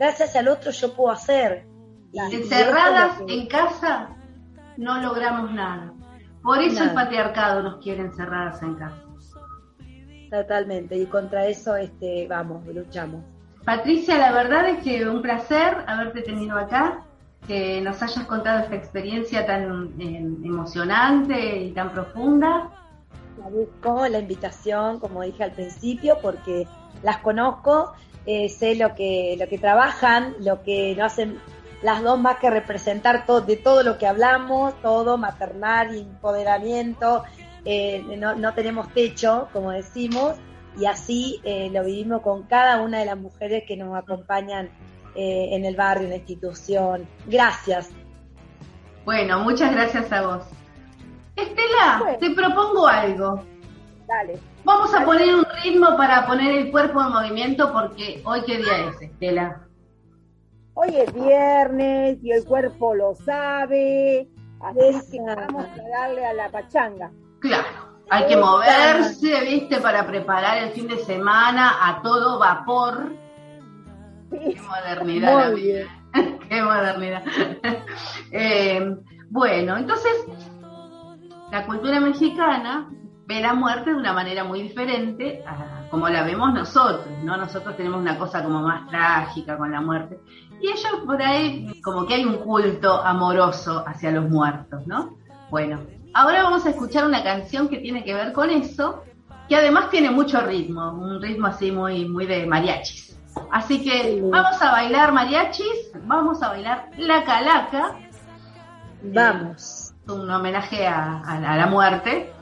gracias 0.00 0.34
al 0.34 0.48
otro 0.48 0.70
yo 0.70 0.94
puedo 0.94 1.12
hacer. 1.12 1.66
Encerradas 2.12 3.20
en 3.28 3.46
casa 3.46 4.08
no 4.78 5.00
logramos 5.02 5.52
nada. 5.52 5.92
Por 6.42 6.58
eso 6.58 6.82
el 6.82 6.94
patriarcado 6.94 7.62
nos 7.62 7.82
quiere 7.82 8.00
encerradas 8.00 8.62
en 8.62 8.74
casa. 8.76 9.04
Totalmente, 10.30 10.96
y 10.96 11.04
contra 11.04 11.46
eso 11.46 11.76
este, 11.76 12.26
vamos, 12.26 12.66
luchamos. 12.66 13.22
Patricia, 13.64 14.16
la 14.16 14.32
verdad 14.32 14.70
es 14.70 14.82
que 14.82 15.06
un 15.06 15.20
placer 15.20 15.84
haberte 15.86 16.22
tenido 16.22 16.56
acá, 16.56 17.02
que 17.46 17.80
nos 17.82 18.02
hayas 18.02 18.24
contado 18.24 18.60
esta 18.60 18.76
experiencia 18.76 19.44
tan 19.44 20.00
eh, 20.00 20.18
emocionante 20.44 21.58
y 21.58 21.72
tan 21.72 21.92
profunda. 21.92 22.70
Agradezco 23.36 24.08
la 24.08 24.18
invitación, 24.18 24.98
como 24.98 25.22
dije 25.22 25.44
al 25.44 25.52
principio, 25.52 26.16
porque 26.22 26.66
las 27.02 27.18
conozco 27.18 27.92
eh, 28.26 28.48
sé 28.48 28.74
lo 28.74 28.94
que, 28.94 29.36
lo 29.38 29.48
que 29.48 29.58
trabajan, 29.58 30.34
lo 30.40 30.62
que 30.62 30.94
no 30.96 31.04
hacen 31.04 31.38
las 31.82 32.02
dos 32.02 32.20
más 32.20 32.36
que 32.38 32.50
representar 32.50 33.24
todo, 33.24 33.40
de 33.40 33.56
todo 33.56 33.82
lo 33.82 33.96
que 33.96 34.06
hablamos, 34.06 34.74
todo, 34.82 35.16
maternal, 35.16 35.96
empoderamiento, 35.96 37.24
eh, 37.64 38.02
no, 38.18 38.34
no, 38.34 38.52
tenemos 38.54 38.92
techo, 38.92 39.48
como 39.52 39.70
decimos, 39.70 40.36
y 40.78 40.84
así 40.84 41.40
eh, 41.44 41.70
lo 41.72 41.82
vivimos 41.84 42.20
con 42.22 42.42
cada 42.42 42.82
una 42.82 42.98
de 42.98 43.06
las 43.06 43.16
mujeres 43.18 43.64
que 43.66 43.76
nos 43.76 43.96
acompañan 43.96 44.70
en 45.12 45.64
el 45.64 45.74
barrio, 45.74 46.04
en 46.04 46.10
la 46.10 46.16
institución. 46.16 47.06
Gracias. 47.26 47.90
Bueno, 49.04 49.40
muchas 49.40 49.72
gracias 49.72 50.12
a 50.12 50.22
vos. 50.22 50.44
Estela, 51.34 52.16
te 52.20 52.30
propongo 52.30 52.86
algo. 52.86 53.42
Dale. 54.10 54.40
Vamos 54.64 54.92
a 54.92 55.04
poner 55.04 55.32
un 55.36 55.46
ritmo 55.62 55.96
para 55.96 56.26
poner 56.26 56.52
el 56.56 56.70
cuerpo 56.72 57.00
en 57.00 57.12
movimiento 57.12 57.72
porque 57.72 58.20
hoy 58.24 58.42
qué 58.44 58.56
día 58.56 58.88
es, 58.88 59.02
Estela. 59.02 59.60
Hoy 60.74 60.96
es 60.96 61.14
viernes 61.14 62.18
y 62.20 62.32
el 62.32 62.44
cuerpo 62.44 62.96
lo 62.96 63.14
sabe, 63.14 64.26
así 64.62 65.12
que 65.12 65.20
vamos 65.20 65.64
a 65.64 65.88
darle 65.88 66.26
a 66.26 66.32
la 66.32 66.48
pachanga. 66.48 67.12
Claro, 67.38 67.68
hay 68.08 68.26
que 68.26 68.36
moverse, 68.36 69.42
viste, 69.42 69.80
para 69.80 70.04
preparar 70.04 70.58
el 70.58 70.70
fin 70.70 70.88
de 70.88 70.98
semana 71.04 71.70
a 71.80 72.02
todo 72.02 72.40
vapor. 72.40 73.12
Qué 74.28 74.60
modernidad. 74.60 75.52
Muy 75.52 75.60
bien. 75.62 75.86
Qué 76.48 76.62
modernidad. 76.62 77.22
Eh, 78.32 78.96
bueno, 79.28 79.76
entonces, 79.76 80.12
la 81.50 81.66
cultura 81.66 81.98
mexicana 81.98 82.88
ve 83.30 83.40
la 83.40 83.54
muerte 83.54 83.90
de 83.90 83.96
una 83.96 84.12
manera 84.12 84.42
muy 84.42 84.60
diferente 84.60 85.44
a 85.46 85.88
como 85.88 86.08
la 86.08 86.24
vemos 86.24 86.52
nosotros, 86.52 87.06
¿no? 87.22 87.36
Nosotros 87.36 87.76
tenemos 87.76 88.00
una 88.00 88.18
cosa 88.18 88.42
como 88.42 88.60
más 88.60 88.88
trágica 88.88 89.56
con 89.56 89.70
la 89.70 89.80
muerte. 89.80 90.18
Y 90.60 90.66
ellos 90.68 91.02
por 91.06 91.22
ahí, 91.22 91.80
como 91.80 92.06
que 92.06 92.14
hay 92.14 92.24
un 92.24 92.38
culto 92.38 93.04
amoroso 93.04 93.84
hacia 93.86 94.10
los 94.10 94.28
muertos, 94.28 94.84
¿no? 94.86 95.16
Bueno, 95.48 95.78
ahora 96.12 96.42
vamos 96.42 96.66
a 96.66 96.70
escuchar 96.70 97.06
una 97.06 97.22
canción 97.22 97.68
que 97.68 97.78
tiene 97.78 98.02
que 98.02 98.14
ver 98.14 98.32
con 98.32 98.50
eso, 98.50 99.04
que 99.48 99.54
además 99.54 99.90
tiene 99.90 100.10
mucho 100.10 100.40
ritmo, 100.40 100.90
un 100.92 101.22
ritmo 101.22 101.46
así 101.46 101.70
muy, 101.70 102.08
muy 102.08 102.26
de 102.26 102.46
mariachis. 102.46 103.16
Así 103.52 103.82
que 103.84 104.20
vamos 104.22 104.60
a 104.60 104.72
bailar 104.72 105.12
mariachis, 105.12 105.92
vamos 106.04 106.42
a 106.42 106.48
bailar 106.48 106.90
la 106.98 107.24
calaca. 107.24 107.96
Vamos. 109.02 109.92
Eh, 110.08 110.12
un 110.12 110.28
homenaje 110.28 110.86
a, 110.86 111.20
a, 111.24 111.52
a, 111.52 111.56
la 111.56 111.66
muerte. 111.66 112.32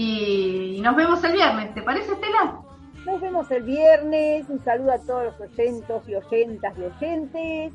Y 0.00 0.80
nos 0.80 0.94
vemos 0.94 1.24
el 1.24 1.32
viernes, 1.32 1.74
¿te 1.74 1.82
parece, 1.82 2.12
Estela? 2.12 2.60
Nos 3.04 3.20
vemos 3.20 3.50
el 3.50 3.64
viernes. 3.64 4.48
Un 4.48 4.62
saludo 4.62 4.92
a 4.92 4.98
todos 4.98 5.24
los 5.24 5.40
oyentos 5.40 6.08
y 6.08 6.14
oyentas 6.14 6.78
y 6.78 6.82
oyentes. 6.82 7.72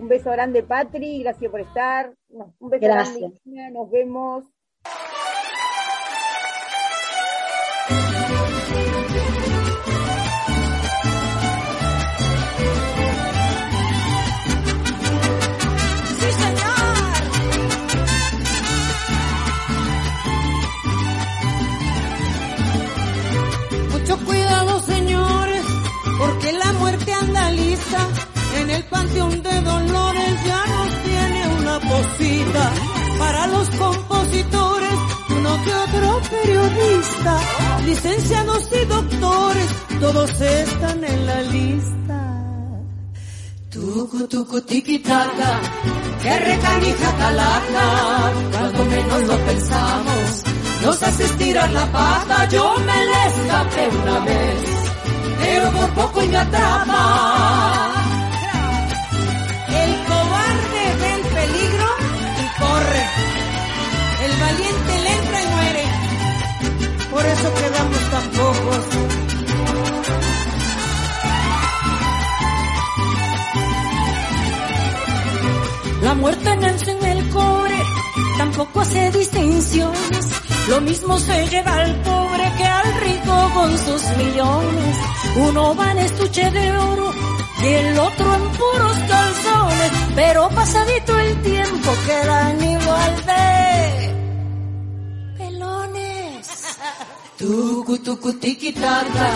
Un 0.00 0.08
beso 0.08 0.32
grande, 0.32 0.64
Patri. 0.64 1.22
Gracias 1.22 1.48
por 1.52 1.60
estar. 1.60 2.12
Un 2.58 2.70
beso 2.70 2.84
Gracias. 2.84 3.32
grande. 3.44 3.70
Nos 3.70 3.88
vemos. 3.88 4.44
Licenciados 37.84 38.68
y 38.72 38.84
doctores, 38.86 39.68
todos 40.00 40.40
están 40.40 41.04
en 41.04 41.26
la 41.26 41.42
lista. 41.42 42.20
Tucu, 43.70 44.26
tucu, 44.28 44.60
tiquitaca, 44.62 45.60
que 46.22 46.38
recanija 46.38 47.16
calaca, 47.18 47.86
cuando 48.52 48.84
menos 48.84 49.22
lo 49.24 49.36
pensamos, 49.46 50.44
nos 50.82 51.02
hace 51.02 51.24
estirar 51.24 51.70
la 51.72 51.86
pata, 51.92 52.48
yo 52.48 52.74
me 52.78 52.98
le 53.10 53.20
escapé 53.30 53.88
una 54.02 54.18
vez, 54.20 54.58
pero 55.40 55.70
por 55.72 55.90
poco 55.90 56.22
y 56.22 56.28
me 56.28 56.36
atrapa. 56.36 57.90
El 59.82 59.92
cobarde 60.08 60.82
ve 61.00 61.14
el 61.14 61.22
peligro 61.36 61.88
y 62.42 62.60
corre, 62.60 63.04
el 64.24 64.32
valiente 64.40 64.93
por 67.14 67.24
eso 67.24 67.48
quedamos 67.54 68.02
tan 68.12 68.26
pocos. 68.38 68.82
La 76.02 76.14
muerte 76.14 76.56
nace 76.56 76.90
en 76.90 77.04
el 77.04 77.30
cobre, 77.30 77.78
tampoco 78.36 78.80
hace 78.80 79.10
distinciones. 79.12 80.24
Lo 80.68 80.80
mismo 80.80 81.18
se 81.18 81.46
lleva 81.48 81.74
al 81.74 81.94
pobre 82.02 82.44
que 82.58 82.64
al 82.64 82.90
rico 83.06 83.50
con 83.54 83.70
sus 83.78 84.02
millones. 84.16 84.96
Uno 85.36 85.74
va 85.76 85.92
en 85.92 85.98
estuche 85.98 86.50
de 86.50 86.78
oro 86.78 87.12
y 87.62 87.66
el 87.66 87.98
otro 87.98 88.34
en 88.34 88.42
puros 88.60 88.98
calzones. 89.08 89.92
Pero 90.16 90.48
pasadito 90.48 91.18
el 91.18 91.42
tiempo 91.42 91.90
quedan 92.06 92.64
igual 92.64 93.12
de 93.26 94.03
Tucu, 97.36 97.98
tucu, 97.98 98.32
tiquitaca, 98.34 99.28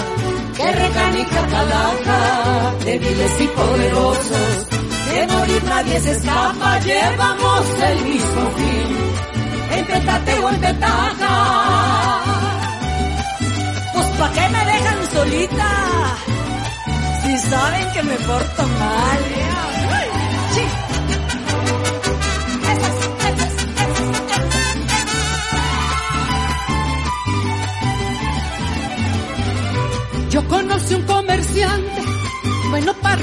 que 0.57 0.73
recanica 0.73 1.47
calaca, 1.53 2.75
débiles 2.85 3.41
y 3.41 3.47
poderosos. 3.49 4.67
De 5.11 5.27
morir 5.27 5.65
nadie 5.65 6.01
se 6.01 6.13
escapa, 6.13 6.79
llevamos 6.79 7.65
el 7.91 8.05
mismo 8.05 8.51
fin, 8.59 9.79
en 9.79 9.87
petate 9.87 10.39
o 10.39 10.49
en 10.49 10.61
petaca. 10.61 11.35
Pues 13.95 14.07
pa' 14.19 14.33
qué 14.33 14.49
me 14.49 14.65
dejan 14.73 15.01
solita, 15.15 15.71
si 17.23 17.39
saben 17.51 17.93
que 17.95 18.03
me 18.05 18.15
porto 18.15 18.63
mal. 18.79 19.78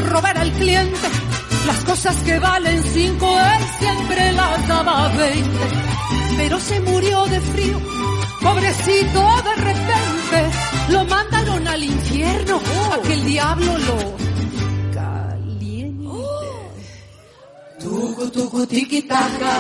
Robar 0.06 0.38
al 0.38 0.52
cliente. 0.52 1.08
Las 1.66 1.84
cosas 1.84 2.16
que 2.18 2.38
valen 2.40 2.84
cinco, 2.84 3.28
él 3.40 3.64
siempre 3.80 4.32
las 4.34 4.68
daba 4.68 5.08
veinte. 5.10 5.68
Pero 6.38 6.60
se 6.60 6.80
murió 6.82 7.26
de 7.26 7.42
frío, 7.42 7.80
pobrecito 8.42 9.22
de 9.44 9.56
repente. 9.56 10.40
Lo 10.90 11.06
mandaron 11.06 11.68
al 11.68 11.84
infierno, 11.84 12.62
a 12.92 13.02
que 13.02 13.14
el 13.14 13.26
diablo 13.26 13.78
lo 13.78 13.98
caliente. 14.94 16.10
Tucu, 17.80 18.30
tucu, 18.30 18.68
tiquitaca, 18.68 19.54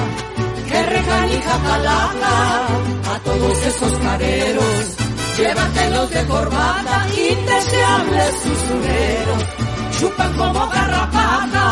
que 0.68 0.84
regalija 0.84 1.62
calaca 1.64 2.68
a 3.14 3.20
todos 3.24 3.66
esos 3.66 3.94
careros. 4.00 4.96
Llévatelos 5.38 6.10
de 6.12 6.26
corbata, 6.28 7.08
indeseables 7.10 8.36
susureros 8.44 9.65
chupan 10.00 10.34
como 10.38 10.68
garrapatas. 10.70 11.64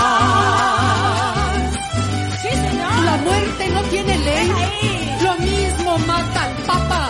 Sí, 2.42 2.50
señor. 2.50 3.04
La 3.06 3.18
muerte 3.18 3.70
no 3.70 3.82
tiene 3.84 4.18
ley. 4.18 5.18
Lo 5.22 5.36
mismo 5.38 5.98
mata 6.00 6.44
al 6.44 6.54
papa. 6.66 7.10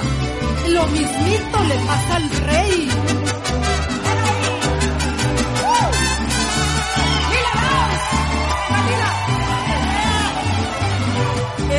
Lo 0.70 0.88
mismito 0.88 1.64
le 1.70 1.76
pasa 1.88 2.16
al 2.16 2.30
rey. 2.30 2.90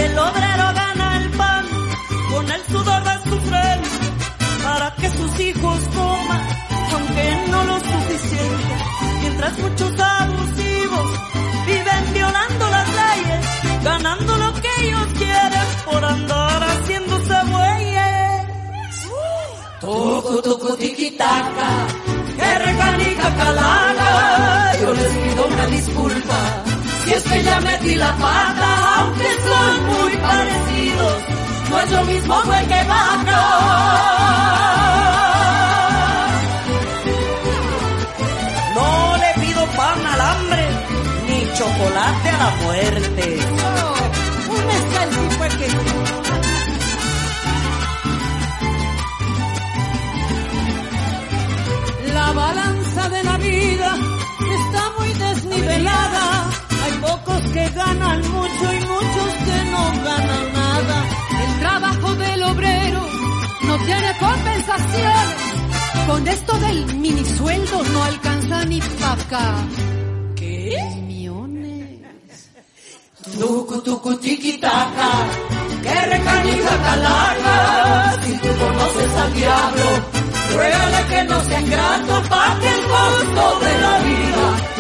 El 0.04 0.18
obrero 0.18 0.72
gana 0.74 1.16
el 1.18 1.30
pan 1.30 1.64
con 2.30 2.50
el 2.50 2.62
sudor 2.66 3.02
de 3.04 3.30
su 3.30 3.40
frente 3.40 3.88
para 4.64 4.94
que 4.96 5.08
sus 5.10 5.40
hijos 5.40 5.78
coman, 5.94 6.13
muchos 9.58 9.92
abusivos 9.98 11.10
viven 11.66 12.12
violando 12.12 12.70
las 12.70 12.88
leyes, 12.88 13.40
ganando 13.82 14.36
lo 14.38 14.52
que 14.54 14.68
ellos 14.80 15.06
quieren 15.18 15.68
por 15.84 16.04
andar 16.04 16.62
haciéndose 16.62 17.34
bueyes. 17.50 18.42
Toco, 19.80 20.42
toco, 20.42 20.76
tiquitaca, 20.76 21.68
que 22.38 22.58
recanica 22.58 23.34
calaca, 23.36 24.80
yo 24.80 24.94
les 24.94 25.12
pido 25.18 25.46
una 25.46 25.66
disculpa, 25.66 26.38
si 27.04 27.12
es 27.12 27.22
que 27.22 27.42
ya 27.42 27.60
metí 27.60 27.94
la 27.96 28.12
pata, 28.16 28.96
aunque 28.98 29.28
son 29.46 29.86
muy 29.86 30.16
parecidos, 30.16 31.22
no 31.70 31.80
es 31.80 31.90
lo 31.92 32.04
mismo 32.04 32.42
güey 32.44 32.66
que 32.66 32.84
vaca. 32.84 33.44
Chocolate 41.64 42.28
a 42.28 42.38
la 42.38 42.50
muerte. 42.62 43.38
un 44.54 44.62
mezcal 44.72 45.08
que... 45.58 45.68
La 52.12 52.32
balanza 52.32 53.08
de 53.08 53.24
la 53.24 53.36
vida 53.38 53.96
está 54.58 54.82
muy 54.98 55.12
desnivelada 55.24 56.24
que 57.52 57.68
ganan 57.70 58.20
mucho 58.32 58.64
y 58.78 58.80
muchos 58.92 59.30
que 59.46 59.58
no 59.72 59.84
ganan 60.08 60.52
nada. 60.52 60.96
El 61.44 61.60
trabajo 61.60 62.14
del 62.14 62.42
obrero 62.42 63.02
no 63.62 63.78
tiene 63.86 64.10
compensación. 64.18 65.26
Con 66.08 66.28
esto 66.28 66.58
del 66.58 66.94
mini 66.96 67.24
sueldo 67.24 67.82
no 67.92 68.04
alcanza 68.04 68.64
ni 68.66 68.80
para. 68.80 69.93
Tucu, 73.32 73.80
tucu, 73.80 74.16
tiquitaca, 74.16 75.10
que 75.82 75.94
recanija. 76.12 76.74
Si 78.22 78.32
tú 78.38 78.48
conoces 78.58 79.12
al 79.22 79.32
diablo, 79.32 79.86
ruégale 80.54 81.06
que 81.08 81.24
no 81.24 81.44
sea 81.44 81.60
ingrato 81.60 82.22
pa' 82.28 82.58
que 82.60 82.68
el 82.68 82.82
costo 82.86 83.60
de 83.60 83.80
la 83.80 83.98
vida 84.00 84.73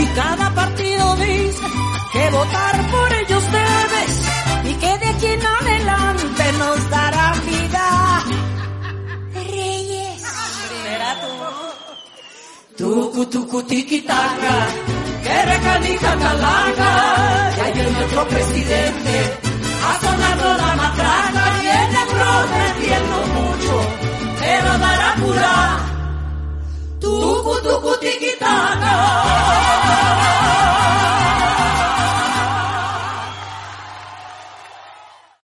Y 0.00 0.06
cada 0.14 0.54
partido 0.54 1.16
dice 1.16 1.66
que 2.12 2.30
votar 2.30 2.90
por 2.90 3.12
ellos 3.12 3.44
debes. 3.52 4.12
Y 4.64 4.74
que 4.74 4.98
de 4.98 5.08
aquí 5.08 5.26
en 5.26 5.46
adelante 5.46 6.52
nos 6.58 6.90
dará 6.90 7.32
vida. 7.46 8.24
Reyes. 9.34 10.22
Será 10.84 11.20
tú. 11.20 11.32
Tucu, 12.76 13.26
tucu, 13.26 13.62
tiquitaca, 13.64 14.54
que 15.22 15.42
recanija 15.52 16.16
calaca, 16.16 16.90
ya 17.56 17.64
hay 17.64 17.80
el 17.80 17.92
nuestro 17.92 18.28
presidente, 18.28 19.38
a 19.88 20.00
sonarlo 20.00 20.56
la 20.56 20.74
matraca, 20.76 21.44
viene 21.60 22.00
prometiendo 22.14 23.16
mucho, 23.36 23.74
pero 24.40 24.78
dará 24.78 25.14
pura, 25.20 25.78
Tucu, 27.02 27.54
tucu, 27.64 27.92
tiquitaca. 27.98 28.94